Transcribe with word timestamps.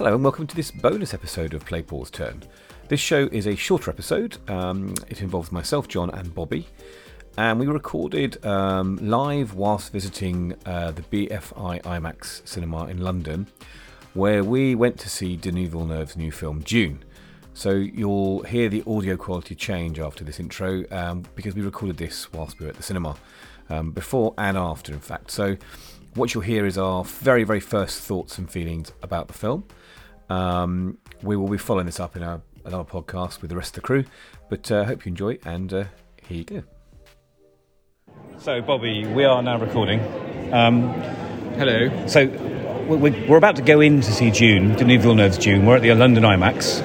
Hello 0.00 0.14
and 0.14 0.24
welcome 0.24 0.46
to 0.46 0.56
this 0.56 0.70
bonus 0.70 1.12
episode 1.12 1.52
of 1.52 1.62
Play 1.66 1.82
Paul's 1.82 2.10
Turn. 2.10 2.42
This 2.88 3.00
show 3.00 3.28
is 3.32 3.46
a 3.46 3.54
shorter 3.54 3.90
episode. 3.90 4.38
Um, 4.48 4.94
it 5.10 5.20
involves 5.20 5.52
myself, 5.52 5.88
John, 5.88 6.08
and 6.08 6.34
Bobby, 6.34 6.66
and 7.36 7.60
we 7.60 7.66
recorded 7.66 8.42
um, 8.46 8.96
live 9.02 9.52
whilst 9.52 9.92
visiting 9.92 10.54
uh, 10.64 10.92
the 10.92 11.02
BFI 11.02 11.82
IMAX 11.82 12.48
cinema 12.48 12.86
in 12.86 13.02
London, 13.02 13.46
where 14.14 14.42
we 14.42 14.74
went 14.74 14.98
to 15.00 15.10
see 15.10 15.36
Denis 15.36 15.68
Villeneuve's 15.68 16.16
new 16.16 16.32
film 16.32 16.60
Dune. 16.60 17.04
So 17.52 17.72
you'll 17.72 18.42
hear 18.44 18.70
the 18.70 18.82
audio 18.86 19.18
quality 19.18 19.54
change 19.54 19.98
after 19.98 20.24
this 20.24 20.40
intro 20.40 20.82
um, 20.90 21.24
because 21.34 21.54
we 21.54 21.60
recorded 21.60 21.98
this 21.98 22.32
whilst 22.32 22.58
we 22.58 22.64
were 22.64 22.70
at 22.70 22.78
the 22.78 22.82
cinema, 22.82 23.16
um, 23.68 23.90
before 23.90 24.32
and 24.38 24.56
after, 24.56 24.94
in 24.94 25.00
fact. 25.00 25.30
So 25.30 25.58
what 26.14 26.32
you'll 26.32 26.42
hear 26.42 26.64
is 26.64 26.78
our 26.78 27.04
very, 27.04 27.44
very 27.44 27.60
first 27.60 28.00
thoughts 28.00 28.38
and 28.38 28.50
feelings 28.50 28.92
about 29.02 29.28
the 29.28 29.34
film. 29.34 29.64
Um, 30.30 30.98
we 31.22 31.36
will 31.36 31.48
be 31.48 31.58
following 31.58 31.86
this 31.86 31.98
up 32.00 32.16
in 32.16 32.22
our, 32.22 32.40
another 32.64 32.84
podcast 32.84 33.42
with 33.42 33.50
the 33.50 33.56
rest 33.56 33.76
of 33.76 33.82
the 33.82 33.86
crew, 33.86 34.04
but 34.48 34.70
I 34.70 34.78
uh, 34.78 34.84
hope 34.84 35.04
you 35.04 35.10
enjoy 35.10 35.38
and 35.44 35.72
uh, 35.72 35.84
here 36.26 36.38
you 36.38 36.44
go. 36.44 36.62
So, 38.38 38.62
Bobby, 38.62 39.06
we 39.06 39.24
are 39.24 39.42
now 39.42 39.58
recording. 39.58 40.00
Um, 40.52 40.88
Hello. 41.58 42.06
so, 42.06 42.26
we're, 42.88 43.28
we're 43.28 43.36
about 43.36 43.56
to 43.56 43.62
go 43.62 43.80
in 43.80 44.00
to 44.00 44.12
see 44.12 44.30
Dune, 44.30 44.74
Denis 44.76 45.02
Villeneuve's 45.02 45.36
Dune. 45.36 45.66
We're 45.66 45.76
at 45.76 45.82
the 45.82 45.94
London 45.94 46.22
IMAX. 46.22 46.80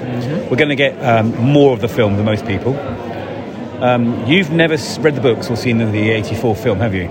We're 0.49 0.57
going 0.57 0.69
to 0.69 0.75
get 0.75 0.97
um, 1.03 1.35
more 1.35 1.73
of 1.73 1.81
the 1.81 1.87
film 1.87 2.15
than 2.15 2.25
most 2.25 2.45
people. 2.45 2.77
Um, 3.83 4.25
you've 4.25 4.51
never 4.51 4.77
read 4.99 5.15
the 5.15 5.21
books 5.21 5.49
or 5.49 5.55
seen 5.55 5.77
the, 5.77 5.85
the 5.85 6.09
84 6.11 6.55
film, 6.55 6.79
have 6.79 6.95
you? 6.95 7.09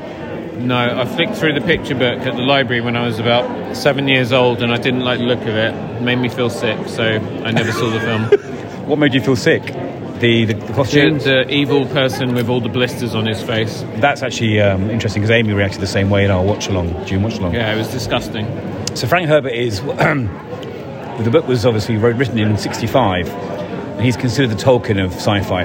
No, 0.57 0.77
I 0.77 1.05
flicked 1.05 1.35
through 1.35 1.55
the 1.55 1.61
picture 1.67 1.95
book 1.95 2.21
at 2.21 2.35
the 2.37 2.43
library 2.43 2.81
when 2.81 2.97
I 2.97 3.05
was 3.07 3.19
about 3.19 3.77
seven 3.77 4.09
years 4.09 4.33
old, 4.33 4.63
and 4.63 4.73
I 4.73 4.77
didn't 4.77 5.01
like 5.01 5.19
the 5.19 5.25
look 5.27 5.41
of 5.43 5.49
it. 5.49 5.75
It 5.75 6.03
made 6.03 6.17
me 6.17 6.29
feel 6.29 6.49
sick, 6.51 6.89
so 6.89 7.03
I 7.05 7.51
never 7.51 7.73
saw 7.73 7.91
the 7.91 8.01
film. 8.01 8.51
What 8.85 8.99
made 8.99 9.15
you 9.15 9.23
feel 9.23 9.35
sick? 9.37 9.63
The, 9.63 10.45
the, 10.45 10.45
the 10.45 10.55
The, 10.67 10.73
costumes? 10.75 11.25
the 11.25 11.49
evil 11.51 11.87
person 11.87 12.35
with 12.35 12.51
all 12.51 12.61
the 12.61 12.69
blisters 12.69 13.15
on 13.15 13.25
his 13.25 13.43
face. 13.43 13.83
That's 13.97 14.23
actually 14.23 14.61
um, 14.61 14.91
interesting 14.91 15.23
because 15.23 15.31
Amy 15.31 15.55
reacted 15.55 15.81
the 15.81 15.87
same 15.87 16.11
way 16.11 16.23
in 16.27 16.31
our 16.31 16.43
watch 16.45 16.69
along, 16.69 16.93
Dune 17.07 17.23
watch 17.23 17.39
along. 17.39 17.55
Yeah, 17.55 17.73
it 17.75 17.79
was 17.79 17.89
disgusting. 17.89 18.47
So 18.95 19.07
Frank 19.07 19.27
Herbert 19.29 19.55
is 19.55 19.81
the 19.83 21.29
book 21.33 21.49
was 21.49 21.65
obviously 21.65 21.97
wrote- 21.97 22.17
written 22.17 22.39
in 22.39 22.57
'65, 22.59 23.29
and 23.29 24.03
he's 24.03 24.17
considered 24.19 24.51
the 24.57 24.63
Tolkien 24.63 25.03
of 25.03 25.13
sci-fi. 25.15 25.65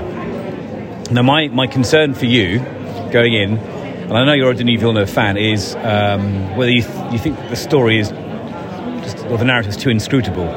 Now, 1.11 1.21
my, 1.23 1.49
my 1.49 1.67
concern 1.67 2.13
for 2.13 2.25
you 2.25 2.59
going 3.11 3.33
in, 3.33 3.57
and 4.09 4.17
I 4.17 4.25
know 4.25 4.33
you're 4.33 4.49
a 4.49 4.55
Denis 4.55 4.79
Villeneuve 4.79 5.09
fan, 5.09 5.37
is 5.37 5.75
um, 5.75 6.57
whether 6.57 6.71
you, 6.71 6.81
th- 6.81 7.13
you 7.13 7.19
think 7.19 7.37
the 7.49 7.55
story 7.55 7.99
is 7.99 8.09
just 9.03 9.23
or 9.27 9.37
the 9.37 9.45
narrative 9.45 9.69
is 9.69 9.77
too 9.77 9.91
inscrutable. 9.91 10.47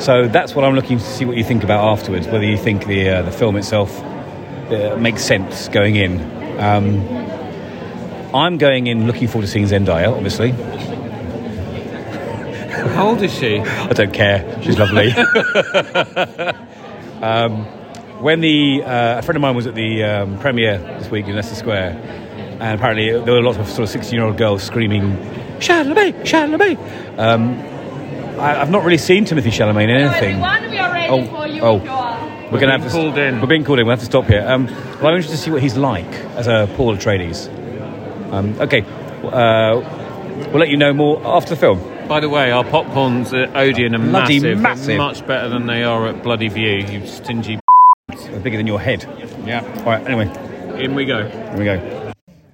So 0.00 0.26
that's 0.26 0.52
what 0.52 0.64
I'm 0.64 0.74
looking 0.74 0.98
to 0.98 1.04
see 1.04 1.24
what 1.24 1.36
you 1.36 1.44
think 1.44 1.62
about 1.62 1.84
afterwards. 1.84 2.26
Whether 2.26 2.44
you 2.44 2.56
think 2.56 2.86
the 2.86 3.08
uh, 3.08 3.22
the 3.22 3.30
film 3.30 3.56
itself 3.56 4.02
uh, 4.02 4.96
makes 4.98 5.22
sense 5.22 5.68
going 5.68 5.94
in. 5.94 6.20
Um, 6.58 7.06
I'm 8.34 8.58
going 8.58 8.88
in 8.88 9.06
looking 9.06 9.28
forward 9.28 9.46
to 9.46 9.52
seeing 9.52 9.66
Zendaya, 9.66 10.12
obviously. 10.12 10.50
How 12.94 13.10
old 13.10 13.22
is 13.22 13.32
she? 13.32 13.60
I 13.60 13.92
don't 13.92 14.12
care. 14.12 14.60
She's 14.60 14.76
lovely. 14.76 15.12
um, 17.22 17.64
when 18.20 18.40
the 18.40 18.82
uh, 18.82 19.18
a 19.18 19.22
friend 19.22 19.36
of 19.36 19.42
mine 19.42 19.54
was 19.54 19.68
at 19.68 19.76
the 19.76 20.02
um, 20.02 20.40
premiere 20.40 20.78
this 20.98 21.08
week 21.10 21.26
in 21.26 21.36
Leicester 21.36 21.54
Square, 21.54 22.23
and 22.64 22.78
apparently 22.80 23.10
there 23.10 23.34
were 23.34 23.42
lots 23.42 23.58
of 23.58 23.68
sort 23.68 23.80
of 23.80 23.88
sixteen-year-old 23.90 24.38
girls 24.38 24.62
screaming 24.62 25.16
"Chalamet, 25.58 26.22
Chalamet." 26.22 26.78
Um, 27.18 27.58
I, 28.40 28.60
I've 28.62 28.70
not 28.70 28.84
really 28.84 28.98
seen 28.98 29.26
Timothy 29.26 29.50
Chalamet 29.50 29.84
in 29.84 29.90
anything. 29.90 30.42
Everyone, 30.42 30.70
we 30.70 30.78
are 30.78 30.92
ready 30.92 31.08
Oh, 31.10 31.26
for 31.26 31.46
you 31.46 31.60
oh. 31.62 31.76
if 31.76 31.84
you 31.84 31.90
are. 31.90 32.50
We're 32.50 32.60
going 32.60 32.72
to 32.72 32.78
have 32.78 32.84
to 32.84 32.90
called 32.90 33.18
in. 33.18 33.40
We're 33.40 33.48
being 33.48 33.64
called 33.64 33.80
in. 33.80 33.86
We'll 33.86 33.96
have 33.96 34.00
to 34.00 34.06
stop 34.06 34.24
here. 34.26 34.44
Um, 34.46 34.66
well, 34.66 35.08
I'm 35.08 35.14
interested 35.16 35.36
to 35.36 35.42
see 35.42 35.50
what 35.50 35.62
he's 35.62 35.76
like 35.76 36.06
as 36.36 36.46
a 36.46 36.68
Paul 36.76 36.96
Atreides. 36.96 37.48
Um, 38.32 38.58
okay, 38.60 38.80
uh, 38.80 39.80
we'll 40.50 40.58
let 40.60 40.70
you 40.70 40.76
know 40.78 40.92
more 40.94 41.20
after 41.26 41.50
the 41.50 41.56
film. 41.60 41.80
By 42.08 42.20
the 42.20 42.28
way, 42.28 42.50
our 42.50 42.64
popcorns 42.64 43.32
at 43.32 43.54
Odeon 43.56 43.94
are 43.94 43.98
Bloody 43.98 44.40
massive, 44.40 44.60
massive. 44.60 44.96
much 44.98 45.26
better 45.26 45.48
than 45.48 45.66
they 45.66 45.84
are 45.84 46.06
at 46.06 46.22
Bloody 46.22 46.48
Vue. 46.48 46.78
You 46.78 47.06
stingy. 47.06 47.58
They're 48.08 48.40
bigger 48.40 48.56
than 48.56 48.66
your 48.66 48.80
head. 48.80 49.04
Yeah. 49.44 49.64
All 49.80 49.84
right. 49.84 50.06
Anyway. 50.06 50.28
In 50.82 50.94
we 50.94 51.04
go. 51.04 51.28
Here 51.28 51.56
we 51.56 51.64
go. 51.64 52.03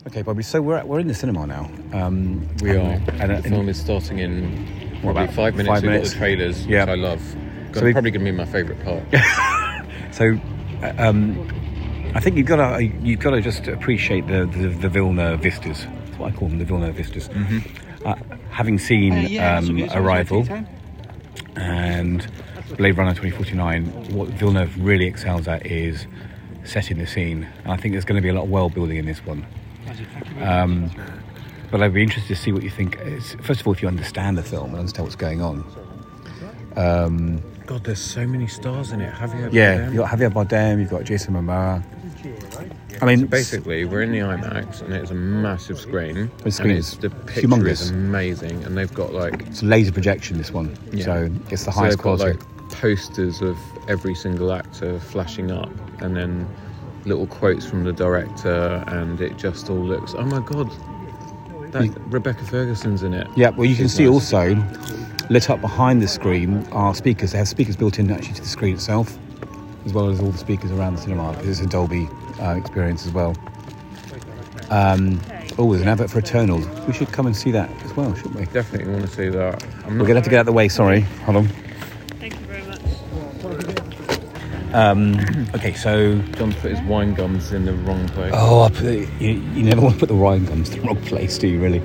Okay, 0.07 0.23
Bobby. 0.23 0.43
So 0.43 0.63
we're 0.63 0.77
at, 0.77 0.89
we're 0.89 1.01
in 1.01 1.09
the 1.09 1.15
cinema 1.15 1.47
now. 1.47 1.71
Um, 1.93 2.49
We 2.63 2.71
and- 2.71 2.81
are. 3.09 3.13
And, 3.23 3.33
uh, 3.33 3.41
the 3.41 3.49
film 3.49 3.69
is 3.69 3.79
starting 3.79 4.19
in 4.19 4.67
probably 5.03 5.25
about 5.25 5.35
five 5.35 5.55
minutes. 5.55 5.69
five 5.69 5.83
We've 5.83 5.91
minutes? 5.93 6.15
got 6.15 6.21
the 6.21 6.27
trailers, 6.27 6.67
Yeah. 6.67 6.81
which 6.85 6.89
I 6.91 6.95
love. 6.95 7.21
So 7.73 7.81
So 7.81 7.85
we- 7.87 7.93
probably 7.93 8.11
going 8.11 8.25
to 8.25 8.33
be 8.33 8.37
my 8.37 8.45
favourite 8.47 8.83
part. 8.83 9.03
so, 10.11 10.39
uh, 10.83 10.93
um, 10.99 11.47
I 12.15 12.21
think 12.21 12.37
you've 12.37 12.47
got 12.47 12.57
to 12.79 12.83
you've 12.85 13.21
got 13.21 13.31
to 13.31 13.41
just 13.41 13.69
appreciate 13.69 14.27
the 14.27 14.47
the, 14.47 14.69
the 14.69 14.89
Villeneuve 14.89 15.41
vistas. 15.41 15.87
That's 16.07 16.19
what 16.19 16.33
I 16.33 16.37
call 16.37 16.49
them, 16.49 16.59
the 16.59 16.65
Villeneuve 16.65 16.95
vistas. 16.97 17.29
Uh, 18.05 18.15
having 18.51 18.79
seen 18.79 19.39
um, 19.39 19.87
Arrival 19.95 20.49
and 21.55 22.27
Blade 22.77 22.97
Runner 22.97 23.11
2049, 23.15 23.85
what 24.15 24.29
Villeneuve 24.31 24.77
really 24.81 25.07
excels 25.07 25.47
at 25.47 25.65
is 25.67 26.07
setting 26.65 26.99
the 26.99 27.07
scene. 27.07 27.47
And 27.65 27.73
I 27.73 27.77
think 27.77 27.93
there's 27.93 28.05
going 28.05 28.17
to 28.21 28.23
be 28.23 28.29
a 28.31 28.35
lot 28.35 28.45
of 28.45 28.51
world 28.51 28.75
building 28.75 28.97
in 28.97 29.05
this 29.07 29.25
one. 29.25 29.47
Um, 30.41 30.91
but 31.71 31.83
I'd 31.83 31.95
be 31.95 32.03
interested 32.03 32.35
to 32.35 32.41
see 32.43 32.53
what 32.53 32.63
you 32.63 32.71
think. 32.71 32.99
First 33.43 33.61
of 33.61 33.67
all, 33.67 33.73
if 33.73 33.83
you 33.83 33.89
understand 33.89 34.37
the 34.39 34.43
film 34.43 34.71
and 34.71 34.79
understand 34.81 35.07
what's 35.07 35.17
going 35.17 35.41
on. 35.41 35.65
Um, 36.77 37.43
God, 37.67 37.85
there's 37.85 38.01
so 38.01 38.27
many 38.27 38.47
stars 38.47 38.91
in 38.93 39.01
it. 39.01 39.13
Have 39.13 39.35
you? 39.39 39.49
yeah, 39.53 39.87
you've 39.87 39.97
got 39.97 40.11
Javier 40.11 40.33
Bardem, 40.33 40.81
you've 40.81 40.91
got 40.91 41.05
Jason 41.05 41.35
Momoa. 41.35 41.83
I 43.03 43.07
mean, 43.07 43.27
Basically, 43.27 43.85
we're 43.85 44.03
in 44.03 44.13
the 44.13 44.19
IMAX, 44.19 44.83
and 44.83 44.93
it's 44.93 45.11
a 45.11 45.15
massive 45.15 45.79
screen. 45.79 46.31
The 46.43 46.51
screen 46.51 46.71
and 46.71 46.79
is 46.81 46.99
the 46.99 47.09
picture 47.11 47.43
humongous. 47.49 47.71
is 47.71 47.91
amazing, 47.91 48.63
and 48.65 48.77
they've 48.77 48.93
got 48.93 49.15
like 49.15 49.47
it's 49.47 49.63
laser 49.63 49.93
projection. 49.93 50.37
This 50.37 50.51
one, 50.53 50.77
Yeah. 50.93 51.05
so 51.05 51.31
it's 51.51 51.65
the 51.65 51.71
highest 51.71 51.99
they've 51.99 52.05
got 52.05 52.19
quality. 52.19 52.39
like 52.39 52.73
posters 52.73 53.41
of 53.41 53.57
every 53.89 54.15
single 54.15 54.53
actor 54.53 54.99
flashing 55.01 55.51
up, 55.51 55.71
and 56.03 56.15
then 56.17 56.47
little 57.05 57.27
quotes 57.27 57.67
from 57.67 57.85
the 57.85 57.93
director, 57.93 58.85
and 58.89 59.21
it 59.21 59.37
just 59.37 59.71
all 59.71 59.77
looks. 59.79 60.15
Oh 60.17 60.23
my 60.25 60.41
god, 60.41 60.71
that 61.73 61.85
You- 61.85 61.95
Rebecca 62.09 62.45
Ferguson's 62.45 63.03
in 63.03 63.15
it. 63.15 63.27
yeah, 63.37 63.51
well, 63.51 63.67
you 63.67 63.77
can 63.77 63.89
see 63.89 64.05
nice. 64.05 64.13
also 64.13 64.57
lit 65.31 65.49
up 65.49 65.61
behind 65.61 66.03
the 66.03 66.09
screen 66.09 66.67
are 66.73 66.95
speakers. 66.95 67.33
They 67.33 67.39
have 67.39 67.49
speakers 67.49 67.77
built 67.77 67.99
in 67.99 68.11
actually 68.11 68.35
to 68.35 68.43
the 68.43 68.49
screen 68.49 68.75
itself, 68.75 69.17
as 69.87 69.93
well 69.93 70.11
as 70.11 70.21
all 70.21 70.31
the 70.31 70.39
speakers 70.39 70.71
around 70.73 70.97
the 70.97 71.03
cinema 71.03 71.33
because 71.33 71.49
it's 71.49 71.61
a 71.61 71.67
Dolby 71.67 72.09
uh, 72.41 72.55
experience 72.57 73.07
as 73.07 73.13
well. 73.13 73.35
Um, 74.71 75.21
oh, 75.59 75.71
there's 75.71 75.83
an 75.83 75.89
advert 75.89 76.11
for 76.11 76.19
Eternals. 76.21 76.67
We 76.87 76.93
should 76.93 77.11
come 77.13 77.27
and 77.27 77.37
see 77.37 77.51
that 77.53 77.71
as 77.85 77.95
well, 77.97 78.15
shouldn't 78.15 78.37
we? 78.37 78.47
Definitely 78.47 78.93
want 78.93 79.05
to 79.05 79.11
see 79.11 79.29
that. 79.29 79.65
We're 79.87 79.95
not 79.95 80.03
gonna 80.07 80.15
have 80.17 80.25
to 80.25 80.31
get 80.31 80.37
out 80.37 80.41
of 80.41 80.47
the 80.47 80.53
way. 80.53 80.69
Sorry, 80.69 81.01
hold 81.25 81.39
on. 81.39 81.49
Thank 82.19 82.35
you 82.35 82.47
very 82.47 82.63
much. 82.63 82.81
Um, 84.73 85.19
okay, 85.55 85.75
so 85.75 86.17
John's 86.37 86.55
put 86.57 86.71
his 86.71 86.81
wine 86.83 87.15
gums 87.15 87.53
in 87.53 87.65
the 87.65 87.73
wrong 87.73 88.09
place. 88.09 88.33
Oh, 88.35 88.63
I 88.63 88.71
put, 88.71 88.85
you, 89.21 89.31
you 89.31 89.63
never 89.63 89.81
want 89.81 89.95
to 89.95 90.01
put 90.01 90.09
the 90.09 90.15
wine 90.15 90.45
gums 90.45 90.71
to 90.71 90.81
the 90.81 90.87
wrong 90.87 91.03
place, 91.03 91.39
do 91.39 91.49
you, 91.49 91.61
really? 91.61 91.83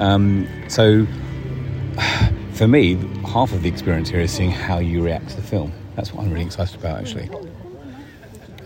Um, 0.00 0.46
so, 0.68 1.06
for 2.52 2.68
me, 2.68 2.94
half 3.26 3.52
of 3.52 3.62
the 3.62 3.68
experience 3.68 4.10
here 4.10 4.20
is 4.20 4.32
seeing 4.32 4.50
how 4.50 4.78
you 4.78 5.02
react 5.02 5.30
to 5.30 5.36
the 5.36 5.42
film. 5.42 5.72
That's 5.94 6.12
what 6.12 6.24
I'm 6.24 6.30
really 6.30 6.44
excited 6.44 6.78
about, 6.78 7.00
actually. 7.00 7.30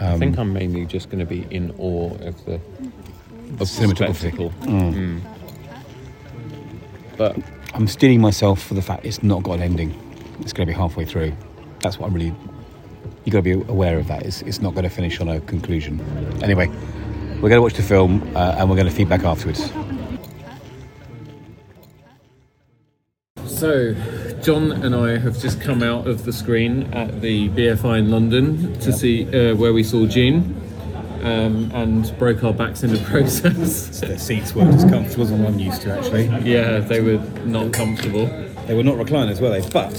I 0.01 0.17
think 0.17 0.39
I'm 0.39 0.53
mainly 0.53 0.87
just 0.87 1.11
going 1.11 1.19
to 1.19 1.27
be 1.27 1.47
in 1.51 1.75
awe 1.79 2.11
of 2.23 2.45
the 2.47 2.55
of 2.55 3.69
cinematography. 3.69 4.17
spectacle. 4.17 4.51
Mm. 4.63 5.21
But 7.17 7.37
I'm 7.75 7.87
steeling 7.87 8.21
myself 8.21 8.63
for 8.63 8.75
the 8.75 8.83
fact 8.83 9.05
it's 9.05 9.23
not 9.23 9.43
got 9.43 9.55
an 9.55 9.63
ending. 9.63 9.91
It's 10.41 10.53
going 10.53 10.67
to 10.67 10.73
be 10.73 10.77
halfway 10.77 11.05
through. 11.05 11.35
That's 11.81 11.99
what 11.99 12.07
I'm 12.09 12.15
really. 12.15 12.35
You've 13.25 13.33
got 13.33 13.39
to 13.39 13.43
be 13.43 13.53
aware 13.53 13.99
of 13.99 14.09
that. 14.09 14.25
It's, 14.25 14.43
it's 14.43 14.61
not 14.61 14.75
going 14.75 14.85
to 14.85 14.91
finish 14.91 15.21
on 15.21 15.29
a 15.29 15.41
conclusion. 15.41 16.01
Anyway, 16.43 16.69
we're 17.37 17.49
going 17.49 17.59
to 17.59 17.63
watch 17.63 17.75
the 17.75 17.83
film 17.83 18.23
uh, 18.35 18.57
and 18.59 18.71
we're 18.71 18.77
going 18.77 18.89
to 18.89 18.95
feedback 18.95 19.25
afterwards. 19.25 19.71
So, 23.45 23.95
John 24.43 24.73
and 24.73 24.95
I 24.95 25.19
have 25.19 25.39
just 25.39 25.61
come 25.61 25.83
out 25.83 26.07
of 26.07 26.25
the 26.25 26.33
screen 26.33 26.85
at 26.95 27.21
the 27.21 27.51
BFI 27.51 27.99
in 27.99 28.11
London 28.11 28.79
to 28.81 28.91
see 28.91 29.27
uh, 29.27 29.55
where 29.55 29.75
we 29.75 29.83
saw 29.83 30.07
Dune 30.07 30.57
um, 31.23 31.71
and 31.75 32.19
broke 32.19 32.43
our 32.43 32.55
backs 32.55 32.83
in 32.83 32.91
the 32.91 33.01
process. 33.11 34.01
The 34.01 34.19
seats 34.19 34.55
weren't 34.55 34.75
as 34.75 34.85
comfortable 34.85 35.25
as 35.25 35.31
I'm 35.31 35.59
used 35.59 35.83
to, 35.83 35.93
actually. 35.93 36.25
yeah, 36.51 36.79
they 36.79 37.03
were 37.03 37.19
not 37.45 37.75
comfortable. 37.75 38.27
They 38.67 38.75
were 38.75 38.83
not 38.83 38.97
recliners, 38.97 39.43
were 39.43 39.51
they? 39.51 39.69
But 39.69 39.95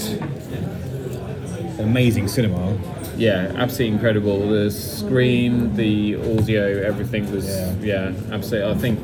amazing 1.80 2.26
cinema. 2.28 2.76
Yeah, 3.16 3.52
absolutely 3.56 3.94
incredible. 3.94 4.48
The 4.48 4.70
screen, 4.70 5.74
the 5.76 6.16
audio, 6.16 6.82
everything 6.82 7.30
was 7.30 7.46
Yeah. 7.46 7.74
yeah, 7.80 8.12
absolutely. 8.30 8.70
I 8.70 8.74
think 8.78 8.98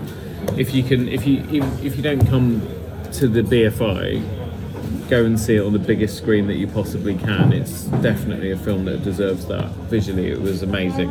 if 0.59 0.75
you 0.75 0.83
can, 0.83 1.09
if 1.09 1.27
you 1.27 1.45
if, 1.51 1.85
if 1.85 1.97
you 1.97 2.03
don't 2.03 2.27
come 2.27 2.63
to 3.13 3.29
the 3.29 3.43
BFI, 3.43 5.09
go 5.09 5.25
and 5.25 5.39
see 5.39 5.57
it 5.57 5.65
on 5.65 5.73
the 5.73 5.79
biggest 5.79 6.17
screen 6.17 6.47
that 6.47 6.57
you 6.57 6.67
possibly 6.67 7.15
can. 7.15 7.53
It's 7.53 7.85
definitely 8.03 8.51
a 8.51 8.57
film 8.57 8.85
that 8.87 9.03
deserves 9.03 9.47
that. 9.47 9.67
Visually, 9.91 10.31
it 10.31 10.41
was 10.41 10.63
amazing. 10.63 11.11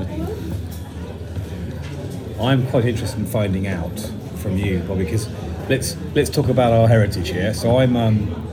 I'm 2.40 2.68
quite 2.68 2.86
interested 2.86 3.20
in 3.20 3.26
finding 3.26 3.68
out 3.68 4.00
from 4.38 4.58
you, 4.58 4.80
Bobby, 4.80 5.06
because 5.06 5.28
let's 5.70 5.98
let's 6.14 6.30
talk 6.30 6.50
about 6.50 6.72
our 6.72 6.88
heritage 6.88 7.30
here. 7.30 7.54
So 7.54 7.80
I'm 7.80 7.96
um, 7.96 8.48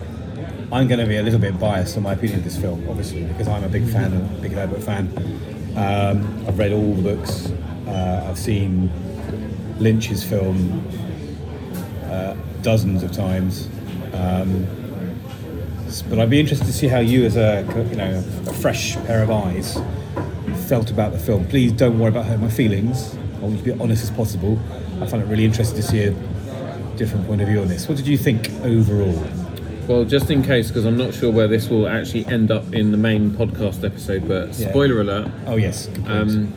I'm 0.75 0.88
going 0.88 0.99
to 0.99 1.06
be 1.06 1.19
a 1.19 1.23
little 1.23 1.38
bit 1.38 1.56
biased 1.61 1.97
on 1.97 2.03
my 2.03 2.15
opinion 2.15 2.41
of 2.41 2.44
this 2.44 2.61
film, 2.61 2.85
obviously, 2.88 3.23
because 3.23 3.47
I'm 3.47 3.62
a 3.62 3.69
big 3.69 3.88
fan, 3.88 4.12
a 4.12 4.41
big 4.41 4.50
Herbert 4.50 4.82
fan. 4.82 5.06
Um, 5.76 6.44
I've 6.49 6.59
read 6.59 6.73
all 6.73 6.94
the 6.94 7.15
books. 7.15 7.49
Uh, 7.87 8.26
I've 8.29 8.37
seen 8.37 8.91
Lynch's 9.79 10.25
film 10.25 10.85
uh, 12.06 12.35
dozens 12.62 13.05
of 13.05 13.12
times. 13.12 13.69
Um, 14.15 14.67
but 16.09 16.19
I'd 16.19 16.29
be 16.29 16.41
interested 16.41 16.67
to 16.67 16.73
see 16.73 16.88
how 16.88 16.99
you, 16.99 17.25
as 17.25 17.37
a 17.37 17.65
you 17.88 17.94
know 17.94 18.25
a 18.49 18.53
fresh 18.55 18.97
pair 19.06 19.23
of 19.23 19.31
eyes, 19.31 19.79
felt 20.67 20.91
about 20.91 21.12
the 21.12 21.21
film. 21.21 21.47
Please 21.47 21.71
don't 21.71 22.00
worry 22.00 22.09
about 22.09 22.25
hurting 22.25 22.43
my 22.43 22.50
feelings. 22.50 23.15
I 23.37 23.38
want 23.38 23.53
you 23.53 23.59
to 23.59 23.75
be 23.76 23.81
honest 23.81 24.03
as 24.03 24.11
possible. 24.11 24.59
I 25.00 25.06
find 25.06 25.23
it 25.23 25.26
really 25.26 25.44
interesting 25.44 25.76
to 25.76 25.85
see 25.85 26.03
a 26.03 26.11
different 26.97 27.29
point 27.29 27.43
of 27.43 27.47
view 27.47 27.61
on 27.61 27.69
this. 27.69 27.88
What 27.88 27.97
did 27.97 28.09
you 28.09 28.19
think 28.19 28.50
overall? 28.65 29.44
Well, 29.87 30.05
just 30.05 30.31
in 30.31 30.43
case, 30.43 30.69
because 30.69 30.87
I'm 30.87 30.97
not 30.97 31.13
sure 31.13 31.31
where 31.31 31.47
this 31.49 31.69
will 31.69 31.87
actually 31.89 32.27
end 32.27 32.51
up 32.51 32.73
in 32.73 32.91
the 32.91 32.97
main 32.97 33.31
podcast 33.33 33.85
episode, 33.85 34.27
but 34.27 34.59
Yeah. 34.59 34.71
spoiler 34.71 35.01
alert. 35.03 35.29
Oh 35.47 35.57
yes. 35.57 35.89
Um, 36.07 36.53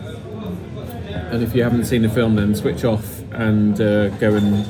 and 1.32 1.44
if 1.44 1.54
you 1.54 1.62
haven't 1.64 1.86
seen 1.86 2.04
the 2.04 2.10
film, 2.10 2.36
then 2.36 2.56
switch 2.56 2.86
off 2.86 3.22
and 3.34 3.80
uh, 3.82 4.08
go 4.20 4.34
and 4.36 4.66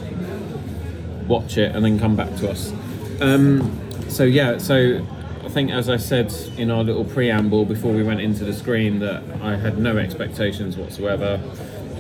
watch 1.28 1.58
it, 1.58 1.76
and 1.76 1.86
then 1.86 2.00
come 2.00 2.16
back 2.16 2.36
to 2.38 2.50
us. 2.50 2.74
Um, 3.22 3.70
so 4.08 4.24
yeah, 4.24 4.58
so 4.58 5.06
I 5.46 5.50
think 5.50 5.70
as 5.72 5.88
I 5.88 5.98
said 5.98 6.34
in 6.58 6.72
our 6.72 6.84
little 6.84 7.04
preamble 7.06 7.66
before 7.66 7.94
we 7.94 8.02
went 8.02 8.22
into 8.22 8.44
the 8.44 8.54
screen, 8.54 9.00
that 9.00 9.22
I 9.42 9.56
had 9.56 9.78
no 9.78 9.98
expectations 9.98 10.78
whatsoever. 10.78 11.40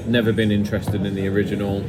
Never 0.07 0.31
been 0.33 0.51
interested 0.51 1.05
in 1.05 1.13
the 1.13 1.27
original, 1.27 1.83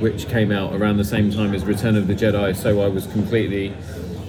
which 0.00 0.28
came 0.28 0.52
out 0.52 0.74
around 0.74 0.96
the 0.96 1.04
same 1.04 1.30
time 1.30 1.54
as 1.54 1.64
Return 1.64 1.96
of 1.96 2.06
the 2.06 2.14
Jedi. 2.14 2.54
So 2.56 2.80
I 2.80 2.88
was 2.88 3.06
completely 3.08 3.74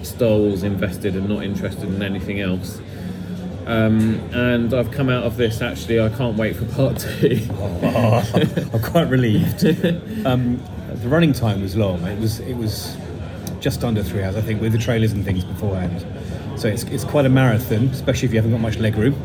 Star 0.04 0.30
Wars 0.30 0.64
invested 0.64 1.16
and 1.16 1.30
not 1.30 1.44
interested 1.44 1.86
in 1.90 2.02
anything 2.02 2.40
else. 2.40 2.80
Um, 3.66 4.16
and 4.34 4.74
I've 4.74 4.92
come 4.92 5.10
out 5.10 5.24
of 5.24 5.38
this 5.38 5.62
actually. 5.62 6.02
I 6.02 6.10
can't 6.10 6.38
wait 6.38 6.56
for 6.56 6.66
part 6.66 7.00
two. 7.00 7.48
I'm 8.74 8.82
quite 8.82 9.10
relieved. 9.10 9.66
um, 10.26 10.64
the 10.94 11.08
running 11.08 11.34
time 11.34 11.62
was 11.62 11.76
long. 11.76 12.04
It 12.06 12.20
was 12.20 12.40
it 12.40 12.56
was 12.56 12.98
just 13.60 13.84
under 13.84 14.04
three 14.04 14.24
hours, 14.24 14.36
I 14.36 14.42
think, 14.42 14.62
with 14.62 14.72
the 14.72 14.78
trailers 14.78 15.12
and 15.12 15.24
things 15.24 15.44
beforehand. 15.44 16.06
So 16.60 16.68
it's, 16.68 16.84
it's 16.84 17.04
quite 17.04 17.26
a 17.26 17.30
marathon, 17.30 17.88
especially 17.88 18.28
if 18.28 18.34
you 18.34 18.40
haven't 18.40 18.52
got 18.52 18.62
much 18.62 18.78
leg 18.78 18.96
room. 18.96 19.16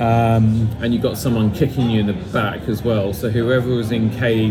Um, 0.00 0.68
and 0.80 0.92
you've 0.92 1.02
got 1.02 1.16
someone 1.16 1.52
kicking 1.52 1.90
you 1.90 2.00
in 2.00 2.06
the 2.06 2.12
back 2.12 2.68
as 2.68 2.82
well. 2.82 3.12
So 3.12 3.30
whoever 3.30 3.68
was 3.68 3.92
in 3.92 4.10
K, 4.10 4.50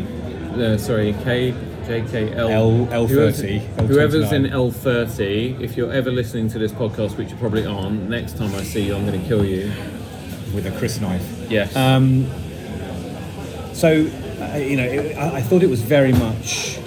uh, 0.57 0.77
sorry, 0.77 1.13
K, 1.23 1.51
JKL, 1.85 2.49
L- 2.49 2.87
L30, 2.87 3.07
whoever's, 3.07 3.89
whoever's 3.89 4.31
in 4.31 4.43
L30, 4.45 5.59
if 5.61 5.77
you're 5.77 5.91
ever 5.91 6.11
listening 6.11 6.49
to 6.49 6.59
this 6.59 6.71
podcast, 6.71 7.17
which 7.17 7.29
you 7.31 7.37
probably 7.37 7.65
aren't, 7.65 8.09
next 8.09 8.37
time 8.37 8.53
I 8.55 8.63
see 8.63 8.81
you, 8.87 8.95
I'm 8.95 9.05
going 9.05 9.19
to 9.21 9.27
kill 9.27 9.45
you. 9.45 9.71
with 10.53 10.65
a 10.65 10.71
crysknife. 10.71 11.21
Yes. 11.49 11.75
Um, 11.75 12.25
so, 13.73 13.89
uh, 14.41 14.57
you 14.57 14.77
know, 14.77 14.83
it, 14.85 15.17
I, 15.17 15.37
I 15.37 15.41
thought 15.41 15.63
it 15.63 15.69
was 15.69 15.81
very 15.81 16.13
much. 16.13 16.77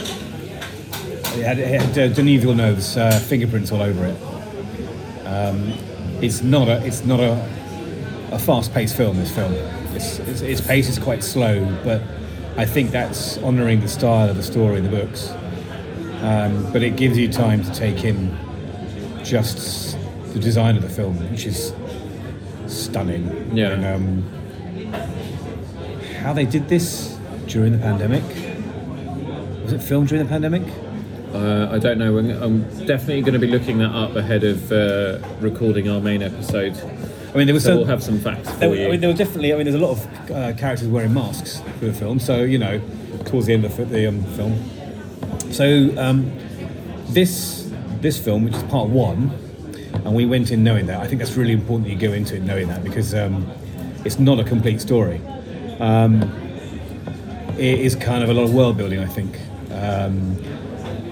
It 1.37 1.45
had, 1.45 1.59
it 1.59 1.81
had 1.81 1.99
uh, 1.99 2.09
Denis 2.15 2.43
Villeneuve's 2.43 2.97
uh, 2.97 3.11
fingerprints 3.29 3.71
all 3.71 3.83
over 3.83 4.07
it. 4.07 4.17
Um, 5.27 5.73
it's 6.21 6.43
not 6.43 6.69
a. 6.69 6.85
It's 6.85 7.05
not 7.05 7.21
a, 7.21 7.33
a 8.33 8.39
fast-paced 8.39 8.97
film. 8.97 9.19
This 9.19 9.31
film. 9.35 9.53
It's, 9.95 10.19
it's, 10.21 10.41
its 10.41 10.61
pace 10.61 10.89
is 10.89 10.99
quite 10.99 11.23
slow, 11.23 11.65
but 11.85 12.03
I 12.59 12.67
think 12.67 12.91
that's 12.91 13.39
honouring 13.39 13.81
the 13.81 13.89
style 13.89 14.29
of 14.29 14.37
the 14.37 14.43
story 14.43 14.79
in 14.79 14.83
the 14.83 14.91
books. 14.91 15.31
Um, 16.23 16.73
but 16.73 16.83
it 16.83 16.97
gives 16.97 17.17
you 17.17 17.33
time 17.33 17.63
to 17.63 17.73
take 17.73 18.03
in 18.03 18.37
just 19.23 19.97
the 20.33 20.41
design 20.41 20.77
of 20.77 20.83
the 20.83 20.89
film, 20.89 21.17
which 21.31 21.47
is 21.47 21.73
stunning. 22.67 23.57
Yeah. 23.57 23.71
And, 23.71 23.85
um, 23.85 24.25
how 26.21 26.33
they 26.33 26.47
did 26.47 26.69
this 26.69 27.17
during 27.47 27.71
the 27.71 27.79
pandemic. 27.79 28.25
Was 29.63 29.73
it 29.73 29.81
filmed 29.81 30.09
during 30.09 30.25
the 30.25 30.29
pandemic? 30.29 30.65
Uh, 31.33 31.69
I 31.71 31.79
don't 31.79 31.99
know. 31.99 32.19
I'm 32.19 32.63
definitely 32.87 33.21
going 33.21 33.35
to 33.35 33.39
be 33.39 33.47
looking 33.47 33.79
that 33.79 33.93
up 33.93 34.17
ahead 34.17 34.43
of 34.43 34.73
uh, 34.73 35.21
recording 35.41 35.89
our 35.89 36.01
main 36.01 36.23
episode. 36.23 36.75
I 37.33 37.37
mean, 37.37 37.47
there 37.47 37.55
was 37.55 37.65
So 37.65 37.71
some, 37.71 37.79
we'll 37.79 37.87
have 37.87 38.03
some 38.03 38.19
facts 38.21 38.51
for 38.51 38.57
there, 38.57 38.75
you. 38.75 38.87
I 38.87 38.91
mean, 38.93 39.01
there 39.01 39.11
were 39.11 39.17
definitely. 39.17 39.53
I 39.53 39.57
mean, 39.57 39.65
there's 39.65 39.77
a 39.77 39.85
lot 39.87 39.91
of 39.91 40.31
uh, 40.31 40.53
characters 40.55 40.89
wearing 40.89 41.13
masks 41.13 41.61
for 41.79 41.87
the 41.87 41.93
film. 41.93 42.19
So 42.19 42.43
you 42.43 42.59
know, 42.59 42.81
towards 43.27 43.47
the 43.47 43.55
end 43.55 43.65
of 43.65 43.77
the, 43.77 43.85
the 43.85 44.07
um, 44.07 44.25
film. 44.25 44.59
So 45.53 45.95
um, 45.99 46.33
this 47.09 47.71
this 48.01 48.19
film, 48.19 48.45
which 48.45 48.55
is 48.55 48.63
part 48.65 48.89
one, 48.89 49.31
and 49.93 50.15
we 50.15 50.27
went 50.27 50.51
in 50.51 50.65
knowing 50.65 50.87
that. 50.87 51.01
I 51.01 51.07
think 51.07 51.19
that's 51.21 51.37
really 51.37 51.53
important 51.53 51.87
that 51.89 51.95
you 51.95 51.99
go 51.99 52.15
into 52.15 52.37
it 52.37 52.43
knowing 52.43 52.69
that 52.69 52.83
because 52.83 53.15
um, 53.15 53.51
it's 54.05 54.19
not 54.19 54.41
a 54.41 54.45
complete 54.45 54.81
story. 54.81 55.21
Um, 55.81 56.23
it 57.59 57.81
is 57.81 57.97
kind 57.97 58.23
of 58.23 58.31
a 58.31 58.35
lot 58.35 58.45
of 58.45 58.55
world 58.55 58.77
building, 58.77 59.01
I 59.01 59.07
think. 59.07 59.37
Um, 59.73 60.37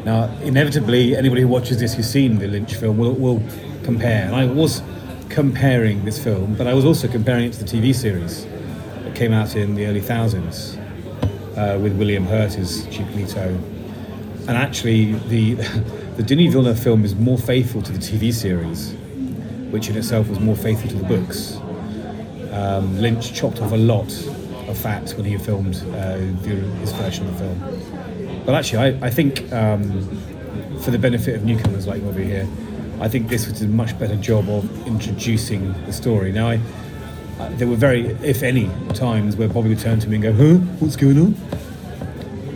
now, 0.05 0.33
inevitably, 0.43 1.17
anybody 1.17 1.43
who 1.43 1.49
watches 1.49 1.81
this 1.81 1.95
who's 1.95 2.09
seen 2.09 2.39
the 2.39 2.47
Lynch 2.47 2.75
film 2.75 2.99
will, 2.99 3.15
will 3.15 3.43
compare. 3.83 4.27
And 4.27 4.35
I 4.35 4.45
was 4.47 4.81
comparing 5.29 6.05
this 6.05 6.23
film, 6.23 6.55
but 6.55 6.67
I 6.67 6.75
was 6.75 6.85
also 6.85 7.09
comparing 7.09 7.47
it 7.47 7.53
to 7.55 7.65
the 7.65 7.71
TV 7.71 7.95
series 7.95 8.45
that 9.03 9.15
came 9.15 9.33
out 9.33 9.57
in 9.57 9.75
the 9.75 9.87
early 9.87 10.01
thousands 10.01 10.77
uh, 11.57 11.79
with 11.81 11.97
William 11.97 12.25
Hurt 12.27 12.57
as 12.59 12.87
Leto. 13.15 13.49
And 14.49 14.51
actually, 14.51 15.13
the 15.29 15.55
the 16.17 16.23
Denis 16.23 16.53
Villeneuve 16.53 16.79
film 16.79 17.05
is 17.05 17.15
more 17.15 17.39
faithful 17.39 17.83
to 17.83 17.93
the 17.93 17.99
TV 17.99 18.33
series, 18.33 18.93
which 19.71 19.89
in 19.89 19.97
itself 19.97 20.29
was 20.29 20.41
more 20.41 20.57
faithful 20.57 20.89
to 20.91 20.97
the 20.97 21.05
books. 21.05 21.57
Um, 22.53 22.99
Lynch 22.99 23.35
chopped 23.35 23.61
off 23.61 23.73
a 23.73 23.77
lot 23.77 24.11
of 24.69 24.79
fat 24.79 25.13
when 25.13 25.27
he 25.27 25.37
filmed 25.37 25.77
uh, 25.95 26.17
his 26.17 26.93
version 26.93 27.27
of 27.27 27.39
the 27.39 27.45
film. 27.45 28.43
But 28.47 28.55
actually, 28.55 28.79
I, 28.79 29.07
I 29.07 29.11
think 29.11 29.53
um, 29.53 30.09
for 30.81 30.91
the 30.91 30.99
benefit 30.99 31.35
of 31.35 31.45
newcomers 31.45 31.87
like 31.87 32.03
Robbie 32.03 32.25
here, 32.25 32.49
I 33.01 33.09
think 33.09 33.29
this 33.29 33.47
was 33.47 33.61
a 33.63 33.69
much 33.69 33.99
better 33.99 34.17
job 34.17 34.49
of 34.49 34.87
introducing 34.87 35.75
the 35.85 35.93
story. 35.93 36.33
Now, 36.33 36.49
I, 36.49 36.61
uh, 37.39 37.51
there 37.57 37.69
were 37.69 37.77
very, 37.77 38.07
if 38.23 38.43
any, 38.43 38.71
times 38.95 39.37
where 39.37 39.49
Bobby 39.49 39.69
would 39.69 39.79
turn 39.79 40.01
to 40.01 40.09
me 40.09 40.17
and 40.17 40.23
go, 40.23 40.33
"Huh, 40.33 40.59
what's 40.81 40.97
going 40.97 41.19
on?" 41.19 41.33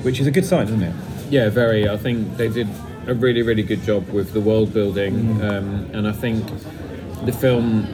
Which 0.03 0.19
is 0.19 0.27
a 0.27 0.31
good 0.31 0.47
sign, 0.47 0.67
isn't 0.67 0.83
it? 0.83 0.95
Yeah, 1.29 1.51
very. 1.51 1.89
I 1.89 1.99
think 1.99 2.39
they 2.39 2.49
did 2.49 2.69
a 3.07 3.15
really, 3.15 3.43
really 3.43 3.63
good 3.63 3.83
job 3.83 4.09
with 4.09 4.33
the 4.33 4.41
world 4.41 4.73
building, 4.73 5.43
um, 5.43 5.91
and 5.93 6.09
I 6.09 6.13
think 6.13 6.45
the 7.25 7.33
film. 7.33 7.87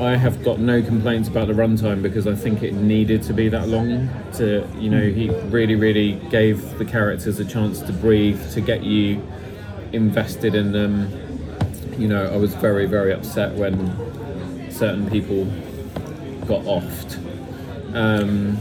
I 0.00 0.16
have 0.16 0.42
got 0.42 0.58
no 0.58 0.82
complaints 0.82 1.28
about 1.28 1.46
the 1.46 1.52
runtime 1.52 2.02
because 2.02 2.26
I 2.26 2.34
think 2.34 2.62
it 2.64 2.72
needed 2.72 3.22
to 3.24 3.32
be 3.32 3.48
that 3.50 3.68
long. 3.68 4.08
To 4.34 4.66
you 4.78 4.90
know, 4.90 5.02
he 5.02 5.30
really, 5.50 5.74
really 5.74 6.12
gave 6.30 6.78
the 6.78 6.84
characters 6.84 7.38
a 7.38 7.44
chance 7.44 7.80
to 7.82 7.92
breathe, 7.92 8.40
to 8.52 8.60
get 8.60 8.82
you 8.82 9.22
invested 9.92 10.54
in 10.54 10.72
them. 10.72 11.21
You 11.98 12.08
know, 12.08 12.24
I 12.32 12.36
was 12.36 12.54
very, 12.54 12.86
very 12.86 13.12
upset 13.12 13.54
when 13.54 14.70
certain 14.70 15.08
people 15.10 15.44
got 16.46 16.62
offed, 16.64 17.16
um, 17.94 18.58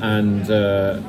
and. 0.00 0.50
Uh, 0.50 1.00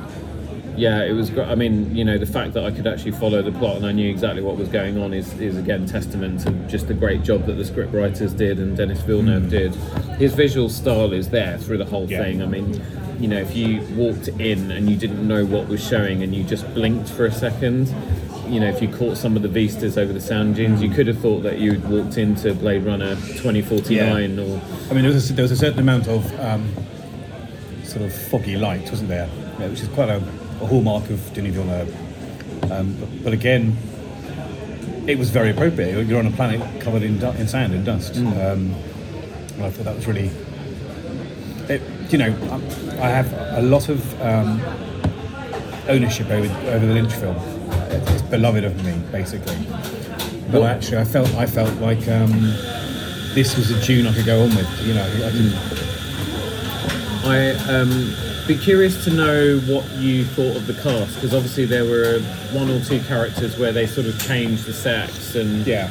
yeah, 0.76 1.02
it 1.02 1.10
was. 1.10 1.36
I 1.36 1.56
mean, 1.56 1.92
you 1.96 2.04
know, 2.04 2.18
the 2.18 2.26
fact 2.26 2.52
that 2.54 2.62
I 2.64 2.70
could 2.70 2.86
actually 2.86 3.10
follow 3.10 3.42
the 3.42 3.50
plot 3.50 3.78
and 3.78 3.84
I 3.84 3.90
knew 3.90 4.08
exactly 4.08 4.42
what 4.44 4.56
was 4.56 4.68
going 4.68 4.96
on 4.96 5.12
is, 5.12 5.32
is 5.40 5.56
again 5.56 5.86
testament 5.86 6.38
to 6.42 6.52
just 6.68 6.86
the 6.86 6.94
great 6.94 7.24
job 7.24 7.46
that 7.46 7.54
the 7.54 7.64
script 7.64 7.92
writers 7.92 8.32
did 8.32 8.60
and 8.60 8.76
Denis 8.76 9.00
Villeneuve 9.00 9.50
did. 9.50 9.74
His 10.20 10.34
visual 10.34 10.68
style 10.68 11.12
is 11.12 11.30
there 11.30 11.58
through 11.58 11.78
the 11.78 11.84
whole 11.84 12.08
Yeah. 12.08 12.22
thing. 12.22 12.44
I 12.44 12.46
mean, 12.46 12.80
you 13.18 13.26
know, 13.26 13.38
if 13.40 13.56
you 13.56 13.80
walked 13.96 14.28
in 14.28 14.70
and 14.70 14.88
you 14.88 14.94
didn't 14.96 15.26
know 15.26 15.44
what 15.44 15.66
was 15.66 15.84
showing 15.84 16.22
and 16.22 16.32
you 16.32 16.44
just 16.44 16.72
blinked 16.74 17.08
for 17.08 17.26
a 17.26 17.32
second, 17.32 17.92
you 18.48 18.60
know, 18.60 18.68
if 18.68 18.80
you 18.82 18.88
caught 18.88 19.16
some 19.16 19.36
of 19.36 19.42
the 19.42 19.48
vistas 19.48 19.96
over 19.98 20.12
the 20.12 20.20
sound 20.20 20.56
dunes, 20.56 20.82
you 20.82 20.90
could 20.90 21.06
have 21.06 21.18
thought 21.18 21.40
that 21.42 21.58
you'd 21.58 21.86
walked 21.88 22.18
into 22.18 22.54
Blade 22.54 22.84
Runner 22.84 23.14
2049 23.14 24.38
or 24.38 24.60
I 24.90 24.94
mean, 24.94 25.02
there 25.04 25.12
was 25.12 25.30
a, 25.30 25.32
there 25.34 25.42
was 25.42 25.52
a 25.52 25.56
certain 25.56 25.78
amount 25.80 26.08
of 26.08 26.40
um, 26.40 26.72
sort 27.84 28.02
of 28.04 28.12
foggy 28.12 28.56
light, 28.56 28.88
wasn't 28.90 29.08
there? 29.08 29.28
Yeah, 29.58 29.68
which 29.68 29.80
is 29.80 29.88
quite 29.88 30.08
a, 30.08 30.16
a 30.16 30.66
hallmark 30.66 31.08
of 31.10 31.32
Denis 31.34 31.54
Villeneuve. 31.54 32.70
Um, 32.72 32.94
but, 33.00 33.24
but 33.24 33.32
again, 33.32 33.76
it 35.06 35.18
was 35.18 35.30
very 35.30 35.50
appropriate. 35.50 36.06
You're- 36.06 36.18
on 36.18 36.26
a 36.26 36.30
planet 36.30 36.80
covered 36.80 37.02
in, 37.02 37.18
du- 37.18 37.34
in 37.40 37.48
sand 37.48 37.72
and 37.72 37.84
dust. 37.84 38.16
Um, 38.16 38.74
and 39.54 39.62
I 39.64 39.70
thought 39.70 39.84
that 39.84 39.96
was 39.96 40.06
really. 40.06 40.30
It, 41.68 41.82
you 42.10 42.18
know, 42.18 42.34
I 43.00 43.06
I 43.06 43.08
have 43.10 43.32
a 43.58 43.62
lot 43.62 43.88
of 43.88 44.22
um, 44.22 44.60
ownership 45.88 46.28
over, 46.30 46.70
over 46.70 46.86
the 46.86 46.94
Lynch 46.94 47.12
film. 47.14 47.36
It's 47.90 48.22
beloved 48.22 48.64
of 48.64 48.84
me, 48.84 48.94
basically. 49.10 49.56
but 50.50 50.60
What- 50.60 50.70
actually, 50.70 50.98
I 50.98 51.04
felt 51.04 51.34
I 51.34 51.46
felt 51.46 51.72
like 51.80 52.06
um, 52.08 52.32
this 53.34 53.56
was 53.56 53.70
a 53.70 53.80
Dune 53.84 54.06
I 54.06 54.12
could 54.14 54.26
go 54.26 54.42
on 54.42 54.50
with. 54.54 54.86
You 54.86 54.94
know, 54.94 55.04
I 55.04 55.30
could, 55.30 55.54
I 57.24 57.50
um, 57.72 58.14
be 58.46 58.56
curious 58.56 59.04
to 59.04 59.10
know 59.10 59.58
what 59.66 59.86
you 59.92 60.24
thought 60.24 60.56
of 60.56 60.66
the 60.66 60.72
cast 60.72 61.14
because 61.16 61.34
obviously 61.34 61.66
there 61.66 61.84
were 61.84 62.20
one 62.52 62.70
or 62.70 62.80
two 62.80 63.00
characters 63.00 63.58
where 63.58 63.72
they 63.72 63.86
sort 63.86 64.06
of 64.06 64.18
changed 64.22 64.64
the 64.64 64.72
sex 64.72 65.34
and 65.34 65.66
yeah. 65.66 65.90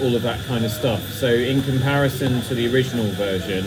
all 0.00 0.14
of 0.14 0.22
that 0.22 0.38
kind 0.46 0.64
of 0.64 0.70
stuff. 0.70 1.02
So 1.10 1.26
in 1.26 1.62
comparison 1.62 2.40
to 2.42 2.54
the 2.54 2.72
original 2.72 3.06
version, 3.12 3.64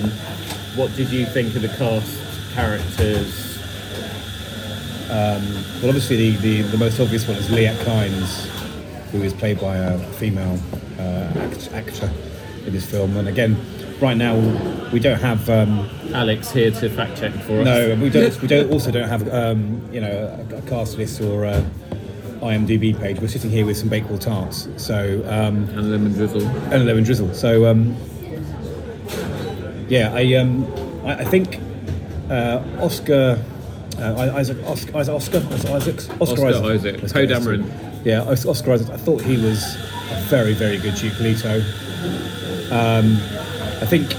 what 0.75 0.95
did 0.95 1.09
you 1.09 1.25
think 1.25 1.53
of 1.55 1.63
the 1.63 1.67
cast 1.67 2.17
characters? 2.53 3.58
Well, 5.09 5.87
obviously, 5.89 6.31
the, 6.31 6.37
the, 6.37 6.61
the 6.63 6.77
most 6.77 6.99
obvious 6.99 7.27
one 7.27 7.37
is 7.37 7.49
Liet 7.49 7.75
Kynes, 7.85 8.45
who 9.11 9.21
is 9.23 9.33
played 9.33 9.59
by 9.59 9.77
a 9.77 9.97
female 10.13 10.59
uh, 10.99 11.31
act, 11.37 11.69
actor 11.73 12.11
in 12.65 12.73
this 12.73 12.85
film. 12.85 13.17
And 13.17 13.27
again, 13.27 13.57
right 14.01 14.17
now 14.17 14.35
we 14.91 14.99
don't 14.99 15.19
have 15.19 15.49
um, 15.49 15.89
Alex 16.13 16.51
here 16.51 16.71
to 16.71 16.89
fact 16.89 17.17
check 17.17 17.33
for 17.33 17.59
us. 17.61 17.65
no, 17.65 17.95
we 17.95 18.09
don't 18.09 18.41
we 18.41 18.47
don't 18.47 18.71
also 18.73 18.91
don't 18.91 19.07
have 19.07 19.31
um, 19.33 19.81
you 19.91 20.01
know 20.01 20.45
a, 20.51 20.55
a 20.57 20.61
cast 20.63 20.97
list 20.97 21.21
or 21.21 21.45
a 21.45 21.65
IMDb 22.41 22.97
page. 22.99 23.19
We're 23.19 23.27
sitting 23.27 23.49
here 23.49 23.65
with 23.65 23.77
some 23.77 23.89
Bakewell 23.89 24.17
tarts, 24.19 24.67
so 24.77 25.21
um, 25.27 25.63
And 25.69 25.91
lemon 25.91 26.13
drizzle. 26.13 26.45
and 26.47 26.73
a 26.73 26.79
lemon 26.79 27.03
drizzle. 27.03 27.33
So 27.33 27.65
um, 27.69 27.95
yeah, 29.87 30.13
I 30.13 30.35
um, 30.35 30.65
I, 31.05 31.15
I 31.19 31.23
think 31.25 31.59
uh, 32.29 32.61
Oscar. 32.79 33.43
Uh, 34.00 34.34
Isaac, 34.36 34.58
Oscar, 34.65 34.98
Isaac, 34.98 35.15
Oscar, 35.15 35.38
Isaacs, 35.38 36.10
Oscar 36.22 36.48
Isaac. 36.48 37.01
Poe. 37.01 37.25
Dameron. 37.27 37.70
Yeah, 38.06 38.22
Oscar 38.22 38.74
Isaac. 38.74 38.89
I 38.89 38.98
thought 38.98 39.22
he 39.22 39.38
was 39.38 39.75
a 40.12 40.22
very, 40.29 40.53
very 40.53 40.77
good 40.77 41.01
Leto. 41.20 41.62
Um, 42.72 43.18
I 43.82 43.86
think 43.86 44.12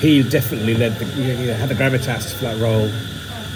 he 0.00 0.22
definitely 0.22 0.74
led 0.74 0.92
the, 0.98 1.04
he 1.06 1.34
he 1.34 1.46
had 1.48 1.68
the 1.68 1.74
gravitas 1.74 2.34
for 2.34 2.44
that 2.44 2.60
role. 2.60 2.90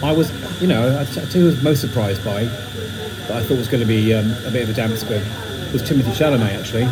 I 0.02 0.12
was, 0.12 0.30
you 0.60 0.68
know, 0.68 0.98
I, 0.98 1.04
tell 1.04 1.24
you 1.24 1.40
who 1.40 1.44
was 1.46 1.62
most 1.62 1.80
surprised 1.80 2.24
by, 2.24 2.44
that 2.44 3.30
I 3.30 3.42
thought 3.42 3.58
was 3.58 3.68
going 3.68 3.80
to 3.80 3.86
be 3.86 4.14
um, 4.14 4.30
a 4.46 4.50
bit 4.50 4.64
of 4.64 4.70
a 4.70 4.72
damp 4.74 4.94
squib, 4.96 5.22
was 5.72 5.82
Timothy 5.82 6.10
Chalamet, 6.10 6.58
actually. 6.58 6.84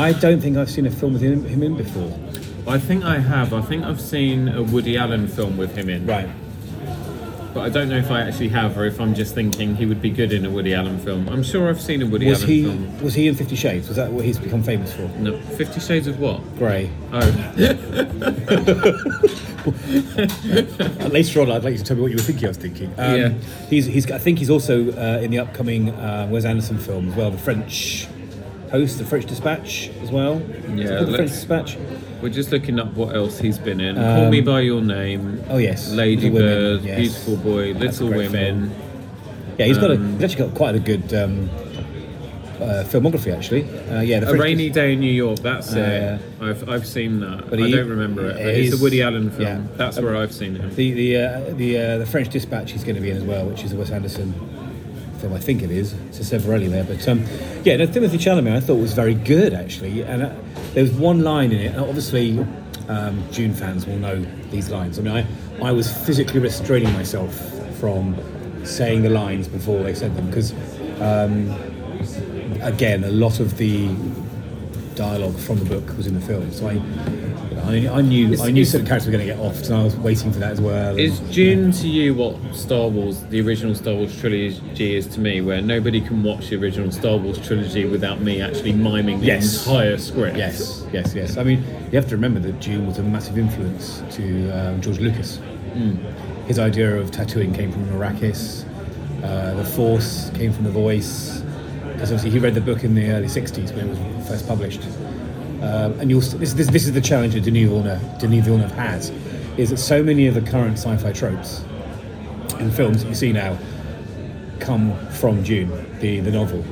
I 0.00 0.12
don't 0.12 0.40
think 0.40 0.56
I've 0.56 0.70
seen 0.70 0.86
a 0.86 0.90
film 0.90 1.14
with 1.14 1.22
him, 1.22 1.44
him 1.44 1.62
in 1.62 1.76
before. 1.76 2.12
I 2.66 2.78
think 2.78 3.04
I 3.04 3.18
have. 3.18 3.52
I 3.52 3.62
think 3.62 3.84
I've 3.84 4.00
seen 4.00 4.48
a 4.48 4.62
Woody 4.62 4.96
Allen 4.96 5.26
film 5.26 5.56
with 5.56 5.74
him 5.74 5.88
in. 5.88 6.06
Right. 6.06 6.28
But 7.58 7.64
I 7.64 7.70
don't 7.70 7.88
know 7.88 7.96
if 7.98 8.08
I 8.12 8.20
actually 8.20 8.50
have 8.50 8.78
or 8.78 8.84
if 8.84 9.00
I'm 9.00 9.16
just 9.16 9.34
thinking 9.34 9.74
he 9.74 9.84
would 9.84 10.00
be 10.00 10.10
good 10.10 10.32
in 10.32 10.46
a 10.46 10.50
Woody 10.50 10.74
Allen 10.74 10.96
film. 11.00 11.28
I'm 11.28 11.42
sure 11.42 11.68
I've 11.68 11.80
seen 11.80 12.00
a 12.02 12.06
Woody 12.06 12.28
Was 12.28 12.44
Allen 12.44 12.54
he 12.54 12.62
film. 12.62 13.02
was 13.02 13.14
he 13.14 13.26
in 13.26 13.34
Fifty 13.34 13.56
Shades? 13.56 13.88
Was 13.88 13.96
that 13.96 14.12
what 14.12 14.24
he's 14.24 14.38
become 14.38 14.62
famous 14.62 14.92
for? 14.94 15.02
No, 15.18 15.36
Fifty 15.40 15.80
Shades 15.80 16.06
of 16.06 16.20
what? 16.20 16.40
Grey. 16.56 16.88
Oh, 17.12 17.18
later 21.08 21.40
on, 21.40 21.50
I'd 21.50 21.64
like 21.64 21.72
you 21.72 21.78
to 21.78 21.84
tell 21.84 21.96
me 21.96 22.02
what 22.02 22.12
you 22.12 22.16
were 22.16 22.22
thinking. 22.22 22.44
I 22.44 22.48
was 22.48 22.56
thinking. 22.58 22.94
Um, 22.96 23.16
Yeah. 23.16 23.28
He's, 23.68 23.86
he's. 23.86 24.08
I 24.08 24.18
think 24.18 24.38
he's 24.38 24.50
also 24.50 24.92
uh, 24.92 25.18
in 25.20 25.32
the 25.32 25.40
upcoming 25.40 25.90
uh, 25.90 26.28
Wes 26.30 26.44
Anderson 26.44 26.78
film 26.78 27.08
as 27.08 27.16
well, 27.16 27.32
the 27.32 27.38
French 27.38 28.06
Host, 28.70 28.98
the 28.98 29.04
French 29.04 29.26
Dispatch 29.26 29.88
as 30.00 30.12
well. 30.12 30.40
Yeah, 30.68 31.02
the 31.02 31.16
French 31.16 31.30
Dispatch. 31.30 31.76
We're 32.22 32.28
just 32.30 32.50
looking 32.52 32.78
up 32.78 32.92
what 32.94 33.14
else 33.14 33.38
he's 33.38 33.58
been 33.58 33.80
in. 33.80 33.96
Call 33.96 34.30
Me 34.30 34.40
by 34.40 34.60
Your 34.60 34.80
Name. 34.82 35.42
Oh 35.48 35.58
yes, 35.58 35.90
Lady 35.92 36.30
Women, 36.30 36.48
Bird, 36.48 36.82
yes. 36.82 36.98
Beautiful 36.98 37.36
Boy, 37.36 37.74
That's 37.74 38.00
Little 38.00 38.16
Women. 38.18 38.74
Yeah, 39.58 39.66
he's 39.66 39.78
got 39.78 39.90
a. 39.90 39.94
Um, 39.94 40.14
He's 40.14 40.24
actually 40.24 40.46
got 40.48 40.56
quite 40.56 40.74
a 40.76 40.80
good 40.80 41.12
um, 41.14 41.48
uh, 42.60 42.84
filmography 42.86 43.34
actually. 43.36 43.64
Uh, 43.88 44.00
yeah, 44.02 44.20
the 44.20 44.30
A 44.30 44.36
Rainy 44.38 44.70
Day 44.70 44.92
in 44.92 45.00
New 45.00 45.10
York. 45.12 45.38
That's 45.40 45.74
Uh, 45.74 46.18
it. 46.40 46.42
I've, 46.44 46.68
I've 46.68 46.86
seen 46.86 47.20
that. 47.20 47.48
But 47.50 47.60
I 47.60 47.66
he- 47.66 47.72
don't 47.72 47.88
remember 47.88 48.26
it. 48.30 48.34
But 48.34 48.46
it's 48.46 48.68
he's- 48.68 48.80
a 48.80 48.82
Woody 48.82 49.02
Allen 49.02 49.30
film. 49.30 49.42
yeah. 49.42 49.60
That's 49.76 49.98
where 49.98 50.16
I've 50.16 50.32
seen 50.32 50.56
him. 50.56 50.74
The 50.74 50.92
the 50.92 51.16
uh, 51.16 51.40
the 51.54 51.78
uh, 51.78 51.98
the 51.98 52.06
French 52.06 52.28
Dispatch 52.30 52.72
he's 52.72 52.84
going 52.84 52.96
to 52.96 53.00
be 53.02 53.10
in 53.10 53.16
as 53.16 53.24
well, 53.24 53.46
which 53.46 53.64
is 53.64 53.72
a 53.72 53.76
Wes 53.76 53.90
Anderson 53.90 54.32
film. 55.20 55.32
I 55.32 55.38
think 55.40 55.62
it 55.62 55.70
is. 55.72 55.94
It's 56.08 56.20
a 56.32 56.38
Severelli 56.38 56.70
there, 56.70 56.84
but 56.84 57.06
um, 57.08 57.24
yeah, 57.64 57.76
no, 57.76 57.86
Timothy 57.86 58.18
Chalamet 58.18 58.56
I 58.56 58.60
thought 58.60 58.76
was 58.76 58.92
very 58.92 59.14
good 59.14 59.52
actually, 59.54 60.02
and 60.02 60.22
uh, 60.22 60.30
there 60.74 60.82
was 60.82 60.92
one 60.92 61.22
line 61.22 61.52
in 61.52 61.60
it. 61.60 61.74
And 61.74 61.84
obviously, 61.84 62.38
um, 62.88 63.22
Dune 63.32 63.54
fans 63.54 63.86
will 63.86 63.98
know 63.98 64.24
these 64.50 64.70
lines. 64.70 64.98
I 64.98 65.02
mean, 65.02 65.16
I 65.16 65.26
I 65.62 65.72
was 65.72 65.90
physically 66.06 66.40
restraining 66.40 66.92
myself 66.92 67.34
from 67.78 68.16
saying 68.64 69.02
the 69.02 69.10
lines 69.10 69.48
before 69.48 69.82
they 69.82 69.94
said 69.94 70.16
them 70.16 70.26
because. 70.26 70.52
Um, 71.00 71.54
again, 72.60 73.04
a 73.04 73.10
lot 73.10 73.40
of 73.40 73.56
the 73.56 73.88
dialogue 74.94 75.36
from 75.38 75.58
the 75.58 75.64
book 75.64 75.96
was 75.96 76.06
in 76.06 76.14
the 76.14 76.20
film, 76.20 76.50
so 76.52 76.68
I, 76.68 76.74
I, 77.68 77.88
I 77.88 78.00
knew 78.00 78.32
Is- 78.32 78.40
I 78.40 78.50
knew 78.50 78.62
is- 78.62 78.70
certain 78.72 78.86
characters 78.86 79.06
were 79.06 79.12
going 79.12 79.26
to 79.28 79.32
get 79.34 79.40
off, 79.42 79.62
so 79.64 79.78
I 79.78 79.82
was 79.84 79.96
waiting 79.96 80.32
for 80.32 80.38
that 80.40 80.52
as 80.52 80.60
well. 80.60 80.90
and- 80.90 80.98
Is 81.00 81.18
Dune 81.20 81.70
to 81.72 81.88
you 81.88 82.14
what 82.14 82.36
Star 82.54 82.88
Wars, 82.88 83.20
the 83.30 83.40
original 83.40 83.74
Star 83.74 83.94
Wars 83.94 84.18
trilogy, 84.18 84.96
is 84.96 85.06
to 85.08 85.20
me, 85.20 85.40
where 85.40 85.60
nobody 85.60 86.00
can 86.00 86.22
watch 86.22 86.48
the 86.48 86.56
original 86.56 86.90
Star 86.90 87.16
Wars 87.16 87.38
trilogy 87.46 87.84
without 87.84 88.20
me 88.20 88.40
actually 88.40 88.72
miming 88.72 89.20
the 89.20 89.26
Yes. 89.26 89.66
entire 89.66 89.98
script? 89.98 90.36
Yes, 90.36 90.84
yes, 90.92 91.14
yes. 91.14 91.36
I 91.36 91.42
mean, 91.44 91.62
you 91.92 91.96
have 91.98 92.08
to 92.08 92.16
remember 92.16 92.40
that 92.40 92.58
Dune 92.60 92.86
was 92.86 92.98
a 92.98 93.02
massive 93.02 93.36
influence 93.38 94.02
to 94.12 94.50
um, 94.50 94.80
George 94.80 94.98
Lucas. 94.98 95.40
His 96.46 96.58
idea 96.58 96.96
of 96.96 97.10
Tatooine 97.10 97.54
came 97.54 97.70
from 97.70 97.84
Arrakis. 97.90 98.64
Uh, 99.22 99.54
the 99.54 99.64
Force 99.64 100.30
came 100.34 100.52
from 100.52 100.64
The 100.64 100.70
Voice. 100.70 101.42
Because 101.92 102.10
obviously 102.12 102.30
he 102.30 102.38
read 102.38 102.54
the 102.54 102.60
book 102.60 102.84
in 102.84 102.94
the 102.94 103.10
early 103.10 103.26
'60s 103.26 103.74
when 103.74 103.88
it 103.88 103.90
was 103.90 104.28
first 104.28 104.46
published. 104.46 104.80
Um, 105.60 105.98
and 105.98 106.10
you'll, 106.10 106.20
this, 106.20 106.52
this, 106.52 106.68
this 106.68 106.86
is 106.86 106.92
the 106.92 107.00
challenge 107.00 107.34
that 107.34 107.40
Denis 107.40 107.68
Villeneuve, 107.68 108.18
Denis 108.20 108.44
Villeneuve 108.44 108.70
has, 108.72 109.10
is 109.56 109.70
that 109.70 109.78
so 109.78 110.02
many 110.02 110.26
of 110.28 110.34
the 110.34 110.40
current 110.40 110.78
sci-fi 110.78 111.12
tropes 111.12 111.64
in 112.60 112.70
films 112.70 113.02
that 113.02 113.08
you 113.08 113.14
see 113.14 113.32
now 113.32 113.58
come 114.60 114.96
from 115.08 115.42
Dune, 115.42 115.70
the, 116.00 116.20
the 116.20 116.30
novel. 116.30 116.64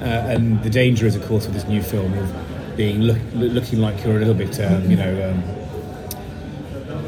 Uh, 0.00 0.04
and 0.04 0.62
the 0.62 0.70
danger 0.70 1.06
is, 1.06 1.16
of 1.16 1.24
course, 1.26 1.46
with 1.46 1.54
this 1.54 1.64
new 1.64 1.82
film 1.82 2.12
of 2.14 2.76
being 2.76 3.00
look, 3.02 3.18
looking 3.34 3.80
like 3.80 4.04
you're 4.04 4.16
a 4.16 4.18
little 4.18 4.34
bit, 4.34 4.58
um, 4.60 4.90
you 4.90 4.96
know, 4.96 5.30
um, 5.30 5.42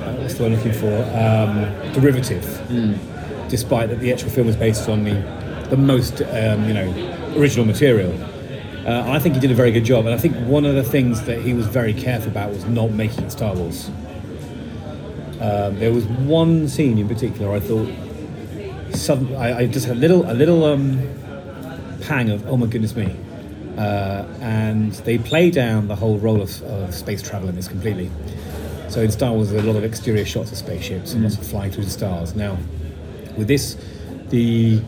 uh, 0.02 0.14
what's 0.16 0.34
the 0.34 0.42
word 0.42 0.52
I'm 0.52 0.58
looking 0.58 0.72
for? 0.72 0.94
Um, 1.14 1.92
derivative. 1.92 2.44
Despite 3.48 3.88
that 3.90 4.00
the 4.00 4.12
actual 4.12 4.30
film 4.30 4.48
is 4.48 4.56
based 4.56 4.88
on 4.88 5.04
the, 5.04 5.14
the 5.70 5.76
most, 5.76 6.22
um, 6.22 6.66
you 6.66 6.74
know, 6.74 7.34
original 7.36 7.66
material. 7.66 8.12
Uh, 8.86 9.02
I 9.10 9.18
think 9.18 9.34
he 9.34 9.40
did 9.40 9.50
a 9.50 9.54
very 9.54 9.72
good 9.72 9.84
job, 9.84 10.04
and 10.04 10.14
I 10.14 10.18
think 10.18 10.36
one 10.46 10.66
of 10.66 10.74
the 10.74 10.82
things 10.82 11.22
that 11.22 11.40
he 11.40 11.54
was 11.54 11.66
very 11.66 11.94
careful 11.94 12.30
about 12.30 12.50
was 12.50 12.66
not 12.66 12.90
making 12.90 13.30
Star 13.30 13.54
Wars. 13.54 13.88
Um, 15.40 15.78
there 15.78 15.92
was 15.92 16.04
one 16.04 16.68
scene 16.68 16.98
in 16.98 17.08
particular 17.08 17.50
I 17.54 17.60
thought, 17.60 17.90
sudden, 18.94 19.34
I, 19.36 19.60
I 19.60 19.66
just 19.66 19.86
had 19.86 19.96
a 19.96 20.00
little, 20.00 20.30
a 20.30 20.34
little 20.34 20.64
um, 20.64 21.00
pang 22.02 22.28
of, 22.30 22.46
oh 22.46 22.56
my 22.58 22.66
goodness 22.66 22.94
me. 22.94 23.16
Uh, 23.78 24.24
and 24.40 24.92
they 24.92 25.18
play 25.18 25.50
down 25.50 25.88
the 25.88 25.96
whole 25.96 26.18
role 26.18 26.40
of, 26.42 26.62
of 26.62 26.94
space 26.94 27.22
travel 27.22 27.48
in 27.48 27.56
this 27.56 27.68
completely. 27.68 28.10
So 28.88 29.00
in 29.00 29.10
Star 29.10 29.32
Wars, 29.32 29.50
there's 29.50 29.64
a 29.64 29.66
lot 29.66 29.76
of 29.76 29.84
exterior 29.84 30.24
shots 30.24 30.52
of 30.52 30.58
spaceships 30.58 31.14
and 31.14 31.22
lots 31.22 31.36
of 31.36 31.46
flying 31.46 31.72
through 31.72 31.84
the 31.84 31.90
stars. 31.90 32.36
Now, 32.36 32.58
with 33.36 33.48
this, 33.48 33.76
the 34.28 34.80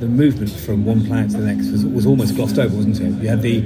the 0.00 0.06
movement 0.06 0.50
from 0.50 0.84
one 0.84 1.04
planet 1.06 1.30
to 1.32 1.38
the 1.38 1.46
next 1.52 1.70
was, 1.70 1.84
was 1.84 2.06
almost 2.06 2.34
glossed 2.36 2.58
over, 2.58 2.74
wasn't 2.76 3.00
it? 3.00 3.22
You 3.22 3.28
had 3.28 3.42
the 3.42 3.60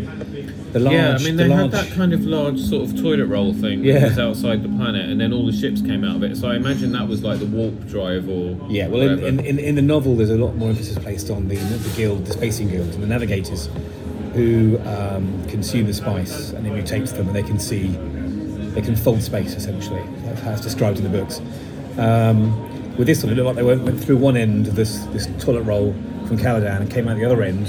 the 0.73 0.81
large, 0.81 0.95
Yeah, 0.95 1.15
I 1.15 1.19
mean 1.23 1.37
the 1.37 1.43
they 1.45 1.49
large, 1.51 1.61
had 1.63 1.71
that 1.73 1.91
kind 1.93 2.15
of 2.15 2.25
large 2.25 2.59
sort 2.59 2.89
of 2.89 2.99
toilet 2.99 3.27
roll 3.27 3.53
thing 3.53 3.85
Yeah. 3.85 3.99
that 3.99 4.09
was 4.09 4.19
outside 4.19 4.63
the 4.63 4.71
planet, 4.71 5.09
and 5.11 5.21
then 5.21 5.31
all 5.33 5.45
the 5.45 5.53
ships 5.53 5.83
came 5.83 6.03
out 6.03 6.17
of 6.17 6.23
it. 6.23 6.35
So 6.37 6.49
I 6.49 6.57
imagine 6.57 6.93
that 6.93 7.07
was 7.07 7.23
like 7.23 7.41
the 7.41 7.47
warp 7.47 7.87
drive 7.87 8.27
or 8.29 8.57
Yeah, 8.71 8.89
well, 8.89 9.03
in, 9.03 9.19
in, 9.23 9.41
in, 9.41 9.59
in 9.59 9.75
the 9.75 9.83
novel, 9.83 10.17
there's 10.17 10.31
a 10.31 10.37
lot 10.39 10.57
more 10.57 10.71
emphasis 10.71 10.99
placed 10.99 11.29
on 11.31 11.49
the, 11.49 11.57
the 11.57 11.95
guild, 11.97 12.25
the 12.25 12.33
spacing 12.33 12.71
guild, 12.71 12.95
and 12.95 13.03
the 13.03 13.07
navigators 13.07 13.69
who 14.33 14.79
um, 14.87 15.45
consume 15.49 15.87
the 15.87 15.93
spice 15.93 16.53
and 16.53 16.67
it 16.67 16.73
mutates 16.73 17.15
them, 17.15 17.27
and 17.27 17.37
they 17.37 17.43
can 17.43 17.59
see, 17.59 17.89
they 18.75 18.81
can 18.81 18.97
fold 18.97 19.21
space 19.23 19.53
essentially. 19.55 20.03
That's 20.25 20.41
how 20.41 20.53
it's 20.53 20.63
described 20.63 20.97
in 20.99 21.05
the 21.05 21.11
books. 21.11 21.43
Um, 21.99 22.97
with 22.97 23.07
this 23.09 23.23
one, 23.23 23.31
it 23.33 23.37
looked 23.37 23.47
like 23.47 23.57
they 23.57 23.63
went, 23.63 23.83
went 23.83 24.03
through 24.03 24.17
one 24.17 24.39
end 24.39 24.69
of 24.69 24.75
this, 24.75 25.01
this 25.13 25.27
toilet 25.39 25.63
roll 25.65 25.95
from 26.33 26.43
Caladan 26.43 26.81
and 26.81 26.91
came 26.91 27.09
out 27.09 27.17
the 27.19 27.25
other 27.25 27.43
end 27.43 27.67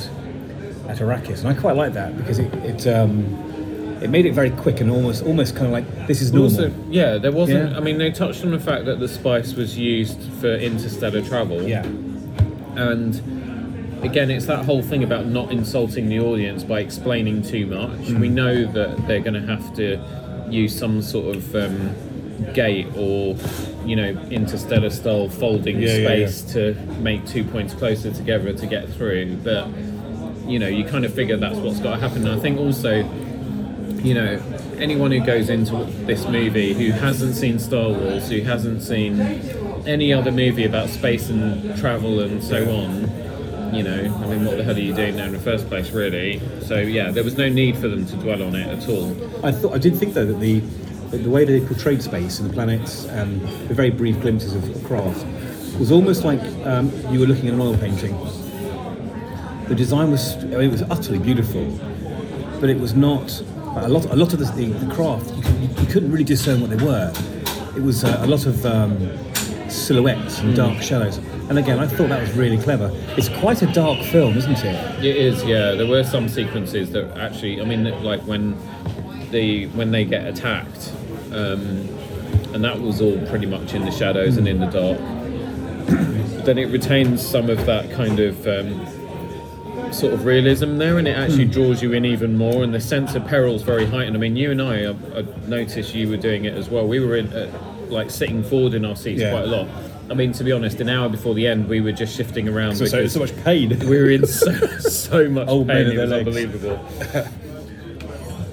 at 0.87 0.97
Arrakis, 0.99 1.39
and 1.39 1.47
I 1.47 1.53
quite 1.53 1.75
like 1.75 1.93
that 1.93 2.15
because 2.17 2.39
it 2.39 2.53
it, 2.55 2.87
um, 2.87 3.99
it 4.01 4.09
made 4.09 4.25
it 4.25 4.33
very 4.33 4.51
quick 4.51 4.79
and 4.79 4.89
almost 4.89 5.23
almost 5.23 5.55
kind 5.55 5.67
of 5.67 5.71
like 5.73 6.07
this 6.07 6.21
is 6.21 6.31
normal. 6.31 6.51
Also, 6.51 6.73
yeah, 6.89 7.17
there 7.17 7.31
wasn't. 7.31 7.71
Yeah. 7.71 7.77
I 7.77 7.81
mean, 7.81 7.97
they 7.97 8.11
touched 8.11 8.43
on 8.43 8.51
the 8.51 8.59
fact 8.59 8.85
that 8.85 8.99
the 8.99 9.07
spice 9.07 9.53
was 9.53 9.77
used 9.77 10.21
for 10.39 10.55
interstellar 10.55 11.21
travel. 11.21 11.63
yeah, 11.63 11.83
And 12.75 14.03
again, 14.03 14.31
it's 14.31 14.45
that 14.45 14.65
whole 14.65 14.81
thing 14.81 15.03
about 15.03 15.25
not 15.25 15.51
insulting 15.51 16.07
the 16.07 16.19
audience 16.19 16.63
by 16.63 16.79
explaining 16.79 17.41
too 17.41 17.65
much. 17.65 18.07
Mm. 18.07 18.19
We 18.19 18.29
know 18.29 18.65
that 18.65 19.07
they're 19.07 19.21
going 19.21 19.41
to 19.41 19.47
have 19.55 19.75
to 19.75 19.99
use 20.49 20.77
some 20.77 21.01
sort 21.01 21.35
of 21.35 21.55
um, 21.55 21.93
gate 22.53 22.87
or, 22.95 23.35
you 23.85 23.95
know, 23.95 24.09
interstellar 24.29 24.89
style 24.89 25.29
folding 25.29 25.79
Yeah, 25.81 25.97
yeah, 25.97 26.07
space 26.07 26.41
to 26.53 26.73
make 26.99 27.25
two 27.25 27.43
points 27.43 27.73
closer 27.73 28.11
together 28.11 28.53
to 28.53 28.67
get 28.67 28.89
through. 28.89 29.37
But 29.37 29.67
you 30.45 30.59
know, 30.59 30.67
you 30.67 30.83
kind 30.85 31.05
of 31.05 31.13
figure 31.13 31.37
that's 31.37 31.57
what's 31.57 31.79
got 31.79 31.95
to 31.95 32.01
happen. 32.01 32.27
And 32.27 32.37
I 32.37 32.39
think 32.39 32.59
also, 32.59 32.97
you 34.01 34.13
know, 34.13 34.41
anyone 34.77 35.11
who 35.11 35.25
goes 35.25 35.49
into 35.49 35.75
this 36.05 36.25
movie 36.27 36.73
who 36.73 36.91
hasn't 36.91 37.35
seen 37.35 37.59
Star 37.59 37.89
Wars, 37.89 38.29
who 38.29 38.41
hasn't 38.41 38.81
seen 38.81 39.19
any 39.87 40.13
other 40.13 40.31
movie 40.31 40.65
about 40.65 40.89
space 40.89 41.29
and 41.29 41.77
travel 41.77 42.19
and 42.19 42.43
so 42.43 42.69
on, 42.69 43.73
you 43.73 43.83
know, 43.83 43.97
I 44.23 44.27
mean, 44.27 44.45
what 44.45 44.57
the 44.57 44.63
hell 44.63 44.75
are 44.75 44.79
you 44.79 44.93
doing 44.93 45.15
there 45.15 45.27
in 45.27 45.33
the 45.33 45.39
first 45.39 45.67
place, 45.67 45.91
really? 45.91 46.41
So 46.61 46.77
yeah, 46.79 47.11
there 47.11 47.23
was 47.23 47.37
no 47.37 47.49
need 47.49 47.77
for 47.77 47.87
them 47.87 48.05
to 48.05 48.15
dwell 48.17 48.43
on 48.43 48.55
it 48.55 48.67
at 48.67 48.89
all. 48.89 49.11
I 49.45 49.51
thought 49.51 49.73
I 49.73 49.77
did 49.77 49.97
think 49.97 50.13
though 50.13 50.25
that 50.25 50.39
the 50.39 50.61
the 51.17 51.29
way 51.29 51.45
they 51.45 51.59
portrayed 51.65 52.01
space 52.01 52.39
and 52.39 52.49
the 52.49 52.53
planets 52.53 53.05
and 53.05 53.41
the 53.67 53.73
very 53.73 53.89
brief 53.89 54.19
glimpses 54.21 54.55
of, 54.55 54.83
craft 54.83 55.25
was 55.79 55.91
almost 55.91 56.23
like 56.23 56.41
um, 56.65 56.91
you 57.09 57.19
were 57.19 57.25
looking 57.25 57.47
at 57.47 57.53
an 57.53 57.61
oil 57.61 57.77
painting. 57.77 58.17
The 59.67 59.75
design 59.75 60.11
was 60.11 60.35
I 60.35 60.45
mean, 60.45 60.61
it 60.61 60.71
was 60.71 60.81
utterly 60.83 61.19
beautiful, 61.19 61.65
but 62.59 62.69
it 62.69 62.79
was 62.79 62.93
not 62.93 63.41
a 63.75 63.87
lot. 63.87 64.05
A 64.05 64.15
lot 64.15 64.33
of 64.33 64.39
the, 64.39 64.45
the, 64.45 64.65
the 64.65 64.93
craft 64.93 65.33
you, 65.35 65.41
could, 65.41 65.79
you 65.79 65.87
couldn't 65.87 66.11
really 66.11 66.23
discern 66.23 66.61
what 66.61 66.69
they 66.69 66.83
were. 66.83 67.11
It 67.75 67.81
was 67.81 68.03
uh, 68.03 68.19
a 68.21 68.27
lot 68.27 68.45
of 68.45 68.65
um, 68.65 69.17
silhouettes 69.69 70.39
and 70.39 70.55
dark 70.55 70.81
shadows. 70.81 71.17
And 71.49 71.57
again, 71.57 71.79
I 71.79 71.87
thought 71.87 72.09
that 72.09 72.21
was 72.21 72.31
really 72.33 72.57
clever. 72.57 72.91
It's 73.17 73.29
quite 73.29 73.61
a 73.61 73.67
dark 73.73 74.03
film, 74.05 74.37
isn't 74.37 74.63
it? 74.63 75.05
It 75.05 75.15
is, 75.17 75.43
yeah. 75.43 75.71
There 75.71 75.87
were 75.87 76.03
some 76.03 76.29
sequences 76.29 76.91
that 76.91 77.17
actually, 77.17 77.61
I 77.61 77.65
mean, 77.65 77.83
like 78.03 78.21
when 78.21 78.57
the 79.31 79.67
when 79.67 79.91
they 79.91 80.05
get 80.05 80.25
attacked, 80.25 80.93
um, 81.35 81.87
and 82.53 82.63
that 82.63 82.79
was 82.79 83.01
all 83.01 83.17
pretty 83.27 83.45
much 83.45 83.73
in 83.73 83.83
the 83.85 83.91
shadows 83.91 84.37
and 84.37 84.47
in 84.47 84.59
the 84.59 84.67
dark. 84.67 84.97
then 86.45 86.57
it 86.57 86.69
retains 86.71 87.25
some 87.25 87.49
of 87.49 87.65
that 87.65 87.89
kind 87.91 88.19
of 88.19 88.45
um, 88.47 89.91
sort 89.93 90.13
of 90.13 90.25
realism 90.25 90.77
there, 90.77 90.97
and 90.97 91.07
it 91.07 91.17
actually 91.17 91.45
draws 91.45 91.81
you 91.81 91.93
in 91.93 92.05
even 92.05 92.37
more. 92.37 92.63
And 92.63 92.73
the 92.73 92.81
sense 92.81 93.15
of 93.15 93.25
peril 93.27 93.55
is 93.55 93.61
very 93.63 93.85
heightened. 93.85 94.15
I 94.15 94.19
mean, 94.19 94.35
you 94.35 94.51
and 94.51 94.61
I, 94.61 94.85
I, 94.85 95.19
I 95.19 95.21
noticed 95.47 95.93
you 95.95 96.09
were 96.09 96.17
doing 96.17 96.45
it 96.45 96.53
as 96.53 96.69
well. 96.69 96.87
We 96.87 96.99
were 96.99 97.15
in, 97.17 97.31
uh, 97.33 97.51
like 97.89 98.09
sitting 98.11 98.43
forward 98.43 98.73
in 98.73 98.85
our 98.85 98.95
seats 98.95 99.21
Yeah. 99.21 99.31
quite 99.31 99.43
a 99.43 99.47
lot. 99.47 99.67
I 100.09 100.15
mean, 100.15 100.33
to 100.33 100.43
be 100.43 100.51
honest, 100.51 100.81
an 100.81 100.89
hour 100.89 101.07
before 101.09 101.33
the 101.33 101.47
end, 101.47 101.67
we 101.69 101.79
were 101.79 101.93
just 101.93 102.15
shifting 102.15 102.47
around. 102.49 102.75
So, 102.75 102.85
so, 103.07 103.19
much 103.19 103.35
pain. 103.43 103.69
we 103.79 103.97
were 103.97 104.09
in 104.11 104.27
so, 104.27 104.51
so 104.79 105.29
much 105.29 105.47
Old 105.47 105.67
pain. 105.69 105.87
It 105.87 105.97
was 105.97 106.09
legs. 106.09 106.27
unbelievable. 106.27 106.79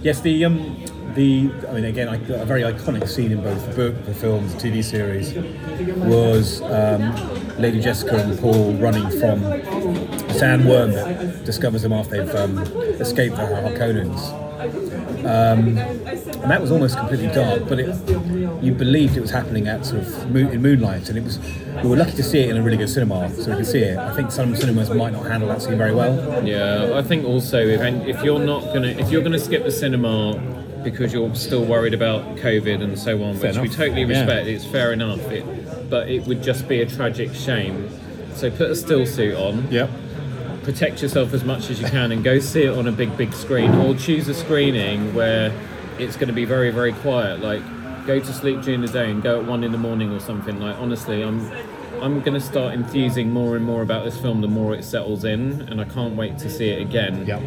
Yes, 0.03 0.21
the 0.21 0.45
um, 0.45 0.77
the 1.15 1.51
I 1.69 1.73
mean, 1.73 1.85
again, 1.85 2.09
a 2.09 2.45
very 2.45 2.63
iconic 2.63 3.09
scene 3.09 3.33
in 3.33 3.43
both 3.43 3.67
the 3.67 3.75
book, 3.75 4.05
the 4.05 4.15
films, 4.15 4.55
the 4.55 4.61
TV 4.61 4.85
series 4.85 5.35
was 5.97 6.63
um, 6.63 7.15
Lady 7.59 7.81
Jessica 7.81 8.17
and 8.17 8.39
Paul 8.39 8.75
running 8.75 9.09
from 9.19 9.41
the 9.41 10.35
sandworm 10.39 10.93
that 10.95 11.45
discovers 11.45 11.83
them 11.83 11.93
after 11.93 12.25
they've 12.25 12.35
um, 12.35 12.59
escaped 13.01 13.37
the 13.37 13.43
Harkonnens. 13.43 14.51
Um, 15.21 15.77
and 15.79 16.51
that 16.51 16.61
was 16.61 16.71
almost 16.71 16.97
completely 16.97 17.29
dark, 17.29 17.69
but 17.69 17.79
it, 17.79 17.95
you 18.63 18.73
believed 18.73 19.17
it 19.17 19.21
was 19.21 19.31
happening 19.31 19.69
at 19.69 19.85
sort 19.85 20.03
of 20.03 20.31
moon, 20.31 20.49
in 20.49 20.63
moonlight, 20.63 21.09
and 21.09 21.19
it 21.19 21.25
was. 21.25 21.39
We 21.83 21.89
were 21.89 21.97
lucky 21.97 22.13
to 22.13 22.23
see 22.23 22.41
it 22.41 22.51
in 22.51 22.57
a 22.57 22.63
really 22.63 22.77
good 22.77 22.89
cinema, 22.89 23.31
so 23.35 23.51
we 23.51 23.59
could 23.59 23.67
see 23.67 23.81
it. 23.81 23.99
I 23.99 24.15
think 24.15 24.31
some 24.31 24.55
cinemas 24.57 24.91
might 24.91 25.13
not 25.13 25.27
handle 25.27 25.49
that 25.49 25.63
scene 25.63 25.77
very 25.77 25.95
well. 25.95 26.45
Yeah, 26.47 26.93
I 26.95 27.03
think 27.03 27.25
also 27.25 27.59
if 27.59 27.81
if 28.07 28.23
you're 28.23 28.39
not 28.39 28.65
gonna 28.73 28.89
if 28.89 29.11
you're 29.11 29.23
gonna 29.23 29.39
skip 29.39 29.65
the 29.65 29.71
cinema 29.71 30.35
because 30.83 31.13
you're 31.13 31.35
still 31.35 31.65
worried 31.65 31.95
about 31.95 32.37
COVID 32.37 32.83
and 32.83 32.99
so 32.99 33.23
on, 33.23 33.39
which 33.39 33.55
we 33.57 33.63
enough. 33.63 33.77
totally 33.77 34.03
Yeah. 34.03 34.21
respect, 34.21 34.47
it's 34.49 34.65
fair 34.65 34.93
enough. 34.93 35.21
It, 35.31 35.45
but 35.91 36.09
it 36.09 36.27
would 36.27 36.43
just 36.43 36.69
be 36.69 36.81
a 36.81 36.87
tragic 36.87 37.35
shame. 37.35 37.89
So 38.35 38.51
put 38.51 38.71
a 38.71 38.77
still 38.77 39.07
suit 39.07 39.35
on, 39.35 39.67
Yep. 39.71 39.91
protect 40.63 41.03
yourself 41.03 41.35
as 41.35 41.45
much 41.45 41.69
as 41.71 41.81
you 41.81 41.87
can, 41.89 42.13
and 42.13 42.23
go 42.25 42.39
see 42.39 42.63
it 42.65 42.77
on 42.77 42.87
a 42.87 42.93
big 42.93 43.17
big 43.17 43.33
screen, 43.35 43.75
or 43.75 43.95
choose 43.95 44.29
a 44.29 44.35
screening 44.35 45.15
where 45.15 45.53
it's 45.99 46.17
going 46.17 46.29
to 46.29 46.35
be 46.35 46.45
very 46.45 46.71
very 46.71 46.93
quiet. 46.93 47.41
Like 47.41 47.63
go 48.07 48.19
to 48.19 48.33
sleep 48.33 48.63
during 48.63 48.81
the 48.81 48.89
day 48.89 49.11
and 49.11 49.23
go 49.23 49.41
at 49.41 49.47
one 49.47 49.63
in 49.65 49.73
the 49.73 49.79
morning 49.79 50.11
or 50.13 50.21
something. 50.21 50.61
Like 50.61 50.77
honestly, 50.79 51.23
I'm. 51.23 51.51
I'm 52.01 52.21
going 52.21 52.33
to 52.33 52.41
start 52.41 52.73
enthusing 52.73 53.31
more 53.31 53.57
and 53.57 53.65
more 53.65 53.83
about 53.83 54.07
this 54.07 54.17
film 54.19 54.41
the 54.41 54.49
more 54.49 54.73
it 54.75 54.85
settles 54.85 55.23
in, 55.25 55.67
and 55.69 55.83
I 55.83 55.85
can't 55.85 56.17
wait 56.17 56.39
to 56.39 56.49
see 56.49 56.71
it 56.71 56.81
again 56.81 57.27
Yep. 57.27 57.43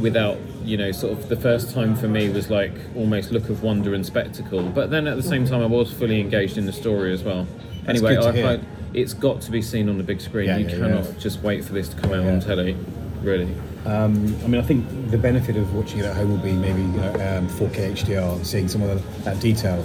Without 0.00 0.38
you 0.64 0.76
know 0.76 0.92
sort 0.92 1.12
of 1.12 1.28
the 1.28 1.36
first 1.36 1.72
time 1.72 1.96
for 1.96 2.08
me 2.08 2.28
was 2.28 2.50
like 2.50 2.72
almost 2.94 3.30
look 3.30 3.48
of 3.48 3.62
wonder 3.62 3.94
and 3.94 4.04
spectacle 4.04 4.62
but 4.62 4.90
then 4.90 5.06
at 5.06 5.16
the 5.16 5.22
same 5.22 5.46
time 5.46 5.62
i 5.62 5.66
was 5.66 5.92
fully 5.92 6.20
engaged 6.20 6.58
in 6.58 6.66
the 6.66 6.72
story 6.72 7.12
as 7.12 7.22
well 7.22 7.46
That's 7.84 8.02
anyway 8.02 8.16
I. 8.16 8.54
I, 8.54 8.60
it's 8.94 9.12
got 9.12 9.40
to 9.42 9.50
be 9.50 9.60
seen 9.60 9.88
on 9.88 9.98
the 9.98 10.02
big 10.02 10.20
screen 10.20 10.48
Yeah, 10.48 10.56
you 10.58 10.66
yeah, 10.66 10.76
cannot 10.76 11.04
yeah. 11.04 11.18
just 11.18 11.42
wait 11.42 11.64
for 11.64 11.72
this 11.72 11.88
to 11.90 11.96
come 11.96 12.12
out 12.12 12.26
on 12.26 12.40
telly 12.40 12.76
really 13.22 13.54
Um, 13.84 14.36
I 14.44 14.48
mean, 14.48 14.60
I 14.60 14.64
think 14.64 15.10
the 15.10 15.18
benefit 15.18 15.56
of 15.56 15.74
watching 15.74 16.00
it 16.00 16.04
at 16.04 16.16
home 16.16 16.30
will 16.30 16.38
be 16.38 16.52
maybe 16.52 16.82
you 16.82 16.88
know, 16.88 17.12
um, 17.14 17.48
4K 17.48 17.92
HDR 17.92 18.44
seeing 18.44 18.68
some 18.68 18.82
of 18.82 19.24
that 19.24 19.40
detail. 19.40 19.80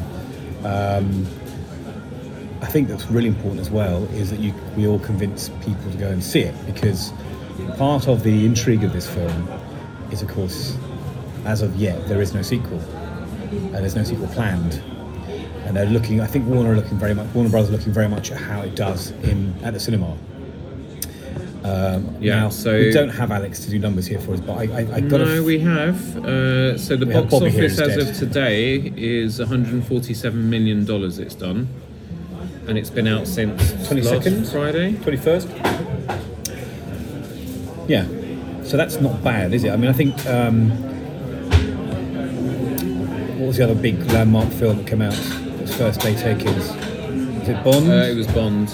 Um, 0.65 1.25
I 2.61 2.65
think 2.65 2.87
that's 2.87 3.05
really 3.07 3.27
important 3.27 3.61
as 3.61 3.69
well 3.69 4.03
is 4.15 4.29
that 4.29 4.39
you, 4.39 4.53
we 4.75 4.87
all 4.87 4.99
convince 4.99 5.49
people 5.65 5.91
to 5.91 5.97
go 5.97 6.09
and 6.09 6.23
see 6.23 6.41
it 6.41 6.55
because 6.65 7.11
part 7.77 8.07
of 8.07 8.23
the 8.23 8.45
intrigue 8.45 8.83
of 8.83 8.93
this 8.93 9.07
film 9.07 9.47
is, 10.13 10.21
of 10.21 10.29
course, 10.29 10.77
as 11.45 11.61
of 11.61 11.75
yet, 11.75 12.07
there 12.07 12.21
is 12.21 12.33
no 12.33 12.41
sequel, 12.41 12.79
and 12.79 13.73
there's 13.75 13.95
no 13.95 14.03
sequel 14.03 14.27
planned. 14.27 14.81
And 15.65 15.75
they're 15.75 15.85
looking. 15.87 16.21
I 16.21 16.27
think 16.27 16.47
Warner 16.47 16.71
are 16.71 16.75
looking 16.75 16.97
very 16.99 17.13
much. 17.13 17.27
Warner 17.33 17.49
Brothers 17.49 17.69
are 17.69 17.73
looking 17.73 17.93
very 17.93 18.07
much 18.07 18.31
at 18.31 18.37
how 18.37 18.61
it 18.61 18.75
does 18.75 19.11
in 19.23 19.53
at 19.63 19.73
the 19.73 19.79
cinema. 19.79 20.15
Um, 21.63 22.17
Yeah, 22.19 22.41
now, 22.41 22.49
so- 22.49 22.77
we 22.77 22.91
don't 22.91 23.09
have 23.09 23.31
Alex 23.31 23.59
to 23.65 23.69
do 23.71 23.79
numbers 23.79 24.05
here 24.05 24.19
for 24.19 24.33
us, 24.33 24.41
but 24.41 24.53
I, 24.57 24.63
I, 24.63 24.79
I 24.95 24.99
got 24.99 25.21
no 25.21 25.35
to. 25.37 25.43
we 25.45 25.59
have 25.59 26.17
uh, 26.17 26.77
so 26.77 26.97
the 26.97 27.05
box 27.05 27.33
office 27.33 27.79
as 27.79 27.79
instead. 27.79 27.99
of 27.99 28.17
today 28.17 28.91
is 28.97 29.39
147 29.39 30.49
million 30.49 30.83
dollars 30.83 31.19
it's 31.19 31.35
done 31.35 31.69
and 32.67 32.77
it's 32.77 32.89
been 32.89 33.07
out 33.07 33.27
since 33.27 33.61
22nd? 33.87 34.39
last 34.41 34.51
friday 34.51 34.93
21st? 34.95 35.47
Yeah. 37.87 38.05
So 38.73 38.77
that's 38.77 38.99
not 38.99 39.23
bad, 39.23 39.53
is 39.53 39.63
it? 39.65 39.69
I 39.71 39.75
mean, 39.75 39.87
I 39.87 39.93
think. 39.93 40.25
Um, 40.25 40.71
what 43.37 43.49
was 43.49 43.57
the 43.57 43.65
other 43.65 43.75
big 43.75 44.03
landmark 44.11 44.49
film 44.49 44.77
that 44.77 44.87
came 44.87 45.03
out? 45.03 45.13
Its 45.61 45.75
first 45.75 45.99
day 46.01 46.15
takings. 46.15 46.69
Was 47.37 47.49
it 47.49 47.63
Bond? 47.63 47.87
uh, 47.87 47.93
it 47.93 48.17
was 48.17 48.25
bond 48.25 48.69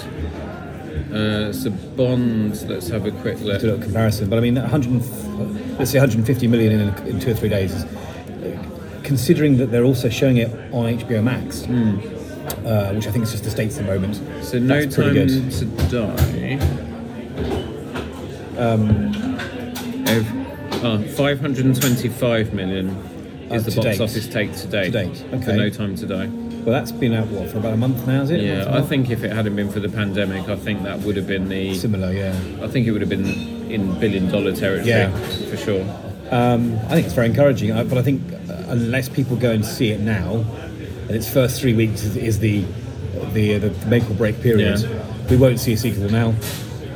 uh, 1.12 1.52
so 1.52 1.68
bond 1.68 2.66
let's 2.66 2.88
have 2.88 3.04
a 3.04 3.10
quick 3.10 3.40
look 3.40 3.60
do 3.60 3.66
a 3.66 3.72
little 3.72 3.84
comparison, 3.84 4.30
but 4.30 4.38
I 4.38 4.40
mean, 4.40 4.54
100, 4.54 5.78
let's 5.78 5.90
say 5.90 5.98
150 5.98 6.46
million 6.46 6.80
in, 6.80 7.06
in 7.06 7.20
two 7.20 7.32
or 7.32 7.34
three 7.34 7.50
days 7.50 7.74
is, 7.74 7.84
considering 9.02 9.58
that 9.58 9.66
they're 9.66 9.84
also 9.84 10.08
showing 10.08 10.38
it 10.38 10.50
on 10.72 10.96
HBO 10.96 11.22
Max, 11.22 11.64
uh, 11.64 12.94
which 12.94 13.06
I 13.06 13.10
think 13.10 13.24
is 13.24 13.32
just 13.32 13.44
the 13.44 13.50
states 13.50 13.76
at 13.76 13.84
the 13.84 13.92
moment. 13.92 14.16
So 14.42 14.58
no 14.58 14.86
time 14.86 15.12
good. 15.12 15.52
to 15.52 15.64
die. 15.90 16.58
Um, 18.56 19.29
oh, 20.82 21.02
525 21.16 22.52
million 22.54 22.88
is 23.50 23.66
Uh, 23.66 23.70
the 23.70 23.76
box 23.76 23.98
date. 23.98 24.00
office 24.00 24.26
take 24.28 24.54
to 24.56 24.66
date. 24.68 24.84
To 24.86 24.90
date, 24.90 25.16
For. 25.44 25.52
No 25.56 25.68
Time 25.70 25.96
to 25.96 26.06
Die. 26.06 26.28
Well, 26.64 26.74
that's 26.74 26.92
been 26.92 27.14
out 27.14 27.26
what 27.28 27.48
for 27.50 27.58
about 27.58 27.72
a 27.74 27.76
month 27.76 28.06
now, 28.06 28.22
is 28.22 28.30
it? 28.30 28.40
Yeah, 28.42 28.66
I 28.70 28.82
think 28.82 29.10
if 29.10 29.24
it 29.24 29.32
hadn't 29.32 29.56
been 29.56 29.70
for 29.70 29.80
the 29.80 29.88
pandemic, 29.88 30.48
I 30.48 30.56
think 30.56 30.82
that 30.82 31.00
would 31.00 31.16
have 31.16 31.26
been 31.26 31.48
the. 31.48 31.74
similar. 31.74 32.12
Yeah. 32.12 32.34
I 32.62 32.68
think 32.68 32.86
it 32.86 32.92
would 32.92 33.00
have 33.00 33.08
been 33.10 33.26
in 33.70 33.98
billion 33.98 34.28
dollar 34.30 34.52
territory 34.52 34.88
Yeah. 34.90 35.10
for 35.50 35.56
sure. 35.56 35.84
Um, 36.30 36.78
I 36.88 36.94
think 36.94 37.06
it's 37.06 37.14
very 37.14 37.26
encouraging, 37.28 37.72
uh, 37.72 37.82
but 37.84 37.98
I 37.98 38.02
think 38.02 38.20
uh, 38.48 38.54
unless 38.68 39.08
people 39.08 39.36
go 39.36 39.50
and 39.52 39.64
see 39.64 39.90
it 39.90 40.00
now, 40.00 40.44
and 41.08 41.16
its 41.16 41.28
first 41.28 41.60
three 41.60 41.72
weeks 41.74 42.04
is, 42.04 42.16
is 42.16 42.38
the 42.40 42.62
the 43.32 43.58
the 43.58 43.70
make 43.88 44.08
or 44.10 44.14
break 44.14 44.40
period, 44.42 44.78
Yeah. 44.80 44.88
we 45.30 45.36
won't 45.36 45.58
see 45.58 45.72
a 45.72 45.76
sequel 45.76 46.08
now. 46.10 46.34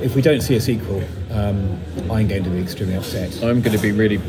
If 0.02 0.14
we 0.14 0.22
don't 0.22 0.40
see 0.40 0.56
a 0.56 0.60
sequel, 0.60 1.02
um, 1.30 1.80
I'm 2.10 2.26
going 2.28 2.44
to 2.44 2.50
be 2.50 2.58
extremely 2.60 2.94
upset. 2.96 3.34
I'm 3.42 3.62
going 3.62 3.76
to 3.76 3.82
be 3.82 3.92
really 3.92 4.20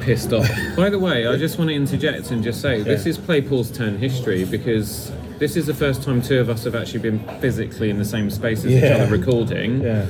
pissed 0.00 0.32
off. 0.32 0.48
By 0.76 0.90
the 0.90 0.98
way, 0.98 1.26
I 1.26 1.36
just 1.36 1.58
want 1.58 1.68
to 1.70 1.74
interject 1.74 2.30
and 2.30 2.42
just 2.42 2.60
say 2.60 2.82
this 2.82 3.04
Yeah. 3.04 3.10
is 3.10 3.18
Playpool's 3.18 3.70
Turn 3.70 3.98
history 3.98 4.44
because 4.44 5.10
this 5.38 5.56
is 5.56 5.66
the 5.66 5.74
first 5.74 6.02
time 6.02 6.22
two 6.22 6.38
of 6.40 6.48
us 6.48 6.64
have 6.64 6.74
actually 6.74 7.00
been 7.00 7.18
physically 7.40 7.90
in 7.90 7.98
the 7.98 8.04
same 8.04 8.30
space 8.30 8.64
as 8.64 8.72
each 8.72 8.84
other 8.84 9.06
recording. 9.06 9.80
Yeah. 9.82 10.06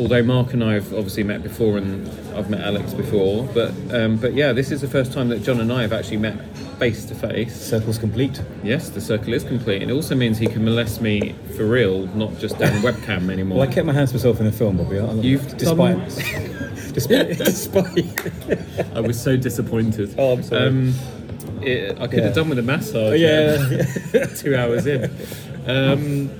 Although 0.00 0.22
Mark 0.22 0.54
and 0.54 0.64
I 0.64 0.72
have 0.74 0.94
obviously 0.94 1.22
met 1.24 1.42
before 1.42 1.76
and 1.76 2.08
I've 2.34 2.48
met 2.48 2.62
Alex 2.62 2.94
before, 2.94 3.44
but 3.52 3.70
um, 3.92 4.16
but 4.16 4.32
yeah, 4.32 4.50
this 4.54 4.70
is 4.70 4.80
the 4.80 4.88
first 4.88 5.12
time 5.12 5.28
that 5.28 5.42
John 5.42 5.60
and 5.60 5.70
I 5.70 5.82
have 5.82 5.92
actually 5.92 6.16
met 6.16 6.36
face 6.78 7.04
to 7.04 7.14
face. 7.14 7.54
Circle's 7.54 7.98
complete. 7.98 8.40
Yes, 8.64 8.88
the 8.88 9.00
circle 9.02 9.34
is 9.34 9.44
complete. 9.44 9.82
And 9.82 9.90
it 9.90 9.94
also 9.94 10.14
means 10.14 10.38
he 10.38 10.46
can 10.46 10.64
molest 10.64 11.02
me 11.02 11.34
for 11.54 11.66
real, 11.66 12.06
not 12.16 12.38
just 12.38 12.58
down 12.58 12.72
webcam 12.82 13.30
anymore. 13.30 13.58
Well, 13.58 13.68
I 13.68 13.70
kept 13.72 13.86
my 13.86 13.92
hands 13.92 14.10
to 14.12 14.16
myself 14.16 14.40
in 14.40 14.46
the 14.46 14.52
film, 14.52 14.78
Bobby. 14.78 14.98
I- 14.98 15.12
You've 15.12 15.54
despite 15.58 15.98
despite 16.94 17.28
despite. 17.38 18.96
I 18.96 19.00
was 19.00 19.20
so 19.20 19.36
disappointed. 19.36 20.14
Oh, 20.16 20.32
I'm 20.32 20.42
sorry. 20.42 20.66
Um, 20.68 20.94
it, 21.60 22.00
I 22.00 22.06
could 22.06 22.20
Yeah. 22.20 22.24
have 22.26 22.34
done 22.34 22.48
with 22.48 22.58
a 22.58 22.62
massage. 22.62 22.96
Oh, 22.96 23.12
yeah. 23.12 24.22
um, 24.22 24.34
two 24.36 24.56
hours 24.56 24.86
in. 24.86 25.10
Um, 25.66 26.30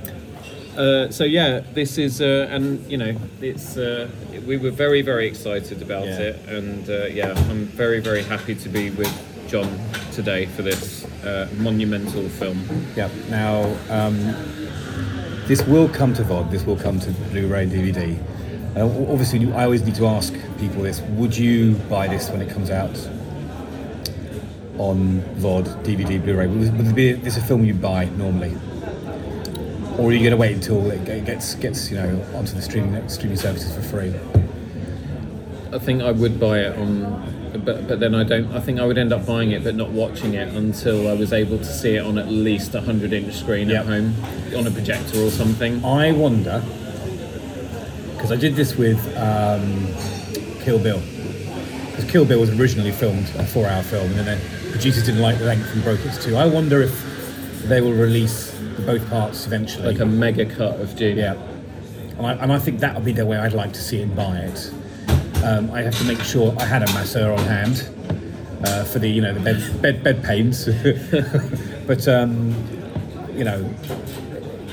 Uh, 0.80 1.10
so 1.10 1.24
yeah, 1.24 1.60
this 1.74 1.98
is, 1.98 2.22
uh, 2.22 2.48
and 2.50 2.80
you 2.90 2.96
know, 2.96 3.14
it's. 3.42 3.76
Uh, 3.76 4.08
we 4.46 4.56
were 4.56 4.70
very, 4.70 5.02
very 5.02 5.26
excited 5.26 5.82
about 5.82 6.06
Yeah. 6.06 6.18
it, 6.20 6.36
and 6.48 6.88
uh, 6.88 7.04
yeah, 7.12 7.34
I'm 7.50 7.66
very, 7.66 8.00
very 8.00 8.22
happy 8.22 8.54
to 8.54 8.68
be 8.70 8.88
with 8.88 9.12
John 9.46 9.68
today 10.12 10.46
for 10.46 10.62
this 10.62 11.04
uh, 11.22 11.48
monumental 11.58 12.26
film. 12.30 12.64
Yeah. 12.96 13.10
Now, 13.28 13.76
um, 13.90 14.16
this 15.46 15.62
will 15.66 15.88
come 15.90 16.14
to 16.14 16.22
VOD. 16.22 16.50
This 16.50 16.64
will 16.64 16.78
come 16.78 16.98
to 17.00 17.10
Blu-ray 17.30 17.64
and 17.64 17.72
DVD. 17.72 18.16
Uh, 18.74 18.86
obviously, 19.12 19.52
I 19.52 19.64
always 19.64 19.82
need 19.82 19.96
to 19.96 20.06
ask 20.06 20.32
people 20.58 20.82
this: 20.82 21.02
Would 21.18 21.36
you 21.36 21.74
buy 21.90 22.08
this 22.08 22.30
when 22.30 22.40
it 22.40 22.48
comes 22.48 22.70
out 22.70 22.96
on 24.78 25.20
VOD, 25.36 25.66
DVD, 25.84 26.24
Blu-ray? 26.24 26.46
Would, 26.46 26.78
would 26.78 26.86
it 26.86 26.94
be 26.94 27.12
this 27.12 27.36
a 27.36 27.42
film 27.42 27.66
you 27.66 27.74
buy 27.74 28.06
normally, 28.16 28.56
or 30.00 30.08
are 30.08 30.12
you 30.12 30.20
going 30.20 30.30
to 30.30 30.36
wait 30.36 30.54
until 30.54 30.90
it 30.90 31.04
gets 31.26 31.54
gets 31.56 31.90
you 31.90 31.98
know 31.98 32.24
onto 32.34 32.54
the 32.54 32.62
streaming 32.62 33.06
streaming 33.08 33.36
services 33.36 33.74
for 33.74 33.82
free? 33.82 34.14
I 35.72 35.78
think 35.78 36.02
I 36.02 36.10
would 36.10 36.40
buy 36.40 36.60
it 36.60 36.76
on, 36.78 37.52
but 37.64 37.86
but 37.86 38.00
then 38.00 38.14
I 38.14 38.24
don't. 38.24 38.50
I 38.52 38.60
think 38.60 38.80
I 38.80 38.86
would 38.86 38.96
end 38.96 39.12
up 39.12 39.26
buying 39.26 39.50
it, 39.52 39.62
but 39.62 39.74
not 39.74 39.90
watching 39.90 40.34
it 40.34 40.48
until 40.54 41.06
I 41.06 41.12
was 41.12 41.32
able 41.34 41.58
to 41.58 41.64
see 41.64 41.96
it 41.96 42.04
on 42.04 42.16
at 42.18 42.28
least 42.28 42.74
a 42.74 42.80
hundred 42.80 43.12
inch 43.12 43.34
screen 43.34 43.68
Yep. 43.68 43.80
at 43.80 43.86
home, 43.86 44.14
on 44.56 44.66
a 44.66 44.70
projector 44.70 45.18
or 45.20 45.30
something. 45.30 45.84
I 45.84 46.12
wonder 46.12 46.62
because 48.14 48.32
I 48.32 48.36
did 48.36 48.56
this 48.56 48.76
with 48.76 48.98
um, 49.18 49.86
Kill 50.64 50.78
Bill. 50.78 51.00
Because 51.90 52.10
Kill 52.10 52.24
Bill 52.24 52.40
was 52.40 52.50
originally 52.58 52.92
filmed 52.92 53.28
a 53.36 53.44
four-hour 53.44 53.82
film, 53.82 54.10
and 54.12 54.26
then 54.26 54.40
the 54.64 54.70
producers 54.70 55.04
didn't 55.04 55.20
like 55.20 55.38
the 55.38 55.44
length 55.44 55.70
and 55.74 55.82
broke 55.84 56.00
it 56.00 56.12
to 56.12 56.22
two. 56.22 56.36
I 56.36 56.46
wonder 56.46 56.80
if 56.80 56.92
they 57.68 57.80
will 57.80 57.92
release 57.92 58.49
both 58.80 59.08
parts 59.08 59.46
eventually. 59.46 59.86
Like 59.86 60.00
a 60.00 60.06
mega 60.06 60.46
cut 60.46 60.80
of 60.80 60.96
Dune. 60.96 61.18
yeah, 61.18 61.34
and 62.18 62.26
I, 62.26 62.32
and 62.34 62.52
I 62.52 62.58
think 62.58 62.80
that 62.80 62.94
would 62.94 63.04
be 63.04 63.12
the 63.12 63.26
way 63.26 63.38
I'd 63.38 63.52
like 63.52 63.72
to 63.72 63.80
see 63.80 64.02
and 64.02 64.14
buy 64.14 64.38
it. 64.38 64.72
Um, 65.44 65.70
I 65.70 65.82
have 65.82 65.96
to 65.98 66.04
make 66.04 66.20
sure 66.20 66.54
I 66.58 66.64
had 66.64 66.82
a 66.82 66.92
masseur 66.92 67.32
on 67.32 67.38
hand 67.38 67.88
uh, 68.64 68.84
for 68.84 68.98
the 68.98 69.08
you 69.08 69.22
know 69.22 69.32
the 69.32 69.40
bed 69.40 69.82
bed, 69.82 70.04
bed 70.04 70.22
pains, 70.22 70.66
but 71.86 72.06
um, 72.08 72.54
you 73.34 73.44
know 73.44 73.68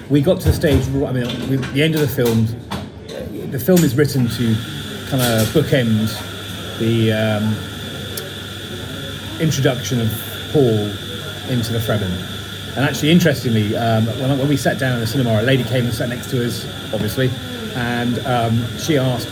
we 0.10 0.22
got 0.22 0.42
to 0.42 0.50
the 0.50 0.54
stage. 0.54 0.88
I 0.90 1.12
mean, 1.12 1.50
we, 1.50 1.58
the 1.58 1.84
end 1.84 1.96
of 1.96 2.02
the 2.02 2.08
film. 2.08 2.48
The 3.52 3.60
film 3.60 3.80
is 3.80 3.96
written 3.96 4.28
to 4.28 4.56
kind 5.10 5.24
of 5.24 5.48
bookend 5.54 6.12
the 6.80 7.14
um, 7.14 7.56
introduction 9.40 10.02
of 10.02 10.10
Paul 10.52 10.90
into 11.50 11.72
the 11.72 11.80
Fremen. 11.80 12.37
And 12.78 12.86
actually, 12.86 13.10
interestingly, 13.10 13.76
um, 13.76 14.06
when, 14.06 14.38
when 14.38 14.48
we 14.48 14.56
sat 14.56 14.78
down 14.78 14.94
in 14.94 15.00
the 15.00 15.08
cinema, 15.08 15.42
a 15.42 15.42
lady 15.42 15.64
came 15.64 15.86
and 15.86 15.94
sat 15.94 16.10
next 16.10 16.30
to 16.30 16.46
us, 16.46 16.64
obviously, 16.94 17.32
and 17.76 18.20
um, 18.28 18.64
she 18.78 19.00
asked, 19.00 19.28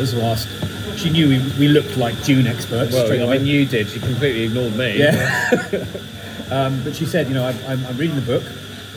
this 0.00 0.12
was 0.12 0.22
asked, 0.22 0.98
she 0.98 1.08
knew 1.08 1.28
we, 1.30 1.38
we 1.58 1.68
looked 1.68 1.96
like 1.96 2.22
Dune 2.24 2.46
experts. 2.46 2.90
straight 2.94 3.20
Well, 3.20 3.30
I 3.30 3.36
away. 3.36 3.38
mean, 3.38 3.46
you 3.46 3.64
did. 3.64 3.88
She 3.88 4.00
completely 4.00 4.42
ignored 4.42 4.76
me. 4.76 4.98
Yeah. 4.98 5.46
um, 6.50 6.82
but 6.84 6.94
she 6.94 7.06
said, 7.06 7.26
you 7.26 7.32
know, 7.32 7.46
I'm, 7.46 7.56
I'm, 7.66 7.86
I'm 7.86 7.96
reading 7.96 8.16
the 8.16 8.22
book. 8.22 8.44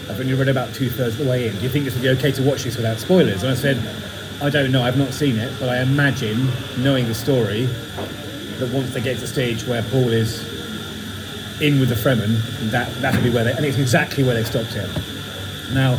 I've 0.10 0.20
only 0.20 0.34
read 0.34 0.50
about 0.50 0.74
two 0.74 0.90
thirds 0.90 1.18
of 1.18 1.26
the 1.26 1.32
way 1.32 1.48
in. 1.48 1.56
Do 1.56 1.62
you 1.62 1.70
think 1.70 1.86
this 1.86 1.94
would 1.94 2.04
be 2.04 2.10
okay 2.10 2.32
to 2.34 2.44
watch 2.44 2.66
this 2.66 2.76
without 2.76 2.98
spoilers? 2.98 3.44
And 3.44 3.52
I 3.52 3.56
said, 3.56 3.78
I 4.42 4.50
don't 4.50 4.72
know. 4.72 4.84
I've 4.84 4.98
not 4.98 5.14
seen 5.14 5.38
it, 5.38 5.52
but 5.62 5.70
I 5.70 5.82
imagine, 5.82 6.50
knowing 6.78 7.08
the 7.08 7.16
story, 7.16 7.66
that 8.60 8.70
once 8.74 8.94
they 8.94 9.02
get 9.02 9.16
to 9.16 9.22
the 9.22 9.28
stage 9.28 9.66
where 9.66 9.82
Paul 9.84 10.10
is 10.10 10.57
in 11.62 11.80
with 11.80 11.90
the 11.90 11.96
Fremen, 11.96 12.40
that 12.72 12.92
that'll 13.02 13.22
be 13.24 13.30
where 13.30 13.44
they. 13.44 13.52
And 13.54 13.66
it's 13.66 13.78
exactly 13.78 14.24
where 14.24 14.36
they 14.36 14.44
stopped 14.44 14.76
it. 14.76 14.90
Now, 15.74 15.94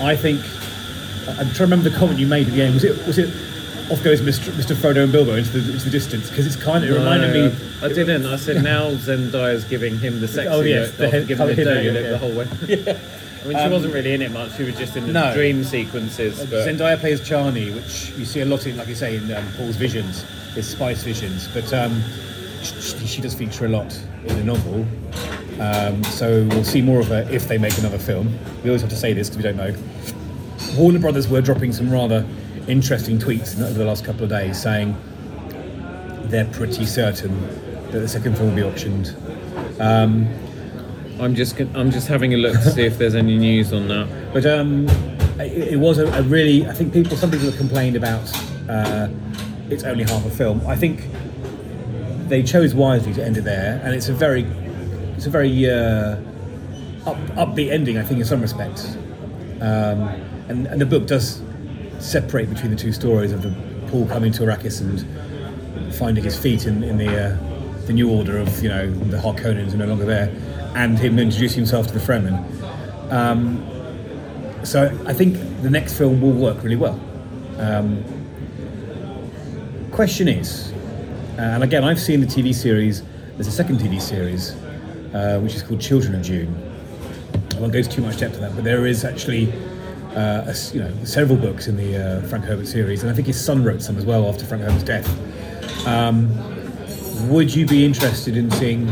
I 0.00 0.16
think 0.16 0.40
I'm 1.28 1.36
trying 1.36 1.52
to 1.54 1.62
remember 1.64 1.88
the 1.90 1.96
comment 1.96 2.18
you 2.18 2.26
made 2.26 2.46
at 2.48 2.52
the 2.54 2.62
end. 2.62 2.74
Was 2.74 2.84
it 2.84 3.06
was 3.06 3.18
it 3.18 3.28
off 3.90 4.02
goes 4.02 4.20
Mr. 4.22 4.50
Mr. 4.52 4.74
Frodo 4.74 5.02
and 5.04 5.12
Bilbo 5.12 5.34
into 5.34 5.50
the, 5.58 5.72
into 5.72 5.84
the 5.84 5.90
distance? 5.90 6.30
Because 6.30 6.46
it's 6.46 6.56
kind 6.56 6.84
of 6.84 6.90
it 6.90 6.94
reminded 6.94 7.34
No, 7.34 7.48
me. 7.50 7.56
I 7.82 7.88
didn't. 7.88 8.24
I 8.26 8.36
said 8.36 8.62
now 8.62 8.90
Zendaya's 8.92 9.64
giving 9.64 9.98
him 9.98 10.20
the 10.20 10.28
sexy 10.28 10.48
Oh, 10.48 10.60
yes, 10.60 10.88
look 10.88 10.96
the 10.98 11.08
head- 11.10 11.26
giving 11.28 11.46
the 11.48 11.54
colour 11.54 11.74
dirty 11.74 11.90
look 11.90 12.02
yeah. 12.04 12.10
the 12.10 12.18
whole 12.18 12.32
way. 12.34 12.46
yeah. 12.68 12.98
I 13.44 13.46
mean, 13.46 13.58
she 13.58 13.68
wasn't 13.70 13.92
really 13.92 14.14
in 14.14 14.22
it 14.22 14.30
much. 14.32 14.56
She 14.56 14.62
was 14.62 14.74
just 14.76 14.96
in 14.96 15.06
the 15.06 15.12
No. 15.12 15.34
dream 15.34 15.64
sequences. 15.64 16.38
But 16.46 16.66
Zendaya 16.66 16.98
plays 16.98 17.20
Chani, 17.20 17.74
which 17.74 18.10
you 18.16 18.24
see 18.24 18.40
a 18.40 18.46
lot 18.46 18.66
in, 18.66 18.74
like 18.78 18.88
you 18.88 18.94
say, 18.94 19.16
in 19.16 19.30
um, 19.34 19.44
Paul's 19.58 19.76
visions, 19.76 20.22
his 20.54 20.66
spice 20.66 21.02
visions. 21.02 21.46
But 21.48 21.70
um, 21.74 22.02
she, 22.64 23.06
she 23.06 23.20
does 23.20 23.34
feature 23.34 23.66
a 23.66 23.68
lot 23.68 23.94
in 24.26 24.36
the 24.36 24.44
novel. 24.44 24.86
Um, 25.60 26.02
so 26.04 26.46
we'll 26.50 26.64
see 26.64 26.82
more 26.82 27.00
of 27.00 27.08
her 27.08 27.26
if 27.30 27.46
they 27.48 27.58
make 27.58 27.76
another 27.78 27.98
film. 27.98 28.36
We 28.62 28.70
always 28.70 28.80
have 28.80 28.90
to 28.90 28.96
say 28.96 29.12
this 29.12 29.28
because 29.28 29.36
we 29.36 29.42
don't 29.42 29.56
know. 29.56 29.74
Warner 30.76 30.98
Brothers 30.98 31.28
were 31.28 31.40
dropping 31.40 31.72
some 31.72 31.90
rather 31.90 32.26
interesting 32.66 33.18
tweets 33.18 33.60
over 33.60 33.78
the 33.78 33.84
last 33.84 34.04
couple 34.04 34.24
of 34.24 34.30
days 34.30 34.60
saying 34.60 34.96
they're 36.24 36.46
pretty 36.46 36.86
certain 36.86 37.40
that 37.92 38.00
the 38.00 38.08
second 38.08 38.36
film 38.36 38.54
will 38.54 38.56
be 38.56 38.62
optioned. 38.62 39.14
I'm 41.20 41.34
just 41.34 41.58
I'm 41.60 41.90
just 41.90 42.08
having 42.08 42.34
a 42.34 42.36
look 42.36 42.54
to 42.54 42.70
see 42.70 42.82
if 42.82 42.98
there's 42.98 43.14
any 43.14 43.36
news 43.36 43.72
on 43.72 43.88
that. 43.88 44.08
But 44.34 44.46
um, 44.46 44.88
it, 45.38 45.74
it 45.74 45.76
was 45.78 45.98
a, 45.98 46.06
a 46.08 46.22
really. 46.22 46.66
I 46.66 46.72
think 46.72 46.92
people. 46.92 47.16
Some 47.16 47.30
people 47.30 47.46
have 47.46 47.56
complained 47.56 47.94
about 47.94 48.28
uh, 48.68 49.08
it's 49.70 49.84
only 49.84 50.02
half 50.02 50.26
a 50.26 50.30
film. 50.30 50.66
I 50.66 50.74
think 50.74 51.06
they 52.28 52.42
chose 52.42 52.74
wisely 52.74 53.12
to 53.14 53.24
end 53.24 53.36
it 53.36 53.44
there, 53.44 53.80
and 53.84 53.94
it's 53.94 54.08
a 54.08 54.14
very, 54.14 54.44
it's 55.16 55.26
a 55.26 55.30
very 55.30 55.70
uh, 55.70 56.16
up, 57.06 57.16
upbeat 57.36 57.70
ending. 57.70 57.98
I 57.98 58.02
think 58.02 58.20
in 58.20 58.26
some 58.26 58.40
respects, 58.40 58.96
um, 59.60 60.08
and 60.48 60.66
and 60.66 60.80
the 60.80 60.86
book 60.86 61.06
does 61.06 61.42
separate 61.98 62.50
between 62.50 62.70
the 62.70 62.76
two 62.76 62.92
stories 62.92 63.32
of 63.32 63.42
the 63.42 63.54
Paul 63.88 64.06
coming 64.06 64.32
to 64.32 64.42
Arrakis 64.42 64.80
and 64.80 65.94
finding 65.94 66.24
his 66.24 66.36
feet 66.36 66.66
in, 66.66 66.82
in 66.82 66.98
the 66.98 67.26
uh, 67.26 67.36
the 67.86 67.92
new 67.92 68.10
order 68.10 68.38
of 68.38 68.62
you 68.62 68.68
know 68.68 68.90
the 68.90 69.16
Harkonnens 69.18 69.74
are 69.74 69.78
no 69.78 69.86
longer 69.86 70.04
there, 70.04 70.34
and 70.74 70.98
him 70.98 71.18
introducing 71.18 71.58
himself 71.58 71.86
to 71.86 71.92
the 71.92 72.00
Fremen. 72.00 72.42
Um, 73.12 73.64
so 74.64 74.86
I 75.06 75.12
think 75.12 75.36
the 75.62 75.70
next 75.70 75.96
film 75.96 76.20
will 76.20 76.32
work 76.32 76.62
really 76.62 76.76
well. 76.76 76.98
Um, 77.58 78.02
question 79.92 80.26
is, 80.26 80.73
and 81.38 81.62
again, 81.62 81.84
I've 81.84 82.00
seen 82.00 82.20
the 82.20 82.26
TV 82.26 82.54
series. 82.54 83.02
There's 83.34 83.48
a 83.48 83.52
second 83.52 83.78
TV 83.78 84.00
series, 84.00 84.52
uh, 85.14 85.40
which 85.40 85.54
is 85.54 85.62
called 85.62 85.80
Children 85.80 86.14
of 86.14 86.22
Dune. 86.22 86.54
I 87.56 87.60
won't 87.60 87.72
go 87.72 87.78
into 87.78 87.90
too 87.90 88.02
much 88.02 88.18
depth 88.18 88.34
of 88.34 88.40
that, 88.40 88.54
but 88.54 88.64
there 88.64 88.86
is 88.86 89.04
actually 89.04 89.52
uh, 90.14 90.52
a 90.52 90.54
you 90.72 90.80
know 90.80 90.92
several 91.04 91.36
books 91.38 91.66
in 91.66 91.76
the 91.76 91.96
uh, 91.96 92.22
Frank 92.28 92.44
Herbert 92.44 92.66
series, 92.66 93.02
and 93.02 93.10
I 93.10 93.14
think 93.14 93.26
his 93.26 93.42
son 93.42 93.64
wrote 93.64 93.82
some 93.82 93.96
as 93.96 94.04
well 94.04 94.28
after 94.28 94.44
Frank 94.44 94.62
Herbert's 94.62 94.84
death. 94.84 95.86
Um, 95.86 96.30
would 97.30 97.54
you 97.54 97.66
be 97.66 97.84
interested 97.84 98.36
in 98.36 98.50
seeing 98.52 98.86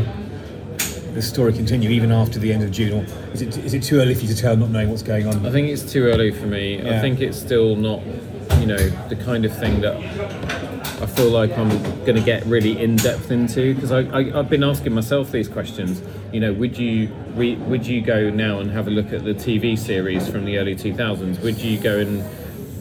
the 1.13 1.21
story 1.21 1.53
continue 1.53 1.89
even 1.91 2.11
after 2.11 2.39
the 2.39 2.51
end 2.51 2.63
of 2.63 2.71
Dune, 2.71 2.93
or 2.93 3.33
is 3.33 3.41
it 3.41 3.57
is 3.57 3.73
it 3.73 3.83
too 3.83 3.99
early 3.99 4.15
for 4.15 4.21
you 4.21 4.33
to 4.33 4.41
tell, 4.41 4.57
not 4.57 4.69
knowing 4.69 4.89
what's 4.89 5.03
going 5.03 5.27
on? 5.27 5.45
I 5.45 5.51
think 5.51 5.69
it's 5.69 5.89
too 5.89 6.03
early 6.03 6.31
for 6.31 6.47
me. 6.47 6.81
I 6.81 6.99
think 6.99 7.21
it's 7.21 7.39
still 7.39 7.75
not, 7.75 8.01
you 8.59 8.65
know, 8.65 8.89
the 9.07 9.15
kind 9.15 9.45
of 9.45 9.57
thing 9.57 9.81
that 9.81 10.62
I 11.03 11.05
feel 11.05 11.29
like 11.29 11.51
I'm 11.57 11.69
going 12.05 12.15
to 12.15 12.21
get 12.21 12.45
really 12.45 12.81
in 12.81 12.95
depth 12.95 13.29
into 13.29 13.75
because 13.75 13.91
I, 13.91 14.03
I 14.03 14.39
I've 14.39 14.49
been 14.49 14.63
asking 14.63 14.93
myself 14.93 15.31
these 15.33 15.49
questions. 15.49 16.01
You 16.31 16.39
know, 16.39 16.53
would 16.53 16.77
you 16.77 17.09
re, 17.35 17.55
would 17.55 17.85
you 17.85 18.01
go 18.01 18.29
now 18.29 18.59
and 18.59 18.71
have 18.71 18.87
a 18.87 18.89
look 18.89 19.11
at 19.11 19.25
the 19.25 19.33
TV 19.33 19.77
series 19.77 20.29
from 20.29 20.45
the 20.45 20.57
early 20.57 20.75
2000s? 20.75 21.41
Would 21.41 21.57
you 21.57 21.77
go 21.77 21.99
and 21.99 22.19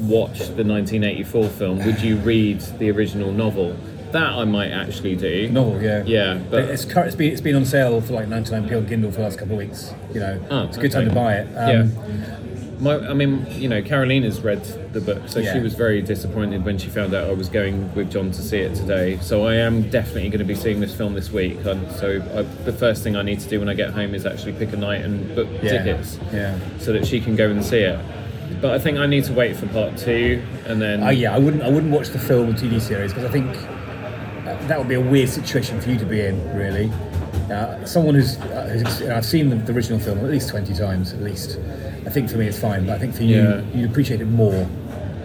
watch 0.09 0.39
the 0.39 0.63
1984 0.65 1.49
film? 1.49 1.85
Would 1.85 2.01
you 2.01 2.17
read 2.19 2.61
the 2.79 2.93
original 2.93 3.33
novel? 3.33 3.77
That 4.13 4.31
I 4.35 4.45
might 4.45 4.71
actually 4.71 5.17
do. 5.17 5.49
Novel, 5.51 5.83
yeah. 5.83 6.05
Yeah, 6.05 6.39
but 6.49 6.65
it's, 6.67 6.85
it's 6.85 7.17
been 7.17 7.33
it's 7.33 7.41
been 7.41 7.57
on 7.57 7.65
sale 7.65 8.01
for 8.01 8.13
like 8.13 8.29
99p 8.29 8.77
on 8.77 8.87
Kindle 8.87 9.11
for 9.11 9.17
the 9.17 9.23
last 9.25 9.39
couple 9.39 9.55
of 9.55 9.59
weeks. 9.67 9.93
You 10.15 10.21
know, 10.21 10.47
Oh, 10.49 10.65
it's 10.65 10.77
a 10.77 10.81
good 10.81 10.93
time 10.93 11.09
to 11.09 11.15
buy 11.15 11.39
it. 11.39 11.49
Um, 11.57 11.91
yeah. 11.91 12.39
My, 12.83 12.97
I 12.97 13.15
mean, 13.15 13.47
you 13.51 13.69
know, 13.69 13.81
Carolina's 13.81 14.41
read 14.41 14.65
the 14.93 15.01
book, 15.01 15.23
so 15.27 15.39
Yeah. 15.39 15.53
she 15.53 15.61
was 15.61 15.75
very 15.75 16.03
disappointed 16.03 16.65
when 16.65 16.79
she 16.79 16.89
found 16.89 17.15
out 17.15 17.29
I 17.31 17.33
was 17.33 17.49
going 17.49 17.95
with 17.95 18.11
John 18.11 18.33
to 18.33 18.43
see 18.43 18.59
it 18.59 18.75
today. 18.75 19.19
So 19.23 19.47
I 19.47 19.55
am 19.55 19.89
definitely 19.89 20.31
going 20.31 20.41
to 20.41 20.45
be 20.45 20.57
seeing 20.57 20.81
this 20.81 20.93
film 20.93 21.15
this 21.15 21.31
week. 21.33 21.59
And 21.65 21.89
so 21.93 22.21
I, 22.35 22.43
the 22.65 22.73
first 22.73 23.05
thing 23.05 23.15
I 23.15 23.23
need 23.23 23.39
to 23.39 23.49
do 23.49 23.61
when 23.61 23.69
I 23.69 23.75
get 23.75 23.91
home 23.91 24.17
is 24.17 24.27
actually 24.27 24.55
pick 24.55 24.73
a 24.73 24.77
night 24.77 25.03
and 25.05 25.33
book 25.37 25.47
Yeah. 25.63 25.71
tickets, 25.85 26.19
Yeah. 26.35 26.57
so 26.79 26.93
that 26.93 27.07
she 27.07 27.21
can 27.21 27.37
go 27.37 27.49
and 27.49 27.65
see 27.65 27.79
it. 27.83 28.01
But 28.61 28.73
I 28.73 28.81
think 28.81 28.99
I 28.99 29.07
need 29.07 29.25
to 29.25 29.33
wait 29.33 29.55
for 29.57 29.67
part 29.69 29.97
two, 29.97 30.43
and 30.67 30.83
then 30.83 31.05
Uh, 31.05 31.11
yeah, 31.11 31.35
I 31.35 31.39
wouldn't 31.39 31.63
I 31.63 31.69
wouldn't 31.71 31.93
watch 31.93 32.09
the 32.11 32.19
film 32.19 32.51
or 32.51 32.53
TV 32.53 32.81
series 32.81 33.13
because 33.13 33.29
I 33.29 33.33
think 33.33 33.49
uh, 33.49 34.57
that 34.67 34.77
would 34.79 34.89
be 34.89 34.95
a 34.97 35.01
weird 35.01 35.29
situation 35.29 35.81
for 35.81 35.89
you 35.91 35.99
to 35.99 36.05
be 36.05 36.21
in. 36.21 36.37
Really, 36.55 36.91
uh, 37.51 37.85
someone 37.85 38.15
who's, 38.17 38.37
uh, 38.39 38.69
who's 38.73 39.09
I've 39.09 39.25
seen 39.25 39.51
the, 39.51 39.57
the 39.57 39.73
original 39.73 40.01
film 40.01 40.19
at 40.19 40.25
least 40.31 40.49
twenty 40.51 40.75
times 40.75 41.13
at 41.13 41.23
least. 41.23 41.59
I 42.13 42.15
think 42.15 42.29
for 42.29 42.37
me 42.37 42.47
it's 42.47 42.61
fine, 42.61 42.85
but 42.85 42.93
I 42.97 42.99
think 42.99 43.15
for 43.15 43.23
you 43.23 43.37
Yeah. 43.37 43.61
you 43.75 43.87
appreciate 43.87 44.21
it 44.21 44.27
more 44.27 44.67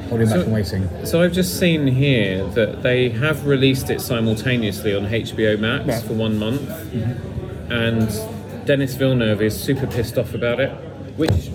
holding 0.07 0.27
back 0.27 0.37
So- 0.37 0.41
and 0.43 0.53
waiting. 0.53 0.89
So 1.03 1.21
I've 1.21 1.33
just 1.33 1.59
seen 1.59 1.85
here 1.85 2.45
that 2.55 2.81
they 2.81 3.09
have 3.09 3.45
released 3.45 3.89
it 3.89 3.99
simultaneously 3.99 4.95
on 4.95 5.05
HBO 5.05 5.57
Max 5.57 5.85
Right. 5.85 6.01
for 6.01 6.13
one 6.13 6.39
month, 6.39 6.61
and 7.69 8.07
Denis 8.65 8.95
Villeneuve 8.95 9.41
is 9.41 9.53
super 9.53 9.85
pissed 9.85 10.17
off 10.17 10.33
about 10.33 10.61
it, 10.61 10.71
which, 11.17 11.49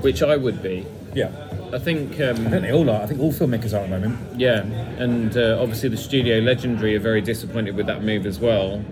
which 0.00 0.24
I 0.24 0.36
would 0.36 0.60
be. 0.60 0.86
Yeah. 1.14 1.28
I 1.72 1.78
think 1.78 2.20
I 2.20 2.30
um, 2.30 2.36
think 2.38 2.62
they 2.62 2.72
all 2.72 2.90
are. 2.90 3.00
I 3.02 3.06
think 3.06 3.20
all 3.20 3.32
filmmakers 3.32 3.74
are 3.74 3.76
at 3.84 3.90
the 3.90 3.96
moment. 3.96 4.18
Yeah, 4.36 4.64
and 4.98 5.36
uh, 5.36 5.56
obviously 5.60 5.88
the 5.88 5.96
studio 5.96 6.40
Legendary 6.40 6.96
are 6.96 7.00
very 7.00 7.20
disappointed 7.20 7.76
with 7.76 7.86
that 7.86 8.02
move 8.02 8.26
as 8.26 8.40
well. 8.40 8.82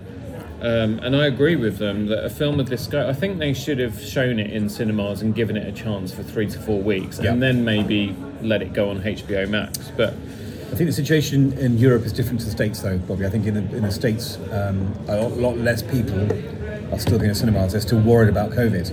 Um, 0.61 0.99
and 1.03 1.15
I 1.15 1.27
agree 1.27 1.55
with 1.55 1.77
them 1.77 2.07
that 2.07 2.25
a 2.25 2.29
film 2.29 2.59
of 2.59 2.67
this 2.67 2.83
scope, 2.85 3.07
I 3.07 3.13
think 3.13 3.37
they 3.37 3.53
should 3.53 3.77
have 3.79 4.01
shown 4.01 4.39
it 4.39 4.51
in 4.51 4.69
cinemas 4.69 5.21
and 5.21 5.35
given 5.35 5.55
it 5.55 5.67
a 5.67 5.71
chance 5.71 6.11
for 6.11 6.23
three 6.23 6.47
to 6.47 6.59
four 6.59 6.81
weeks, 6.81 7.19
Yeah. 7.21 7.31
and 7.33 7.41
then 7.43 7.63
maybe 7.63 8.15
let 8.41 8.61
it 8.63 8.73
go 8.73 8.89
on 8.89 9.01
HBO 9.03 9.45
Max. 9.47 9.91
But 9.95 10.13
I 10.71 10.75
think 10.75 10.89
the 10.89 10.93
situation 10.93 11.53
in 11.59 11.77
Europe 11.77 12.05
is 12.05 12.11
different 12.11 12.39
to 12.39 12.45
the 12.45 12.51
States, 12.51 12.81
though, 12.81 12.97
Bobby. 12.97 13.25
I 13.25 13.29
think 13.29 13.45
in 13.45 13.53
the, 13.53 13.77
in 13.77 13.83
the 13.83 13.91
States, 13.91 14.39
um, 14.51 14.93
a 15.07 15.17
lot, 15.17 15.37
lot 15.37 15.57
less 15.57 15.83
people 15.83 16.19
are 16.91 16.99
still 16.99 17.17
going 17.17 17.29
to 17.29 17.35
cinemas. 17.35 17.73
They're 17.73 17.81
still 17.81 17.99
worried 18.01 18.29
about 18.29 18.49
COVID. 18.51 18.91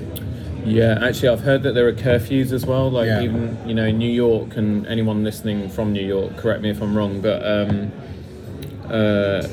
yeah, 0.67 0.99
actually, 1.03 1.29
I've 1.29 1.41
heard 1.41 1.63
that 1.63 1.73
there 1.75 1.89
are 1.89 1.93
curfews 1.93 2.53
as 2.53 2.65
well. 2.67 2.91
Like 2.91 3.07
Yeah. 3.07 3.23
even 3.23 3.57
you 3.67 3.75
know 3.75 3.91
New 3.91 4.11
York, 4.11 4.57
and 4.57 4.87
anyone 4.87 5.25
listening 5.25 5.69
from 5.71 5.93
New 5.95 6.05
York, 6.07 6.37
correct 6.37 6.61
me 6.63 6.69
if 6.71 6.81
I'm 6.83 6.95
wrong, 6.97 7.21
but 7.21 7.43
um, 7.47 7.93
uh, 8.91 9.47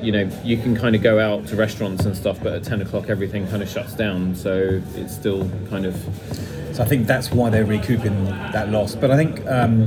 you 0.00 0.12
know 0.12 0.30
you 0.44 0.56
can 0.56 0.76
kind 0.76 0.94
of 0.94 1.02
go 1.02 1.18
out 1.18 1.46
to 1.48 1.56
restaurants 1.56 2.04
and 2.04 2.16
stuff, 2.16 2.38
but 2.42 2.52
at 2.52 2.64
ten 2.64 2.82
o'clock 2.82 3.08
everything 3.08 3.46
kind 3.48 3.62
of 3.62 3.68
shuts 3.68 3.94
down. 3.94 4.34
So 4.34 4.80
it's 4.94 5.14
still 5.14 5.50
kind 5.70 5.86
of 5.86 5.94
So 6.72 6.82
I 6.82 6.86
think 6.86 7.06
that's 7.06 7.30
why 7.30 7.50
they're 7.50 7.64
recouping 7.64 8.24
that 8.24 8.70
loss. 8.70 8.94
But 8.94 9.10
I 9.10 9.16
think 9.16 9.46
um, 9.46 9.86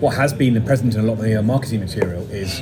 what 0.00 0.14
has 0.16 0.32
been 0.32 0.54
the 0.54 0.60
present 0.60 0.94
in 0.94 1.00
a 1.00 1.04
lot 1.04 1.14
of 1.14 1.20
the 1.20 1.36
uh, 1.36 1.42
marketing 1.42 1.80
material 1.80 2.22
is 2.30 2.60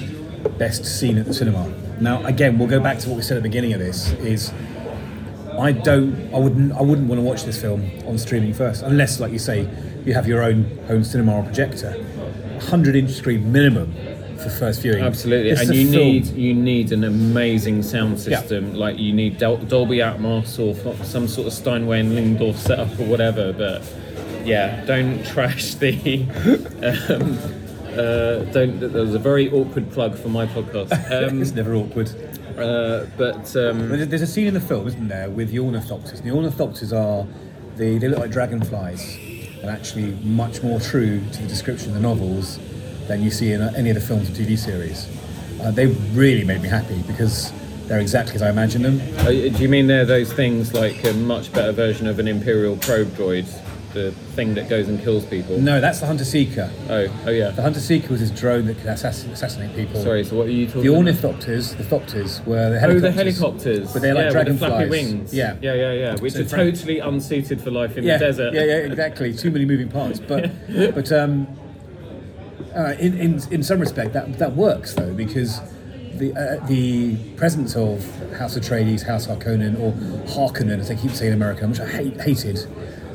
best 0.59 0.85
seen 0.85 1.19
at 1.19 1.27
the 1.27 1.35
cinema. 1.35 1.73
Now, 2.01 2.25
again, 2.25 2.59
we'll 2.59 2.69
go 2.69 2.81
back 2.81 2.99
to 3.01 3.09
what 3.09 3.17
we 3.17 3.23
said 3.23 3.37
at 3.37 3.43
the 3.43 3.49
beginning 3.49 3.73
of 3.73 3.81
this: 3.81 4.13
is 4.15 4.53
I 5.59 5.73
don't, 5.73 6.33
I 6.35 6.39
wouldn't, 6.39 6.73
I 6.73 6.83
wouldn't 6.83 7.09
want 7.09 7.19
to 7.19 7.23
watch 7.23 7.45
this 7.45 7.61
film 7.61 7.91
on 8.07 8.19
streaming 8.19 8.53
first, 8.53 8.83
unless, 8.83 9.21
like 9.21 9.33
you 9.33 9.39
say, 9.39 9.69
you 10.05 10.13
have 10.15 10.27
your 10.27 10.43
own 10.43 10.65
home 10.87 11.05
cinema 11.05 11.37
or 11.37 11.43
projector. 11.43 11.93
100 11.93 12.97
inch 12.97 13.11
screen 13.11 13.53
minimum 13.53 13.95
first 14.51 14.83
viewing. 14.83 15.03
Absolutely, 15.03 15.51
This 15.51 15.69
and 15.69 15.75
you 15.75 15.91
film- 15.91 16.03
need 16.07 16.27
you 16.29 16.55
need 16.55 16.93
an 16.93 17.05
amazing 17.05 17.83
sound 17.83 18.19
Yeah. 18.19 18.41
system. 18.41 18.75
Like 18.75 18.99
you 18.99 19.13
need 19.13 19.39
Dol- 19.39 19.57
Dolby 19.59 19.99
Atmos 19.99 20.59
or 20.59 20.75
f- 20.95 21.05
some 21.07 21.29
sort 21.29 21.47
of 21.47 21.53
Steinway 21.53 22.01
and 22.01 22.13
Lyngdorf 22.13 22.57
setup 22.57 22.99
or 23.01 23.05
whatever. 23.05 23.53
But 23.53 23.83
yeah, 24.45 24.85
don't 24.85 25.25
trash 25.33 25.75
the. 25.75 26.23
um, 26.83 27.39
uh, 27.99 28.45
don't. 28.53 28.81
That 28.81 28.93
was 28.93 29.15
a 29.15 29.19
very 29.19 29.51
awkward 29.51 29.91
plug 29.93 30.17
for 30.17 30.29
my 30.29 30.47
podcast. 30.47 30.93
Um, 31.29 31.41
it's 31.41 31.53
never 31.53 31.75
awkward. 31.75 32.11
uh, 32.59 33.07
but 33.17 33.55
um, 33.57 33.89
There's, 33.89 34.09
there's 34.09 34.23
a 34.23 34.27
scene 34.27 34.47
in 34.47 34.55
the 34.55 34.61
film, 34.61 34.87
isn't 34.87 35.09
there, 35.09 35.29
with 35.31 35.51
the 35.51 35.59
ornithopters. 35.59 36.23
The 36.23 36.31
ornithopters 36.31 36.93
are 36.97 37.27
the 37.77 37.99
they 37.99 38.09
look 38.09 38.19
like 38.19 38.31
dragonflies, 38.31 39.17
and 39.61 39.71
actually 39.71 40.13
much 40.25 40.63
more 40.63 40.81
true 40.81 41.21
to 41.33 41.43
the 41.43 41.49
description 41.49 41.89
of 41.91 41.95
the 41.95 42.01
novels 42.01 42.59
than 43.07 43.23
you 43.23 43.31
see 43.31 43.53
in 43.53 43.63
any 43.63 43.91
of 43.91 43.95
the 43.95 44.01
films 44.01 44.29
or 44.29 44.33
TV 44.33 44.59
series. 44.59 45.09
Uh, 45.61 45.71
they 45.71 45.87
really 45.87 46.45
made 46.45 46.61
me 46.61 46.69
happy 46.69 47.03
because 47.07 47.53
they're 47.87 48.01
exactly 48.01 48.35
as 48.35 48.43
I 48.43 48.51
imagined 48.51 48.85
them. 48.85 49.01
uh, 49.21 49.31
do 49.31 49.63
you 49.63 49.69
mean 49.69 49.87
they're 49.87 50.05
those 50.05 50.33
things 50.33 50.75
like 50.75 51.05
a 51.05 51.13
much 51.13 51.53
better 51.53 51.73
version 51.73 52.07
of 52.07 52.19
an 52.19 52.29
Imperial 52.29 52.77
probe 52.77 53.09
droid, 53.09 53.47
the 53.95 54.11
thing 54.35 54.55
that 54.55 54.69
goes 54.69 54.89
and 54.89 55.01
kills 55.01 55.25
people? 55.25 55.59
No, 55.59 55.81
that's 55.81 56.01
the 56.01 56.07
Hunter 56.07 56.25
Seeker. 56.25 56.71
Oh, 56.91 57.07
oh 57.27 57.31
yeah. 57.31 57.51
The 57.51 57.63
Hunter 57.63 57.81
Seeker 57.81 58.09
was 58.09 58.21
this 58.21 58.31
drone 58.31 58.67
that 58.67 58.77
could 58.79 58.87
assass- 58.87 59.31
assassinate 59.33 59.75
people. 59.75 60.03
Sorry. 60.03 60.25
So 60.25 60.37
what 60.37 60.49
are 60.49 60.51
you 60.51 60.67
talking? 60.67 60.83
The 60.83 60.89
about? 60.89 61.07
ornithopters, 61.07 61.77
the 61.77 61.85
thopters, 61.85 62.45
were 62.45 62.71
the 62.71 62.81
helicopters. 62.81 63.05
Oh, 63.05 63.07
the 63.07 63.13
helicopters. 63.13 63.93
But 63.93 64.03
they're 64.03 64.15
like 64.15 64.33
yeah, 64.33 64.39
with 64.39 64.47
the 64.49 64.67
flappy 64.67 64.91
wings. 64.91 65.33
Yeah. 65.33 65.57
yeah, 65.63 65.75
yeah, 65.75 65.93
yeah. 65.93 66.17
Which 66.17 66.35
So 66.35 66.41
are 66.41 66.45
totally 66.45 66.99
unsuited 66.99 67.63
for 67.63 67.71
life 67.71 67.97
in 67.97 68.05
yeah, 68.05 68.19
the 68.19 68.27
desert. 68.27 68.53
Yeah, 68.53 68.65
yeah, 68.65 68.77
exactly. 68.79 69.33
Too 69.33 69.51
many 69.51 69.65
moving 69.65 69.89
parts, 69.89 70.21
but 70.21 70.51
but 70.95 71.11
um, 71.13 71.47
uh, 72.77 72.95
in, 72.99 73.19
in 73.19 73.41
in 73.51 73.63
some 73.63 73.81
respect 73.81 74.13
that 74.13 74.39
that 74.39 74.53
works 74.55 74.95
though 74.95 75.13
because 75.15 75.61
the 76.19 76.33
uh, 76.35 76.65
the 76.67 77.17
presence 77.37 77.75
of 77.77 78.05
House 78.39 78.57
Atreides, 78.59 79.03
House 79.03 79.27
Harkonnen, 79.27 79.79
or 79.81 79.93
Harkonnen 80.27 80.79
as 80.79 80.89
they 80.89 80.97
keep 80.97 81.11
saying 81.13 81.33
in 81.33 81.37
America, 81.37 81.67
which 81.67 81.81
I 81.81 81.87
hate, 81.87 82.21
hated, 82.21 82.59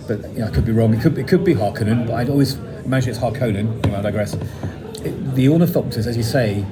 but 0.08 0.22
you 0.34 0.40
know, 0.40 0.48
I 0.48 0.52
could 0.52 0.66
be 0.66 0.72
wrong. 0.72 0.94
It 0.94 1.02
could 1.02 1.18
it 1.18 1.28
could 1.28 1.44
be 1.44 1.54
Harkonnen, 1.56 2.06
but 2.08 2.14
I'd 2.16 2.30
always 2.30 2.56
imagine 2.86 3.10
it's 3.12 3.20
Harkonnen. 3.20 3.84
Anyway, 3.84 3.98
I 3.98 4.02
digress. 4.02 4.34
It, 5.04 5.36
the 5.36 5.48
ornithopters, 5.48 6.06
as 6.06 6.16
you 6.16 6.24
say, 6.24 6.64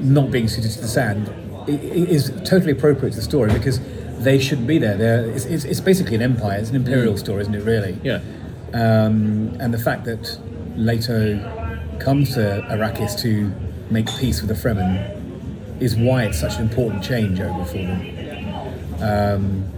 not 0.00 0.30
being 0.32 0.48
suited 0.48 0.72
to 0.72 0.80
the 0.80 0.88
sand 0.88 1.28
i- 1.68 1.70
i- 1.70 1.74
is 2.16 2.30
totally 2.44 2.72
appropriate 2.72 3.10
to 3.12 3.16
the 3.16 3.22
story 3.22 3.52
because 3.52 3.78
they 4.18 4.38
shouldn't 4.40 4.66
be 4.66 4.78
there. 4.78 4.96
They're, 4.96 5.26
it's, 5.30 5.44
it's, 5.44 5.64
it's 5.64 5.80
basically 5.80 6.16
an 6.16 6.22
empire. 6.22 6.58
It's 6.58 6.70
an 6.70 6.76
imperial 6.76 7.16
story, 7.16 7.42
isn't 7.42 7.54
it? 7.54 7.62
Really. 7.62 7.98
Yeah. 8.02 8.20
Um, 8.74 9.56
and 9.60 9.72
the 9.72 9.78
fact 9.78 10.04
that 10.06 10.38
Leto 10.76 11.36
comes 12.00 12.34
to 12.34 12.64
Arrakis 12.70 13.18
to 13.22 13.52
make 13.90 14.06
peace 14.18 14.40
with 14.42 14.48
the 14.48 14.54
Fremen 14.68 15.12
is 15.80 15.94
why 15.96 16.24
it's 16.24 16.40
such 16.40 16.56
an 16.56 16.62
important 16.62 17.04
change 17.04 17.40
over 17.40 17.64
for 17.64 17.78
them. 17.78 18.12
Um, 19.00 19.72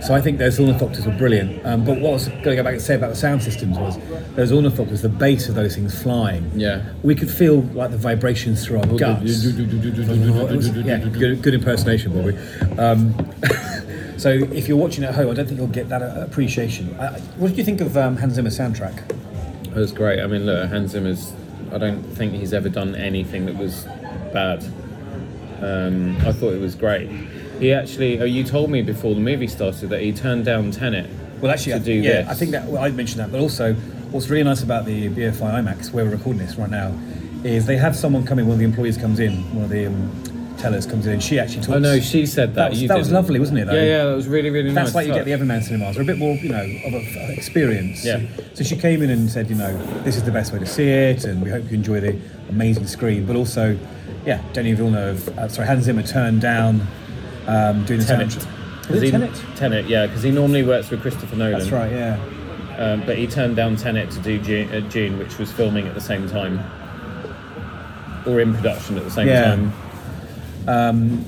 so 0.00 0.14
I 0.14 0.20
think 0.20 0.38
those 0.38 0.58
ornithopters 0.58 1.06
were 1.06 1.16
brilliant. 1.16 1.64
Um, 1.66 1.84
but 1.84 2.00
what 2.00 2.10
I 2.10 2.12
was 2.12 2.28
going 2.28 2.42
to 2.42 2.56
go 2.56 2.62
back 2.62 2.74
and 2.74 2.82
say 2.82 2.94
about 2.94 3.10
the 3.10 3.16
sound 3.16 3.42
systems 3.42 3.76
was 3.78 3.98
those 4.36 4.52
ornithopters, 4.52 5.02
the 5.02 5.08
bass 5.08 5.48
of 5.48 5.54
those 5.56 5.74
things 5.74 6.00
flying. 6.00 6.50
Yeah. 6.54 6.84
We 7.02 7.14
could 7.14 7.30
feel 7.30 7.62
like 7.62 7.90
the 7.90 7.96
vibrations 7.96 8.64
through 8.64 8.78
our 8.80 8.86
guts. 8.86 9.22
Was- 9.22 9.56
yeah, 9.56 10.98
good, 10.98 11.42
good 11.42 11.54
impersonation, 11.54 12.12
Bobby. 12.12 12.36
Um, 12.78 13.14
so 14.18 14.30
if 14.30 14.68
you're 14.68 14.76
watching 14.76 15.02
at 15.04 15.14
home, 15.14 15.30
I 15.30 15.34
don't 15.34 15.46
think 15.46 15.58
you'll 15.58 15.66
get 15.68 15.88
that 15.88 16.02
uh, 16.02 16.22
appreciation. 16.24 16.94
I- 17.00 17.18
what 17.38 17.48
did 17.48 17.58
you 17.58 17.64
think 17.64 17.80
of 17.80 17.96
um, 17.96 18.16
Hans 18.16 18.34
Zimmer's 18.34 18.56
soundtrack? 18.58 19.02
It 19.70 19.74
was 19.74 19.92
great. 19.92 20.20
I 20.20 20.26
mean, 20.26 20.46
look, 20.46 20.68
Hans 20.68 20.92
Zimmer's. 20.92 21.32
I 21.72 21.78
don't 21.78 22.02
think 22.02 22.32
he's 22.32 22.54
ever 22.54 22.68
done 22.68 22.94
anything 22.94 23.46
that 23.46 23.56
was 23.56 23.84
bad. 24.32 24.64
Um, 25.60 26.16
I 26.26 26.32
thought 26.32 26.52
it 26.52 26.60
was 26.60 26.74
great. 26.74 27.08
He 27.60 27.72
actually. 27.72 28.20
Oh, 28.20 28.24
you 28.24 28.44
told 28.44 28.70
me 28.70 28.82
before 28.82 29.14
the 29.14 29.20
movie 29.20 29.46
started 29.46 29.90
that 29.90 30.00
he 30.00 30.12
turned 30.12 30.44
down 30.44 30.70
Tenet. 30.70 31.10
Well, 31.40 31.52
actually, 31.52 31.72
to 31.72 31.78
I, 31.78 31.82
do 31.82 31.92
yeah, 31.92 32.22
this. 32.22 32.28
I 32.28 32.34
think 32.34 32.50
that 32.52 32.66
well, 32.66 32.82
I 32.82 32.90
mentioned 32.90 33.20
that, 33.20 33.30
but 33.30 33.40
also 33.40 33.74
what's 34.10 34.28
really 34.28 34.44
nice 34.44 34.62
about 34.62 34.86
the 34.86 35.08
BFI 35.10 35.62
IMAX, 35.62 35.92
where 35.92 36.04
we're 36.04 36.12
recording 36.12 36.38
this 36.38 36.56
right 36.56 36.70
now, 36.70 36.92
is 37.44 37.66
they 37.66 37.76
have 37.76 37.94
someone 37.94 38.24
coming. 38.24 38.46
One 38.46 38.54
of 38.54 38.58
the 38.58 38.64
employees 38.64 38.96
comes 38.96 39.20
in, 39.20 39.32
one 39.54 39.64
of 39.64 39.70
the 39.70 39.86
um, 39.86 40.10
tellers 40.58 40.86
comes 40.86 41.06
in, 41.06 41.12
and 41.14 41.22
she 41.22 41.38
actually 41.38 41.62
talks. 41.62 41.76
Oh 41.76 41.78
no, 41.78 42.00
she 42.00 42.26
said 42.26 42.50
that. 42.54 42.54
That 42.54 42.70
was- 42.70 42.88
that 42.88 42.98
was 42.98 43.12
lovely, 43.12 43.38
wasn't 43.38 43.60
it, 43.60 43.66
though? 43.66 43.74
Yeah, 43.74 43.82
yeah, 43.84 44.04
that 44.06 44.14
was 44.14 44.26
really, 44.28 44.50
really 44.50 44.68
nice. 44.70 44.74
That's 44.74 44.86
nice. 44.88 44.94
like 44.94 45.06
you 45.08 45.14
get 45.14 45.24
the 45.24 45.32
Everyman 45.32 45.62
cinemas. 45.62 45.94
They're 45.94 46.02
a 46.02 46.06
bit 46.06 46.18
more, 46.18 46.34
you 46.36 46.48
know, 46.50 46.62
of 46.86 46.94
a 46.94 47.32
experience. 47.32 48.04
Yeah. 48.04 48.20
So 48.54 48.64
she 48.64 48.76
came 48.76 49.02
in 49.02 49.10
and 49.10 49.30
said, 49.30 49.48
you 49.48 49.56
know, 49.56 49.76
this 50.02 50.16
is 50.16 50.24
the 50.24 50.32
best 50.32 50.52
way 50.52 50.58
to 50.58 50.66
see 50.66 50.88
it, 50.88 51.24
and 51.24 51.42
we 51.42 51.50
hope 51.50 51.64
you 51.70 51.76
enjoy 51.76 52.00
the 52.00 52.16
amazing 52.50 52.86
screen. 52.86 53.24
But 53.26 53.36
also, 53.36 53.78
yeah, 54.26 54.42
Denis 54.52 54.76
Villeneuve, 54.78 55.28
uh, 55.38 55.48
sorry, 55.48 55.66
Hans 55.68 55.84
Zimmer 55.84 56.02
turned 56.02 56.40
down 56.40 56.86
um, 57.46 57.84
doing 57.84 58.00
the 58.00 58.06
Tenet. 58.06 58.28
soundtrack. 58.28 58.46
'Cause 58.82 58.90
Was 58.94 59.02
it 59.02 59.10
Tenet? 59.10 59.42
Tenet, 59.56 59.86
yeah, 59.88 60.06
because 60.06 60.22
he 60.22 60.30
normally 60.30 60.62
works 60.62 60.90
with 60.90 61.00
Christopher 61.02 61.36
Nolan. 61.36 61.58
That's 61.58 61.70
right. 61.70 61.92
Yeah. 61.92 62.18
Um, 62.78 63.02
but 63.04 63.16
he 63.18 63.26
turned 63.26 63.56
down 63.56 63.76
Tenet 63.76 64.10
to 64.12 64.20
do 64.20 64.38
Dune, 64.38 64.68
uh, 64.72 64.80
Dune, 64.88 65.18
which 65.18 65.36
was 65.38 65.50
filming 65.52 65.86
at 65.88 65.94
the 65.94 66.00
same 66.00 66.28
time, 66.28 66.60
or 68.26 68.40
in 68.40 68.54
production 68.54 68.96
at 68.96 69.04
the 69.04 69.10
same 69.10 69.26
Yeah. 69.28 69.42
time. 69.44 69.72
Um, 70.66 71.24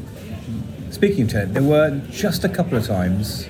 speaking 0.91 1.25
of 1.25 1.31
Tenet, 1.31 1.55
there 1.55 1.63
were 1.63 2.01
just 2.11 2.45
a 2.45 2.49
couple 2.49 2.77
of 2.77 2.87
times 2.87 3.49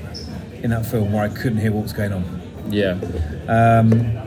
in 0.62 0.70
that 0.70 0.86
film 0.86 1.12
where 1.12 1.24
I 1.24 1.28
couldn't 1.28 1.58
hear 1.58 1.72
what 1.72 1.82
was 1.82 1.92
going 1.92 2.12
on, 2.12 2.24
Yeah, 2.68 2.98
um, 3.48 4.18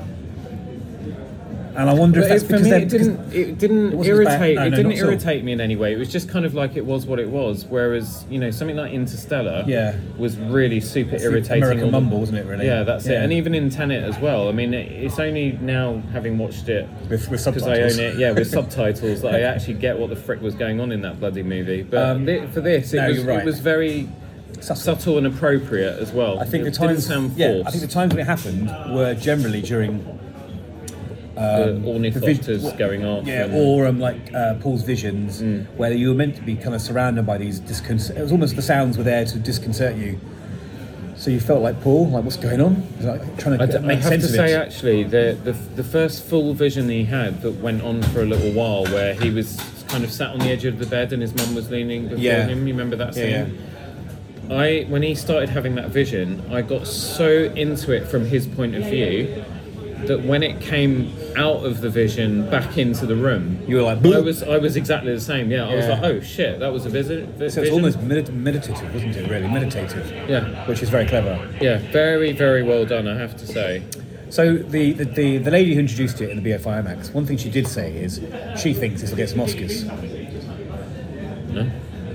and 1.76 1.90
I 1.90 1.94
wonder 1.94 2.22
but 2.22 2.32
if 2.32 2.42
that's 2.42 2.44
it, 2.44 2.48
because 2.48 2.68
me, 2.68 2.72
it 2.74 2.90
didn't. 2.90 3.34
It 3.34 3.58
didn't 3.58 3.94
It 3.94 3.96
wasn't 3.96 4.20
as 4.20 4.26
bad. 4.26 4.42
irritate. 4.42 4.56
No, 4.56 4.62
it 4.64 4.70
no, 4.70 4.76
didn't 4.78 4.90
not 4.90 4.98
at 4.98 5.04
all. 5.04 5.10
irritate 5.10 5.44
me 5.44 5.52
in 5.54 5.62
any 5.62 5.76
way. 5.76 5.94
It 5.94 5.98
was 5.98 6.12
just 6.12 6.30
kind 6.30 6.46
of 6.46 6.54
like 6.54 6.76
it 6.76 6.86
was 6.86 7.06
what 7.06 7.20
it 7.20 7.30
was. 7.30 7.66
Whereas 7.66 8.26
you 8.30 8.40
know 8.40 8.52
something 8.52 8.76
like 8.78 8.92
Interstellar, 8.92 9.64
Yeah. 9.68 9.96
was 10.18 10.38
really 10.38 10.80
super 10.80 11.18
the 11.18 11.24
irritating. 11.24 11.64
American 11.64 11.92
mumble, 11.92 12.20
wasn't 12.20 12.38
it? 12.40 12.46
Really. 12.46 12.66
Yeah, 12.66 12.84
that's 12.84 13.06
it. 13.08 13.16
And 13.16 13.34
even 13.34 13.54
in 13.56 13.70
Tenet 13.70 14.04
as 14.04 14.18
well. 14.20 14.50
I 14.50 14.52
mean, 14.52 14.74
it, 14.74 14.92
it's 14.92 15.20
only 15.20 15.58
now 15.62 16.02
having 16.12 16.38
watched 16.38 16.70
it 16.70 16.88
with, 17.10 17.30
with 17.30 17.44
because 17.44 17.64
I 17.64 17.76
subtitles. 17.76 18.00
own 18.00 18.06
it, 18.06 18.18
yeah, 18.18 18.32
with 18.32 18.48
subtitles, 18.52 19.22
that 19.22 19.36
I 19.36 19.42
actually 19.42 19.76
get 19.76 19.98
what 19.98 20.10
the 20.10 20.16
frick 20.16 20.42
was 20.42 20.56
going 20.56 20.80
on 20.80 20.92
in 20.92 21.02
that 21.02 21.20
bloody 21.20 21.44
movie. 21.44 21.84
But 21.84 22.10
Um, 22.10 22.26
thi- 22.26 22.46
for 22.52 22.62
this, 22.62 22.94
it, 22.94 22.98
no, 22.98 23.08
was, 23.10 23.20
right. 23.24 23.40
it 23.40 23.46
was 23.46 23.60
very 23.60 24.08
Subtle. 24.60 24.76
subtle 24.96 25.18
and 25.18 25.28
appropriate 25.28 26.00
as 26.00 26.12
well. 26.12 26.40
I 26.40 26.46
think 26.46 26.62
it 26.66 26.72
the 26.72 26.78
times, 26.78 27.10
yeah. 27.36 27.64
I 27.66 27.72
think 27.72 27.82
the 27.82 27.88
times 27.88 28.14
when 28.14 28.20
it 28.22 28.28
happened 28.28 28.68
were 28.96 29.14
generally 29.16 29.62
during 29.62 30.06
the 31.36 31.80
the 31.84 31.88
ornithopters 31.88 32.62
vis- 32.62 32.74
going 32.74 33.04
off. 33.06 33.26
Yeah, 33.28 33.46
and- 33.46 33.56
or 33.56 33.88
um, 33.88 34.00
like 34.00 34.34
uh, 34.34 34.56
Paul's 34.56 34.84
visions, 34.84 35.42
Mm. 35.42 35.66
where 35.78 35.92
you 35.92 36.10
were 36.10 36.16
meant 36.16 36.36
to 36.36 36.42
be 36.42 36.56
kind 36.56 36.76
of 36.76 36.82
surrounded 36.82 37.26
by 37.26 37.38
these 37.38 37.60
disconcert. 37.60 38.18
It 38.18 38.22
was 38.22 38.32
almost 38.32 38.56
the 38.56 38.62
sounds 38.62 38.98
were 38.98 39.04
there 39.04 39.26
to 39.26 39.40
disconcert 39.40 39.96
you. 39.96 40.20
So 41.16 41.32
you 41.32 41.40
felt 41.40 41.62
like 41.62 41.80
Paul, 41.82 42.10
like 42.10 42.24
what's 42.24 42.38
going 42.38 42.60
on? 42.60 42.74
It 42.74 42.98
was 42.98 43.06
like 43.06 43.38
trying 43.38 43.58
to 43.58 43.64
I, 43.64 43.68
d- 43.68 43.78
I 43.78 43.80
make 43.82 44.00
have 44.00 44.10
sense 44.10 44.28
to 44.28 44.32
say, 44.34 44.54
actually, 44.56 45.04
the, 45.04 45.38
the 45.44 45.54
the 45.76 45.84
first 45.84 46.24
full 46.24 46.54
vision 46.54 46.90
he 46.90 47.04
had 47.06 47.42
that 47.44 47.52
went 47.62 47.82
on 47.84 48.02
for 48.04 48.22
a 48.22 48.26
little 48.26 48.52
while, 48.52 48.86
where 48.86 49.14
he 49.14 49.30
was 49.30 49.58
kind 49.88 50.04
of 50.04 50.12
sat 50.12 50.32
on 50.32 50.40
the 50.40 50.50
edge 50.50 50.66
of 50.66 50.80
the 50.80 50.86
bed 50.88 51.14
and 51.14 51.22
his 51.22 51.34
mum 51.36 51.54
was 51.56 51.70
leaning 51.70 52.04
before 52.10 52.18
Yeah. 52.18 52.48
him. 52.48 52.68
You 52.68 52.74
remember 52.74 52.96
that 52.98 53.16
Yeah, 53.16 53.46
scene? 53.46 53.58
I 54.50 54.86
when 54.90 55.04
he 55.04 55.16
started 55.16 55.50
having 55.50 55.76
that 55.76 55.90
vision, 55.90 56.42
I 56.52 56.62
got 56.64 56.88
so 56.88 57.30
into 57.56 57.92
it 57.92 58.08
from 58.08 58.26
his 58.26 58.46
point 58.48 58.76
of 58.76 58.84
view 58.86 59.44
that 60.08 60.24
when 60.24 60.44
it 60.44 60.60
came 60.62 61.14
out 61.38 61.66
of 61.66 61.82
the 61.82 61.90
vision 61.90 62.50
back 62.50 62.78
into 62.78 63.06
the 63.06 63.16
room, 63.16 63.60
You 63.68 63.78
were 63.78 63.82
like, 63.84 64.06
I 64.06 64.20
was 64.20 64.44
I 64.44 64.58
was 64.58 64.76
exactly 64.76 65.14
the 65.14 65.22
same. 65.22 65.50
Yeah, 65.52 65.68
I 65.68 65.76
was 65.76 65.88
like, 65.88 66.04
oh 66.04 66.20
shit, 66.22 66.60
that 66.60 66.72
was 66.72 66.86
a 66.86 66.90
visit. 66.90 67.30
vi- 67.30 67.50
So 67.50 67.62
it's 67.62 67.72
almost 67.72 68.00
medit- 68.00 68.34
meditative, 68.34 68.94
wasn't 68.94 69.16
it? 69.16 69.30
Really 69.30 69.48
meditative. 69.48 70.06
Yeah. 70.30 70.66
Which 70.68 70.82
is 70.84 70.90
very 70.90 71.06
clever. 71.06 71.38
yeah, 71.62 71.78
very 71.92 72.32
very 72.34 72.64
well 72.64 72.86
done. 72.86 73.08
I 73.08 73.18
have 73.18 73.36
to 73.38 73.48
say. 73.48 73.84
So 74.30 74.56
the, 74.58 74.94
the, 74.94 75.06
the, 75.06 75.38
the 75.38 75.52
lady 75.52 75.76
who 75.76 75.80
introduced 75.80 76.20
it 76.20 76.32
in 76.32 76.42
the 76.42 76.50
BFI 76.50 76.84
IMAX, 76.84 77.14
one 77.14 77.26
thing 77.28 77.38
she 77.38 77.52
did 77.52 77.68
say 77.68 77.96
is 77.96 78.20
she 78.60 78.74
thinks 78.74 79.02
this 79.02 79.12
will 79.12 79.18
get 79.18 79.30
some 79.30 79.38
Oscars. 79.40 79.84
No? 81.54 81.70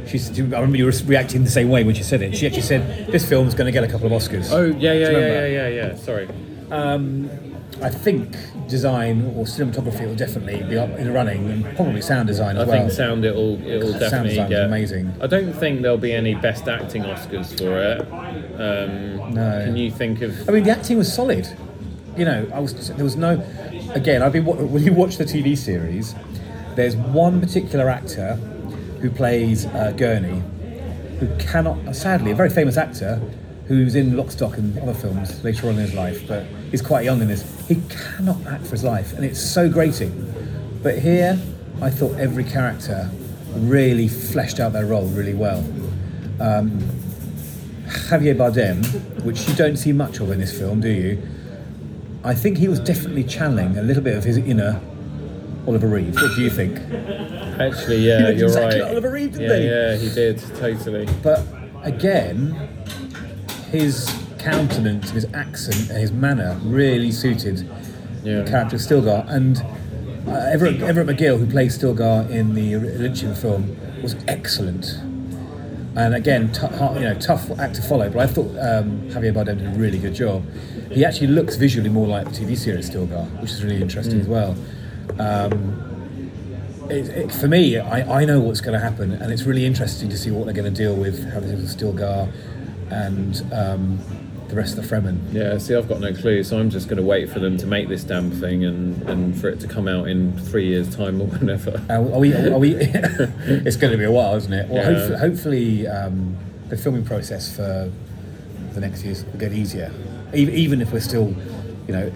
She's, 0.09 0.31
I 0.31 0.42
remember 0.42 0.79
you 0.79 0.87
were 0.87 0.92
reacting 1.05 1.44
the 1.44 1.51
same 1.51 1.68
way 1.68 1.85
when 1.85 1.94
she 1.94 2.03
said 2.03 2.22
it. 2.22 2.37
She 2.37 2.46
actually 2.46 2.62
said 2.62 3.07
this 3.12 3.29
film's 3.29 3.55
going 3.55 3.66
to 3.66 3.72
get 3.72 3.85
a 3.85 3.88
couple 3.88 4.07
of 4.07 4.12
Oscars. 4.12 4.51
Oh 4.51 4.64
yeah 4.64 4.92
yeah 4.94 5.11
yeah 5.11 5.18
yeah 5.18 5.46
yeah 5.46 5.68
yeah. 5.68 5.94
Sorry. 5.96 6.29
Um, 6.70 7.31
I 7.82 7.90
think 7.90 8.36
design 8.68 9.22
or 9.36 9.44
cinematography 9.44 10.06
will 10.06 10.14
definitely 10.14 10.62
be 10.68 10.76
up 10.76 10.90
in 10.90 11.04
the 11.06 11.12
running, 11.12 11.50
and 11.50 11.64
probably 11.76 12.00
sound 12.02 12.26
design 12.26 12.56
as 12.56 12.66
well. 12.66 12.76
I 12.76 12.78
well. 12.78 12.88
think 12.88 12.96
sound 12.96 13.24
it'll 13.24 13.60
it'll 13.66 13.92
definitely 13.98 14.30
design's 14.30 14.50
get 14.50 14.64
amazing. 14.64 15.12
I 15.20 15.26
don't 15.26 15.52
think 15.52 15.82
there'll 15.82 15.96
be 15.98 16.12
any 16.12 16.34
best 16.34 16.66
acting 16.68 17.02
Oscars 17.04 17.56
for 17.56 17.78
it. 17.80 18.00
Um, 18.60 19.34
No. 19.34 19.64
Can 19.64 19.76
you 19.76 19.90
think 19.90 20.22
of? 20.22 20.48
I 20.48 20.52
mean, 20.52 20.64
the 20.64 20.70
acting 20.70 20.98
was 20.98 21.12
solid. 21.12 21.48
You 22.16 22.24
know, 22.24 22.50
I 22.52 22.58
was 22.60 22.74
there 22.88 23.04
was 23.04 23.16
no. 23.16 23.44
Again, 23.94 24.22
I've 24.22 24.32
been 24.32 24.44
when 24.72 24.82
you 24.82 24.92
watch 24.92 25.16
the 25.16 25.24
TV 25.24 25.56
series, 25.56 26.14
there's 26.74 26.96
one 26.96 27.40
particular 27.40 27.88
actor 27.88 28.34
who 29.00 29.10
plays 29.10 29.66
uh, 29.66 29.92
Gurney, 29.96 30.42
who 31.20 31.28
cannot. 31.38 31.94
Sadly, 31.94 32.32
a 32.32 32.34
very 32.34 32.50
famous 32.50 32.76
actor 32.76 33.20
who's 33.68 33.94
in 33.94 34.16
Lock, 34.16 34.31
Stock, 34.31 34.57
and 34.57 34.76
other 34.78 34.94
films 34.94 35.44
later 35.44 35.68
on 35.68 35.74
in 35.74 35.81
his 35.81 35.94
life, 35.94 36.26
but 36.26 36.46
he's 36.70 36.83
quite 36.83 37.04
young 37.04 37.20
in 37.20 37.28
this. 37.28 37.44
He 37.68 37.76
cannot 37.88 38.44
act 38.46 38.64
for 38.64 38.70
his 38.70 38.83
life, 38.83 39.12
and 39.12 39.24
it's 39.24 39.40
so 39.40 39.68
grating. 39.68 40.35
But 40.83 40.98
here, 40.98 41.38
I 41.83 41.90
thought 41.90 42.18
every 42.18 42.44
character 42.44 43.11
really 43.54 44.09
fleshed 44.09 44.59
out 44.59 44.72
their 44.72 44.87
role 44.87 45.07
really 45.09 45.35
well. 45.35 45.59
Um, 46.40 46.81
Javier 47.87 48.37
Bardem, 48.37 48.85
which 49.22 49.46
you 49.48 49.54
don't 49.54 49.76
see 49.76 49.92
much 49.92 50.20
of 50.20 50.31
in 50.31 50.40
this 50.40 50.57
film, 50.57 50.81
do 50.81 50.88
you? 50.88 51.22
I 52.24 52.35
think 52.35 52.59
he 52.59 52.68
was 52.68 52.81
definitely 52.81 53.24
channeling 53.24 53.76
a 53.78 53.83
little 53.83 54.02
bit 54.02 54.16
of 54.16 54.24
his 54.24 54.38
inner 54.38 54.81
Oliver 55.66 55.88
Reed. 55.88 56.14
What 56.14 56.35
do 56.35 56.42
you 56.42 56.50
think? 56.50 56.78
Actually, 57.61 57.98
yeah, 57.98 58.31
you're 58.31 58.46
exactly 58.46 58.81
right. 58.81 58.90
Oliver 58.90 59.11
Reed, 59.11 59.33
didn't 59.33 59.50
yeah, 59.50 59.59
he? 59.59 59.66
yeah, 59.66 59.96
he 59.96 60.14
did 60.14 60.38
totally. 60.57 61.07
But 61.22 61.44
again, 61.83 62.68
his 63.70 64.12
countenance, 64.38 65.11
his 65.11 65.26
accent, 65.35 65.90
his 65.98 66.12
manner 66.12 66.59
really 66.62 67.11
suited 67.11 67.68
Yeah. 68.22 68.42
the 68.42 68.50
character 68.50 68.76
of 68.76 68.83
Stilgar. 68.83 69.24
And 69.28 69.59
uh, 70.28 70.33
Everett, 70.52 70.81
Everett 70.81 71.07
McGill, 71.07 71.38
who 71.38 71.46
plays 71.46 71.76
Stilgar 71.78 72.28
in 72.31 72.54
the 72.54 72.72
Lynchian 72.74 73.37
film, 73.37 73.76
was 74.02 74.16
excellent. 74.26 74.96
And 75.96 76.14
again, 76.14 76.52
t- 76.52 76.61
you 76.94 77.00
know, 77.00 77.14
tough 77.18 77.50
act 77.59 77.74
to 77.76 77.83
follow. 77.83 78.09
But 78.09 78.20
I 78.20 78.26
thought 78.26 78.50
um, 78.59 79.00
Javier 79.11 79.33
Bardem 79.35 79.59
did 79.59 79.66
a 79.74 79.78
really 79.78 79.98
good 79.98 80.14
job. 80.14 80.44
He 80.90 81.04
actually 81.04 81.26
looks 81.28 81.57
visually 81.57 81.88
more 81.90 82.07
like 82.07 82.24
the 82.26 82.31
TV 82.31 82.57
series 82.57 82.88
Stilgar, 82.88 83.24
which 83.42 83.50
is 83.50 83.64
really 83.64 83.83
interesting 83.83 84.20
as 84.20 84.26
well. 84.28 84.57
Um, 85.18 86.31
it, 86.88 87.09
it, 87.09 87.33
for 87.33 87.48
me, 87.48 87.78
I, 87.78 88.20
I 88.20 88.24
know 88.24 88.40
what's 88.40 88.61
going 88.61 88.72
to 88.78 88.81
happen, 88.81 89.12
and 89.12 89.33
it's 89.33 89.42
really 89.42 89.66
interesting 89.66 90.09
to 90.09 90.16
see 90.16 90.31
what 90.31 90.44
they're 90.46 90.54
going 90.54 90.72
to 90.72 90.83
deal 90.83 90.94
with, 90.94 91.31
how 91.33 91.40
they 91.40 91.48
deal 91.48 91.57
with 91.57 91.76
Stilgar 91.76 92.31
and 92.90 93.42
um, 93.53 93.98
the 94.48 94.57
rest 94.57 94.79
of 94.79 94.88
the 94.88 94.94
Fremen. 94.96 95.18
Yeah, 95.33 95.59
see, 95.59 95.74
I've 95.74 95.88
got 95.88 96.01
no 96.01 96.12
clue, 96.14 96.42
so 96.42 96.59
I'm 96.59 96.70
just 96.70 96.88
going 96.88 96.96
to 96.96 97.03
wait 97.03 97.29
for 97.31 97.38
them 97.38 97.57
to 97.59 97.66
make 97.66 97.88
this 97.88 98.03
damn 98.05 98.31
thing 98.31 98.64
and, 98.64 99.03
and 99.09 99.38
for 99.38 99.48
it 99.48 99.61
to 99.61 99.68
come 99.68 99.87
out 99.88 100.09
in 100.09 100.37
three 100.38 100.66
years' 100.66 100.94
time 100.94 101.20
or 101.20 101.27
whenever. 101.27 101.83
Are, 101.90 101.96
are 101.96 102.18
we? 102.18 102.33
Are 102.35 102.59
we? 102.59 102.74
it's 102.74 103.77
going 103.77 103.92
to 103.92 103.98
be 103.98 104.05
a 104.05 104.12
while, 104.12 104.35
isn't 104.37 104.53
it? 104.53 104.68
Well, 104.68 104.83
Yeah. 104.83 104.98
hopefully, 104.98 105.18
hopefully 105.18 105.87
um, 105.88 106.37
the 106.68 106.77
filming 106.77 107.05
process 107.05 107.55
for 107.55 107.90
the 108.72 108.81
next 108.81 109.05
years 109.05 109.24
will 109.24 109.38
get 109.38 109.53
easier, 109.53 109.92
even, 110.35 110.55
even 110.55 110.81
if 110.81 110.92
we're 110.92 111.01
still, 111.01 111.35
you 111.87 111.92
know, 111.94 112.12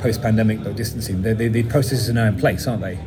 post-pandemic 0.00 0.62
but 0.64 0.76
distancing. 0.76 1.22
The, 1.22 1.34
the, 1.34 1.48
the 1.48 1.62
processes 1.64 2.08
are 2.10 2.12
now 2.12 2.26
in 2.26 2.36
place, 2.38 2.66
aren't 2.66 2.82
they? 2.82 2.98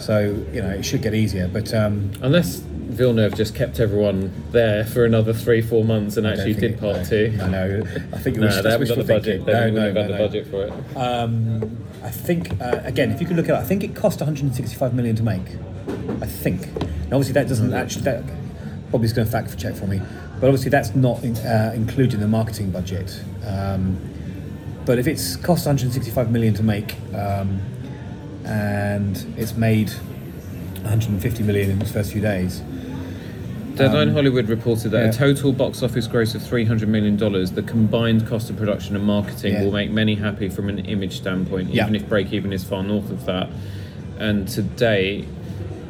So 0.00 0.44
you 0.52 0.62
know, 0.62 0.70
it 0.70 0.84
should 0.84 1.02
get 1.02 1.14
easier. 1.14 1.48
But 1.48 1.72
um, 1.74 2.10
Unless 2.22 2.56
Villeneuve 2.56 3.34
just 3.34 3.54
kept 3.54 3.80
everyone 3.80 4.32
there 4.52 4.84
for 4.84 5.04
another 5.04 5.32
three, 5.32 5.60
four 5.60 5.84
months 5.84 6.16
and 6.16 6.26
actually 6.26 6.54
did 6.54 6.78
part 6.78 6.96
no, 6.96 7.04
two. 7.04 7.38
I 7.42 7.48
know. 7.48 7.82
I 8.12 8.18
think 8.18 8.36
it 8.36 8.40
No, 8.40 8.46
was 8.46 8.62
they 8.62 8.70
haven't 8.70 8.88
got 8.88 8.98
the 8.98 9.04
budget. 9.04 9.44
They 9.44 9.52
No, 9.52 9.70
no, 9.70 9.80
had 9.82 9.94
no, 9.94 10.08
the 10.08 10.18
budget 10.18 10.46
for 10.46 10.66
it. 10.66 10.96
Um, 10.96 11.84
I 12.02 12.10
think 12.10 12.60
uh, 12.60 12.80
again, 12.84 13.10
if 13.10 13.20
you 13.20 13.26
could 13.26 13.36
look 13.36 13.48
at 13.48 13.56
it, 13.56 13.58
I 13.58 13.64
think 13.64 13.82
it 13.82 13.94
cost 13.96 14.20
165 14.20 14.94
million 14.94 15.16
to 15.16 15.22
make. 15.22 15.46
I 16.20 16.26
think. 16.26 16.66
Now, 17.10 17.16
obviously, 17.16 17.32
that 17.34 17.48
doesn't 17.48 17.72
actually. 17.72 18.02
That, 18.02 18.22
Bobby's 18.90 19.12
going 19.12 19.26
to 19.26 19.32
fact 19.32 19.58
check 19.58 19.74
for 19.74 19.86
me, 19.86 20.00
but 20.40 20.46
obviously, 20.46 20.70
that's 20.70 20.94
not 20.94 21.22
in, 21.24 21.36
uh, 21.38 21.72
included 21.74 22.14
in 22.14 22.20
the 22.20 22.28
marketing 22.28 22.70
budget. 22.70 23.20
Um, 23.44 23.98
but 24.84 25.00
if 25.00 25.08
it's 25.08 25.34
cost 25.34 25.66
165 25.66 26.30
million 26.30 26.54
to 26.54 26.62
make, 26.62 26.94
um, 27.12 27.60
and 28.46 29.34
it's 29.36 29.56
made 29.56 29.90
150 30.82 31.42
million 31.42 31.70
in 31.70 31.82
its 31.82 31.90
first 31.90 32.12
few 32.12 32.20
days, 32.20 32.62
Deadline 33.74 34.12
Hollywood 34.12 34.48
reported 34.48 34.88
that 34.92 34.98
Um, 34.98 35.02
yeah. 35.04 35.10
a 35.10 35.12
total 35.12 35.52
box 35.52 35.82
office 35.82 36.06
gross 36.06 36.34
of 36.34 36.40
$300 36.40 36.88
million, 36.88 37.16
the 37.18 37.62
combined 37.66 38.26
cost 38.26 38.48
of 38.48 38.56
production 38.56 38.96
and 38.96 39.04
marketing 39.04 39.52
Yeah. 39.52 39.64
will 39.64 39.72
make 39.72 39.90
many 39.90 40.14
happy 40.14 40.48
from 40.48 40.70
an 40.70 40.78
image 40.78 41.18
standpoint, 41.18 41.74
Yeah. 41.74 41.82
even 41.84 41.94
if 41.94 42.08
break 42.08 42.32
even 42.32 42.54
is 42.54 42.64
far 42.64 42.82
north 42.82 43.10
of 43.10 43.26
that. 43.26 43.48
And 44.18 44.48
today, 44.48 45.26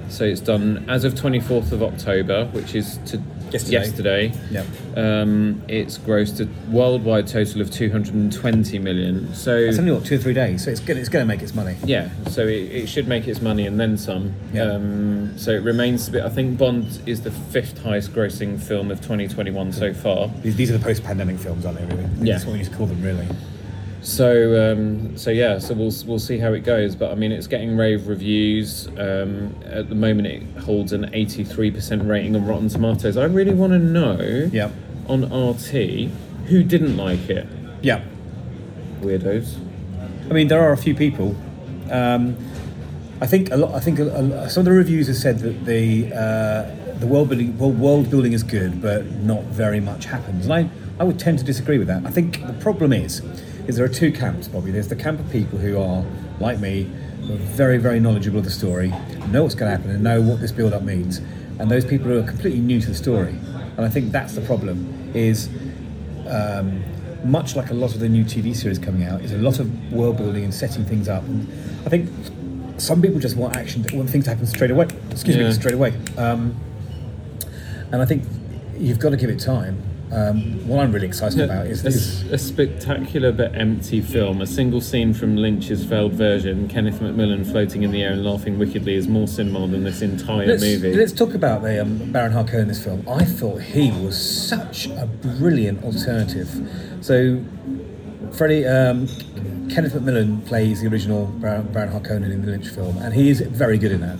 so 0.08 0.24
it's 0.24 0.40
done 0.40 0.84
as 0.88 1.04
of 1.04 1.14
24th 1.14 1.70
of 1.70 1.80
October, 1.80 2.46
which 2.46 2.74
is 2.74 2.98
to 3.06 3.20
Yesterday. 3.50 3.72
yesterday 3.72 4.32
yeah. 4.50 4.64
um, 4.96 5.62
it's 5.68 5.98
grossed 5.98 6.40
a 6.40 6.70
worldwide 6.70 7.26
total 7.26 7.60
of 7.60 7.70
220 7.70 8.78
million. 8.78 9.32
So 9.34 9.56
It's 9.56 9.78
only 9.78 9.92
what 9.92 10.04
two 10.04 10.16
or 10.16 10.18
three 10.18 10.34
days, 10.34 10.64
so 10.64 10.70
it's 10.70 10.80
going 10.80 10.98
it's 10.98 11.08
going 11.08 11.22
to 11.22 11.26
make 11.26 11.42
its 11.42 11.54
money. 11.54 11.76
yeah, 11.84 12.10
so 12.28 12.42
it, 12.42 12.70
it 12.72 12.88
should 12.88 13.08
make 13.08 13.26
its 13.28 13.40
money 13.40 13.66
and 13.66 13.78
then 13.78 13.96
some. 13.96 14.34
Yeah. 14.52 14.62
Um, 14.72 15.38
so 15.38 15.50
it 15.52 15.62
remains 15.62 16.08
a 16.08 16.12
bit. 16.12 16.24
I 16.24 16.28
think 16.28 16.58
Bond 16.58 17.00
is 17.06 17.22
the 17.22 17.30
fifth 17.30 17.82
highest 17.82 18.12
grossing 18.12 18.60
film 18.60 18.90
of 18.90 19.00
2021 19.00 19.72
so 19.72 19.92
far. 19.94 20.28
These, 20.42 20.56
these 20.56 20.70
are 20.70 20.78
the 20.78 20.84
post-pandemic 20.84 21.38
films, 21.38 21.64
aren't 21.64 21.78
they? 21.78 21.84
Really? 21.94 22.08
Yeah. 22.20 22.34
That's 22.34 22.44
what 22.44 22.52
we 22.52 22.58
used 22.58 22.72
to 22.72 22.76
call 22.76 22.86
them, 22.86 23.02
really. 23.02 23.26
So 24.06 24.70
um, 24.72 25.18
so 25.18 25.30
yeah, 25.30 25.58
so 25.58 25.74
we'll 25.74 25.92
we'll 26.06 26.20
see 26.20 26.38
how 26.38 26.52
it 26.52 26.60
goes. 26.60 26.94
But 26.94 27.10
I 27.10 27.16
mean, 27.16 27.32
it's 27.32 27.48
getting 27.48 27.76
rave 27.76 28.06
reviews. 28.06 28.86
Um, 28.96 29.52
at 29.64 29.88
the 29.88 29.96
moment, 29.96 30.28
it 30.28 30.42
holds 30.62 30.92
an 30.92 31.06
83% 31.06 32.08
rating 32.08 32.36
on 32.36 32.46
Rotten 32.46 32.68
Tomatoes. 32.68 33.16
I 33.16 33.24
really 33.24 33.52
want 33.52 33.72
to 33.72 33.80
know 33.80 34.48
Yeah. 34.52 34.70
on 35.08 35.24
RT 35.24 36.08
who 36.46 36.62
didn't 36.62 36.96
like 36.96 37.28
it. 37.28 37.48
Yeah. 37.82 38.04
Weirdos. 39.00 39.56
I 40.30 40.32
mean, 40.32 40.46
there 40.46 40.60
are 40.60 40.72
a 40.72 40.76
few 40.76 40.94
people. 40.94 41.34
Um, 41.90 42.36
I 43.20 43.26
think 43.26 43.50
a 43.50 43.56
lot. 43.56 43.74
I 43.74 43.80
think 43.80 43.98
a, 43.98 44.06
a, 44.06 44.48
some 44.48 44.60
of 44.60 44.66
the 44.66 44.70
reviews 44.70 45.08
have 45.08 45.16
said 45.16 45.40
that 45.40 45.64
the 45.64 46.12
uh, 46.14 46.94
the 47.00 47.08
world 47.08 47.28
building 47.28 47.58
well, 47.58 47.72
world 47.72 48.08
building 48.08 48.34
is 48.34 48.44
good, 48.44 48.80
but 48.80 49.04
not 49.22 49.42
very 49.46 49.80
much 49.80 50.04
happens. 50.04 50.46
And 50.46 50.54
I, 50.54 50.70
I 51.00 51.02
would 51.02 51.18
tend 51.18 51.40
to 51.40 51.44
disagree 51.44 51.78
with 51.78 51.88
that. 51.88 52.06
I 52.06 52.10
think 52.12 52.46
the 52.46 52.52
problem 52.54 52.92
is, 52.92 53.20
is 53.66 53.76
there 53.76 53.84
are 53.84 53.88
two 53.88 54.12
camps, 54.12 54.48
Bobby. 54.48 54.70
There's 54.70 54.88
the 54.88 54.96
camp 54.96 55.20
of 55.20 55.30
people 55.30 55.58
who 55.58 55.78
are 55.80 56.04
like 56.40 56.58
me, 56.58 56.90
who 57.26 57.34
are 57.34 57.36
very 57.36 57.78
very 57.78 58.00
knowledgeable 58.00 58.38
of 58.38 58.44
the 58.44 58.50
story, 58.50 58.88
know 59.28 59.42
what's 59.42 59.54
going 59.54 59.70
to 59.70 59.76
happen, 59.76 59.90
and 59.90 60.02
know 60.02 60.20
what 60.20 60.40
this 60.40 60.52
build 60.52 60.72
up 60.72 60.82
means. 60.82 61.18
And 61.58 61.70
those 61.70 61.84
people 61.84 62.08
who 62.08 62.18
are 62.18 62.22
completely 62.26 62.60
new 62.60 62.80
to 62.80 62.86
the 62.88 62.94
story. 62.94 63.34
And 63.76 63.80
I 63.84 63.88
think 63.88 64.12
that's 64.12 64.34
the 64.34 64.42
problem. 64.42 65.10
Is 65.14 65.48
um, 66.28 66.82
much 67.24 67.56
like 67.56 67.70
a 67.70 67.74
lot 67.74 67.94
of 67.94 68.00
the 68.00 68.08
new 68.08 68.24
TV 68.24 68.54
series 68.54 68.78
coming 68.78 69.04
out, 69.04 69.22
is 69.22 69.32
a 69.32 69.38
lot 69.38 69.58
of 69.58 69.92
world 69.92 70.18
building 70.18 70.44
and 70.44 70.52
setting 70.54 70.84
things 70.84 71.08
up. 71.08 71.24
And 71.24 71.48
I 71.84 71.88
think 71.88 72.10
some 72.78 73.00
people 73.00 73.18
just 73.18 73.36
want 73.36 73.56
action, 73.56 73.84
want 73.94 74.10
things 74.10 74.24
to 74.24 74.30
happen 74.30 74.46
straight 74.46 74.70
away. 74.70 74.86
Excuse 75.10 75.36
Yeah. 75.36 75.44
me, 75.44 75.52
straight 75.52 75.74
away. 75.74 75.94
Um, 76.18 76.54
and 77.90 78.02
I 78.02 78.04
think 78.04 78.24
you've 78.78 78.98
got 78.98 79.10
to 79.10 79.16
give 79.16 79.30
it 79.30 79.40
time. 79.40 79.78
Um, 80.12 80.66
what 80.68 80.84
I'm 80.84 80.92
really 80.92 81.08
excited 81.08 81.40
about 81.40 81.66
is, 81.66 81.84
a, 81.84 81.88
is 81.88 82.22
a 82.30 82.38
spectacular 82.38 83.32
but 83.32 83.56
empty 83.56 84.00
film. 84.00 84.40
A 84.40 84.46
single 84.46 84.80
scene 84.80 85.12
from 85.12 85.36
Lynch's 85.36 85.84
failed 85.84 86.12
version, 86.12 86.68
Kenneth 86.68 87.00
McMillan 87.00 87.44
floating 87.50 87.82
in 87.82 87.90
the 87.90 88.02
air 88.02 88.12
and 88.12 88.24
laughing 88.24 88.56
wickedly, 88.58 88.94
is 88.94 89.08
more 89.08 89.26
cinema 89.26 89.66
than 89.66 89.82
this 89.82 90.02
entire 90.02 90.46
let's, 90.46 90.62
movie. 90.62 90.94
let's 90.94 91.12
talk 91.12 91.34
about 91.34 91.62
the 91.62 91.82
um, 91.82 92.12
Baron 92.12 92.32
Harkonnen 92.32 92.62
in 92.62 92.68
this 92.68 92.82
film. 92.82 93.04
I 93.08 93.24
thought 93.24 93.60
he 93.60 93.90
was 93.90 94.16
such 94.16 94.86
a 94.86 95.06
brilliant 95.06 95.82
alternative. 95.82 96.48
So, 97.00 97.44
Freddie, 98.32 98.64
um, 98.64 99.08
Kenneth 99.70 99.94
McMillan 99.94 100.46
plays 100.46 100.82
the 100.82 100.88
original 100.88 101.26
Baron, 101.26 101.66
Baron 101.72 101.90
Harkonnen 101.90 102.30
in 102.30 102.42
the 102.42 102.52
Lynch 102.52 102.68
film, 102.68 102.96
and 102.98 103.12
he 103.12 103.28
is 103.28 103.40
very 103.40 103.76
good 103.76 103.90
in 103.90 104.00
that. 104.02 104.18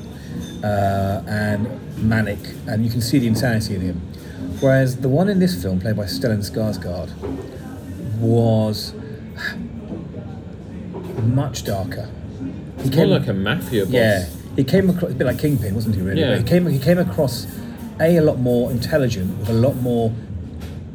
Uh, 0.65 1.23
and 1.29 1.69
manic, 1.99 2.39
and 2.67 2.85
you 2.85 2.91
can 2.91 3.01
see 3.01 3.21
the 3.21 3.29
insanity 3.29 3.77
in 3.77 3.81
him. 3.83 4.13
Whereas 4.61 4.97
the 4.99 5.09
one 5.09 5.29
in 5.29 5.39
this 5.39 5.61
film, 5.61 5.81
played 5.81 5.97
by 5.97 6.05
Stellan 6.05 6.39
Skarsgård, 6.39 7.11
was 8.19 8.95
much 11.23 11.65
darker. 11.65 12.09
He 12.83 12.91
More 12.91 13.07
like 13.07 13.27
a 13.29 13.33
mafia 13.33 13.85
boss. 13.85 13.93
yeah, 13.93 14.27
he 14.55 14.65
came 14.65 14.89
across 14.91 15.11
a 15.13 15.15
bit 15.15 15.27
like 15.27 15.39
Kingpin, 15.39 15.75
wasn't 15.75 15.97
he? 15.97 16.03
Really, 16.03 16.21
Yeah. 16.21 16.39
He 16.39 16.45
came 16.45 16.67
he 16.67 16.79
came 16.79 16.99
across 16.99 17.47
a 18.01 18.17
a 18.17 18.23
lot 18.23 18.39
more 18.39 18.71
intelligent 18.71 19.39
with 19.39 19.49
a 19.51 19.55
lot 19.55 19.77
more 19.77 20.13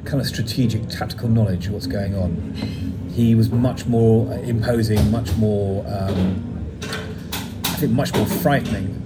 kind 0.05 0.19
of 0.21 0.27
strategic, 0.27 0.87
tactical 0.89 1.29
knowledge 1.29 1.67
of 1.67 1.73
what's 1.73 1.87
going 1.87 2.15
on. 2.15 2.53
He 3.13 3.35
was 3.35 3.51
much 3.51 3.85
more 3.85 4.27
uh, 4.31 4.37
imposing, 4.39 5.11
much 5.11 5.35
more, 5.35 5.85
um, 5.87 6.69
I 6.83 7.75
think, 7.75 7.91
much 7.91 8.13
more 8.13 8.25
frightening. 8.25 8.97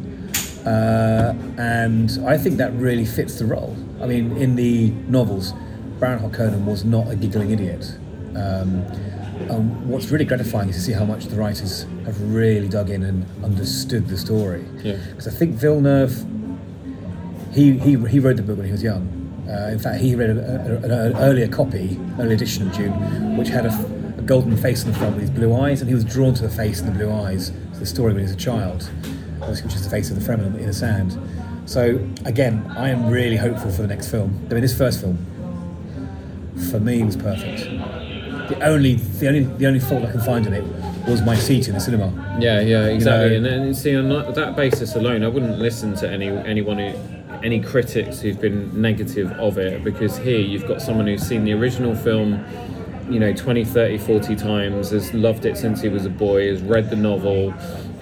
Uh, 0.66 1.34
and 1.58 2.20
I 2.26 2.38
think 2.38 2.58
that 2.58 2.74
really 2.74 3.06
fits 3.06 3.38
the 3.38 3.46
role. 3.46 3.76
I 4.02 4.08
mean, 4.08 4.36
in 4.38 4.56
the 4.56 4.90
novels, 5.08 5.54
Baron 6.00 6.20
Harkonnen 6.20 6.66
was 6.66 6.84
not 6.84 7.10
a 7.10 7.16
giggling 7.16 7.52
idiot. 7.52 7.98
Um, 8.36 8.84
and 9.50 9.88
what's 9.90 10.10
really 10.10 10.26
gratifying 10.26 10.70
is 10.70 10.76
to 10.78 10.82
see 10.82 10.92
how 10.92 11.06
much 11.06 11.26
the 11.26 11.36
writers 11.36 11.84
have 12.06 12.20
really 12.22 12.68
dug 12.68 12.90
in 12.90 13.04
and 13.04 13.26
understood 13.44 14.08
the 14.08 14.18
story. 14.18 14.66
Yeah. 14.84 14.98
Because 15.10 15.28
I 15.28 15.32
think 15.32 15.56
Villeneuve, 15.56 16.26
he, 17.54 17.78
he, 17.78 17.96
he 18.08 18.20
wrote 18.20 18.38
the 18.38 18.44
book 18.44 18.58
when 18.58 18.66
he 18.66 18.72
was 18.72 18.84
young. 18.84 19.22
Uh, 19.48 19.70
in 19.72 19.78
fact, 19.78 20.02
he 20.02 20.16
read 20.16 20.32
an 20.32 21.16
earlier 21.18 21.48
copy, 21.48 22.00
early 22.20 22.34
edition 22.34 22.68
of 22.68 22.76
Dune, 22.76 23.38
which 23.38 23.50
had 23.50 23.68
a, 23.68 24.16
a 24.18 24.22
golden 24.24 24.58
face 24.58 24.84
on 24.84 24.92
the 24.92 24.98
front 24.98 25.16
with 25.16 25.28
these 25.28 25.38
blue 25.38 25.56
eyes, 25.56 25.82
and 25.82 25.90
he 25.90 25.94
was 25.94 26.04
drawn 26.04 26.34
to 26.34 26.42
the 26.42 26.50
face 26.50 26.82
and 26.82 26.90
the 26.90 26.98
blue 26.98 27.14
eyes. 27.14 27.52
The 27.74 27.86
story 27.86 28.14
when 28.14 28.24
he 28.24 28.24
was 28.24 28.32
a 28.32 28.38
child, 28.38 28.90
which 29.48 29.74
is 29.76 29.84
the 29.84 29.90
face 29.90 30.10
of 30.12 30.20
the 30.20 30.26
Fremen 30.32 30.58
in 30.58 30.66
the 30.66 30.74
sand. 30.74 31.18
So 31.66 32.00
again, 32.26 32.66
I 32.78 32.90
am 32.90 33.10
really 33.10 33.38
hopeful 33.38 33.72
for 33.72 33.82
the 33.82 33.88
next 33.88 34.10
film. 34.10 34.40
I 34.50 34.54
mean, 34.54 34.62
this 34.62 34.78
first 34.78 35.02
film, 35.02 35.18
for 36.72 36.80
me, 36.80 37.04
was 37.04 37.16
perfect. 37.16 37.62
The 38.50 38.60
only, 38.62 38.96
the 38.96 39.28
only, 39.28 39.44
the 39.44 39.66
only 39.66 39.80
fault 39.80 40.04
I 40.06 40.12
can 40.12 40.22
find 40.22 40.46
in 40.46 40.54
it 40.54 40.64
was 41.08 41.22
my 41.22 41.36
seat 41.36 41.68
in 41.68 41.74
the 41.74 41.80
cinema. 41.80 42.38
Yeah, 42.40 42.60
yeah, 42.62 42.86
exactly. 42.88 43.30
know- 43.30 43.36
and 43.38 43.46
then 43.46 43.68
you 43.68 43.74
see 43.74 43.96
on 43.96 44.10
that 44.10 44.36
that 44.36 44.56
basis 44.56 44.96
alone, 44.96 45.24
I 45.24 45.28
wouldn't 45.28 45.58
listen 45.58 45.96
to 45.96 46.10
any 46.10 46.28
anyone 46.28 46.78
who 46.78 46.94
any 47.44 47.60
critics 47.62 48.22
who've 48.22 48.40
been 48.40 48.80
negative 48.82 49.32
of 49.34 49.58
it 49.58 49.84
because 49.84 50.18
here 50.18 50.40
you've 50.40 50.68
got 50.68 50.82
someone 50.82 51.06
who's 51.06 51.22
seen 51.22 51.44
the 51.44 51.54
original 51.54 51.96
film 51.96 52.44
you 53.10 53.20
know 53.20 53.34
20 53.34 53.64
30 53.66 53.98
40 54.00 54.36
times 54.36 54.92
has 54.92 55.14
loved 55.14 55.46
it 55.46 55.58
since 55.58 55.82
he 55.82 55.90
was 55.90 56.06
a 56.06 56.10
boy 56.10 56.48
has 56.48 56.62
read 56.62 56.90
the 56.90 56.96
novel 56.96 57.52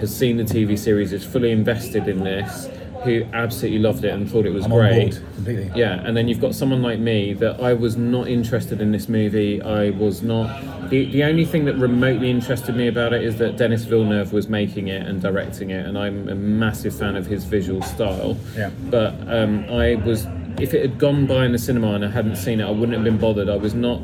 has 0.00 0.14
seen 0.14 0.36
the 0.36 0.44
tv 0.44 0.78
series 0.78 1.12
is 1.12 1.24
fully 1.24 1.50
invested 1.50 2.08
in 2.08 2.24
this 2.24 2.68
who 3.04 3.22
absolutely 3.32 3.78
loved 3.78 4.04
it 4.04 4.12
and 4.14 4.30
thought 4.30 4.46
it 4.46 4.52
was 4.52 4.64
I'm 4.64 4.70
great 4.70 5.20
yeah, 5.46 6.00
and 6.04 6.16
then 6.16 6.28
you've 6.28 6.40
got 6.40 6.54
someone 6.54 6.82
like 6.82 6.98
me 6.98 7.34
that 7.34 7.60
I 7.60 7.74
was 7.74 7.96
not 7.96 8.28
interested 8.28 8.80
in 8.80 8.92
this 8.92 9.08
movie. 9.08 9.60
I 9.60 9.90
was 9.90 10.22
not. 10.22 10.90
The, 10.90 11.10
the 11.10 11.24
only 11.24 11.44
thing 11.44 11.64
that 11.66 11.74
remotely 11.76 12.30
interested 12.30 12.76
me 12.76 12.88
about 12.88 13.12
it 13.12 13.22
is 13.22 13.36
that 13.38 13.56
Denis 13.56 13.84
Villeneuve 13.84 14.32
was 14.32 14.48
making 14.48 14.88
it 14.88 15.06
and 15.06 15.20
directing 15.20 15.70
it, 15.70 15.86
and 15.86 15.98
I'm 15.98 16.28
a 16.28 16.34
massive 16.34 16.96
fan 16.96 17.16
of 17.16 17.26
his 17.26 17.44
visual 17.44 17.82
style. 17.82 18.36
Yeah. 18.56 18.70
But 18.84 19.14
um, 19.28 19.64
I 19.70 19.96
was. 19.96 20.26
If 20.56 20.72
it 20.72 20.82
had 20.82 20.98
gone 20.98 21.26
by 21.26 21.44
in 21.44 21.52
the 21.52 21.58
cinema 21.58 21.94
and 21.94 22.04
I 22.04 22.10
hadn't 22.10 22.36
seen 22.36 22.60
it, 22.60 22.64
I 22.64 22.70
wouldn't 22.70 22.92
have 22.92 23.02
been 23.02 23.18
bothered. 23.18 23.48
I 23.48 23.56
was 23.56 23.74
not 23.74 24.00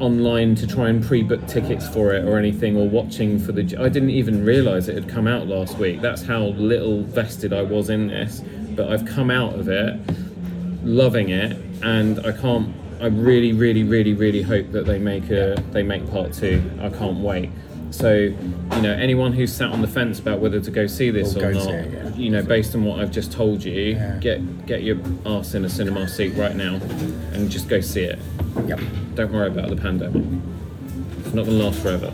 online 0.00 0.54
to 0.56 0.66
try 0.66 0.88
and 0.88 1.04
pre-book 1.04 1.46
tickets 1.46 1.88
for 1.88 2.14
it 2.14 2.24
or 2.24 2.38
anything 2.38 2.76
or 2.76 2.88
watching 2.88 3.38
for 3.38 3.52
the 3.52 3.62
I 3.78 3.88
didn't 3.88 4.10
even 4.10 4.44
realize 4.44 4.88
it 4.88 4.94
had 4.94 5.08
come 5.08 5.26
out 5.26 5.46
last 5.46 5.78
week. 5.78 6.00
That's 6.00 6.22
how 6.22 6.44
little 6.44 7.02
vested 7.02 7.52
I 7.52 7.62
was 7.62 7.90
in 7.90 8.08
this 8.08 8.42
but 8.74 8.90
I've 8.90 9.06
come 9.06 9.30
out 9.30 9.54
of 9.54 9.68
it 9.68 9.98
loving 10.82 11.30
it 11.30 11.56
and 11.82 12.18
I 12.26 12.32
can't 12.32 12.74
I 13.00 13.06
really 13.06 13.52
really 13.52 13.82
really 13.82 14.14
really 14.14 14.42
hope 14.42 14.70
that 14.72 14.86
they 14.86 14.98
make 14.98 15.30
a 15.30 15.62
they 15.70 15.82
make 15.82 16.08
part 16.10 16.32
2 16.32 16.78
I 16.80 16.90
can't 16.90 17.18
wait 17.18 17.50
so 17.94 18.12
you 18.14 18.80
know 18.82 18.92
anyone 18.92 19.32
who's 19.32 19.52
sat 19.52 19.70
on 19.70 19.80
the 19.80 19.88
fence 19.88 20.18
about 20.18 20.40
whether 20.40 20.60
to 20.60 20.70
go 20.70 20.86
see 20.86 21.10
this 21.10 21.34
Well, 21.34 21.44
or 21.46 21.52
not 21.54 21.68
it, 21.70 21.92
yeah. 21.92 22.14
you 22.16 22.30
know 22.30 22.42
based 22.42 22.74
on 22.74 22.84
what 22.84 22.98
I've 23.00 23.10
just 23.12 23.30
told 23.32 23.62
you 23.64 23.72
Yeah. 23.72 24.18
get 24.20 24.66
get 24.66 24.82
your 24.82 24.98
ass 25.24 25.54
in 25.54 25.64
a 25.64 25.68
cinema 25.68 26.08
seat 26.08 26.34
right 26.36 26.54
now 26.56 26.74
and 27.32 27.50
just 27.50 27.68
go 27.68 27.80
see 27.80 28.02
it 28.04 28.18
Yep. 28.66 28.80
don't 29.14 29.32
worry 29.32 29.48
about 29.48 29.68
the 29.70 29.76
pandemic. 29.76 30.22
It's 31.20 31.34
not 31.34 31.44
going 31.46 31.58
to 31.58 31.64
last 31.64 31.80
forever. 31.80 32.12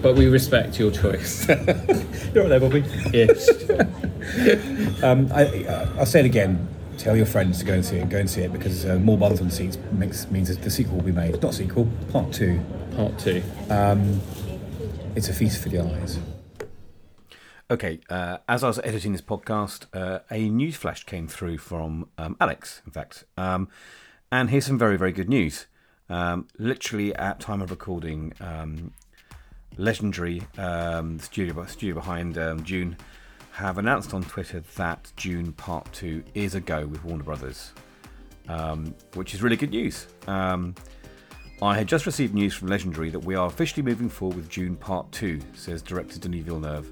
But 0.00 0.14
we 0.16 0.26
respect 0.26 0.78
your 0.78 0.90
choice. 0.90 1.48
You're 1.48 1.56
right 1.64 2.48
there, 2.48 2.60
Bobby. 2.60 2.84
yes. 3.12 3.48
Um, 5.02 5.28
I, 5.32 5.64
uh, 5.64 5.88
I'll 5.98 6.06
say 6.06 6.20
it 6.20 6.26
again. 6.26 6.68
Tell 7.02 7.16
your 7.16 7.26
friends 7.26 7.58
to 7.58 7.64
go 7.64 7.74
and 7.74 7.84
see 7.84 7.96
it. 7.96 8.08
Go 8.08 8.18
and 8.18 8.30
see 8.30 8.42
it 8.42 8.52
because 8.52 8.86
uh, 8.86 8.94
more 8.94 9.18
bums 9.18 9.40
on 9.40 9.50
seats 9.50 9.76
makes 9.90 10.30
means 10.30 10.46
that 10.50 10.62
the 10.62 10.70
sequel 10.70 10.98
will 10.98 11.02
be 11.02 11.10
made. 11.10 11.42
Not 11.42 11.52
sequel, 11.52 11.88
part 12.12 12.32
two. 12.32 12.60
Part 12.94 13.18
two. 13.18 13.42
It's 15.16 15.28
a 15.28 15.32
feast 15.32 15.60
for 15.60 15.68
the 15.68 15.80
eyes. 15.80 16.20
Okay, 17.68 17.98
uh, 18.08 18.38
as 18.48 18.62
I 18.62 18.68
was 18.68 18.78
editing 18.84 19.10
this 19.10 19.20
podcast, 19.20 19.86
uh, 19.92 20.20
a 20.30 20.48
news 20.48 20.76
flash 20.76 21.04
came 21.04 21.26
through 21.26 21.58
from 21.58 22.08
um, 22.18 22.36
Alex, 22.40 22.82
in 22.86 22.92
fact. 22.92 23.24
Um, 23.36 23.68
and 24.30 24.50
here's 24.50 24.66
some 24.66 24.78
very, 24.78 24.96
very 24.96 25.10
good 25.10 25.28
news. 25.28 25.66
Um, 26.08 26.46
literally 26.56 27.12
at 27.16 27.40
time 27.40 27.60
of 27.62 27.72
recording, 27.72 28.32
um, 28.40 28.92
Legendary, 29.76 30.42
um, 30.56 31.18
studio, 31.18 31.66
studio 31.66 31.96
behind 31.96 32.38
um, 32.38 32.62
Dune, 32.62 32.96
have 33.52 33.76
announced 33.76 34.14
on 34.14 34.22
Twitter 34.22 34.60
that 34.76 35.12
Dune 35.16 35.52
Part 35.52 35.90
2 35.92 36.24
is 36.34 36.54
a 36.54 36.60
go 36.60 36.86
with 36.86 37.04
Warner 37.04 37.22
Brothers, 37.22 37.72
um, 38.48 38.94
which 39.12 39.34
is 39.34 39.42
really 39.42 39.56
good 39.56 39.70
news. 39.70 40.06
Um, 40.26 40.74
I 41.60 41.76
had 41.76 41.86
just 41.86 42.06
received 42.06 42.34
news 42.34 42.54
from 42.54 42.68
Legendary 42.68 43.10
that 43.10 43.20
we 43.20 43.34
are 43.34 43.46
officially 43.46 43.82
moving 43.82 44.08
forward 44.08 44.36
with 44.36 44.48
Dune 44.48 44.74
Part 44.74 45.12
2, 45.12 45.38
says 45.52 45.82
director 45.82 46.18
Denis 46.18 46.44
Villeneuve. 46.44 46.90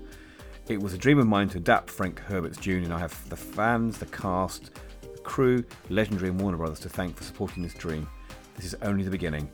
It 0.68 0.80
was 0.80 0.92
a 0.92 0.98
dream 0.98 1.18
of 1.18 1.26
mine 1.26 1.48
to 1.48 1.58
adapt 1.58 1.90
Frank 1.90 2.20
Herbert's 2.20 2.58
Dune, 2.58 2.84
and 2.84 2.92
I 2.92 2.98
have 2.98 3.28
the 3.30 3.36
fans, 3.36 3.98
the 3.98 4.06
cast, 4.06 4.70
the 5.00 5.18
crew, 5.20 5.64
Legendary, 5.88 6.28
and 6.28 6.38
Warner 6.38 6.58
Brothers 6.58 6.80
to 6.80 6.90
thank 6.90 7.16
for 7.16 7.24
supporting 7.24 7.62
this 7.62 7.74
dream. 7.74 8.06
This 8.54 8.66
is 8.66 8.74
only 8.82 9.02
the 9.02 9.10
beginning. 9.10 9.48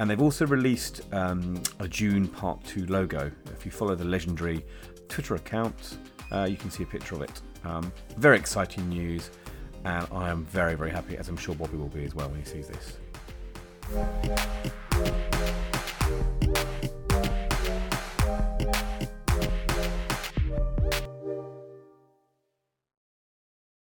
And 0.00 0.10
they've 0.10 0.20
also 0.20 0.44
released 0.44 1.02
um, 1.12 1.62
a 1.78 1.86
Dune 1.86 2.26
Part 2.26 2.62
2 2.64 2.86
logo. 2.86 3.30
If 3.52 3.64
you 3.64 3.70
follow 3.70 3.94
the 3.94 4.04
Legendary 4.04 4.64
Twitter 5.08 5.36
account, 5.36 5.96
uh, 6.32 6.46
you 6.50 6.56
can 6.56 6.70
see 6.70 6.82
a 6.82 6.86
picture 6.86 7.14
of 7.14 7.22
it. 7.22 7.40
Um, 7.64 7.92
very 8.16 8.36
exciting 8.36 8.88
news, 8.88 9.30
and 9.84 10.06
I 10.12 10.30
am 10.30 10.44
very, 10.44 10.74
very 10.74 10.90
happy, 10.90 11.16
as 11.16 11.28
I'm 11.28 11.36
sure 11.36 11.54
Bobby 11.54 11.76
will 11.76 11.88
be 11.88 12.04
as 12.04 12.14
well 12.14 12.28
when 12.28 12.40
he 12.40 12.46
sees 12.46 12.68
this. 12.68 12.98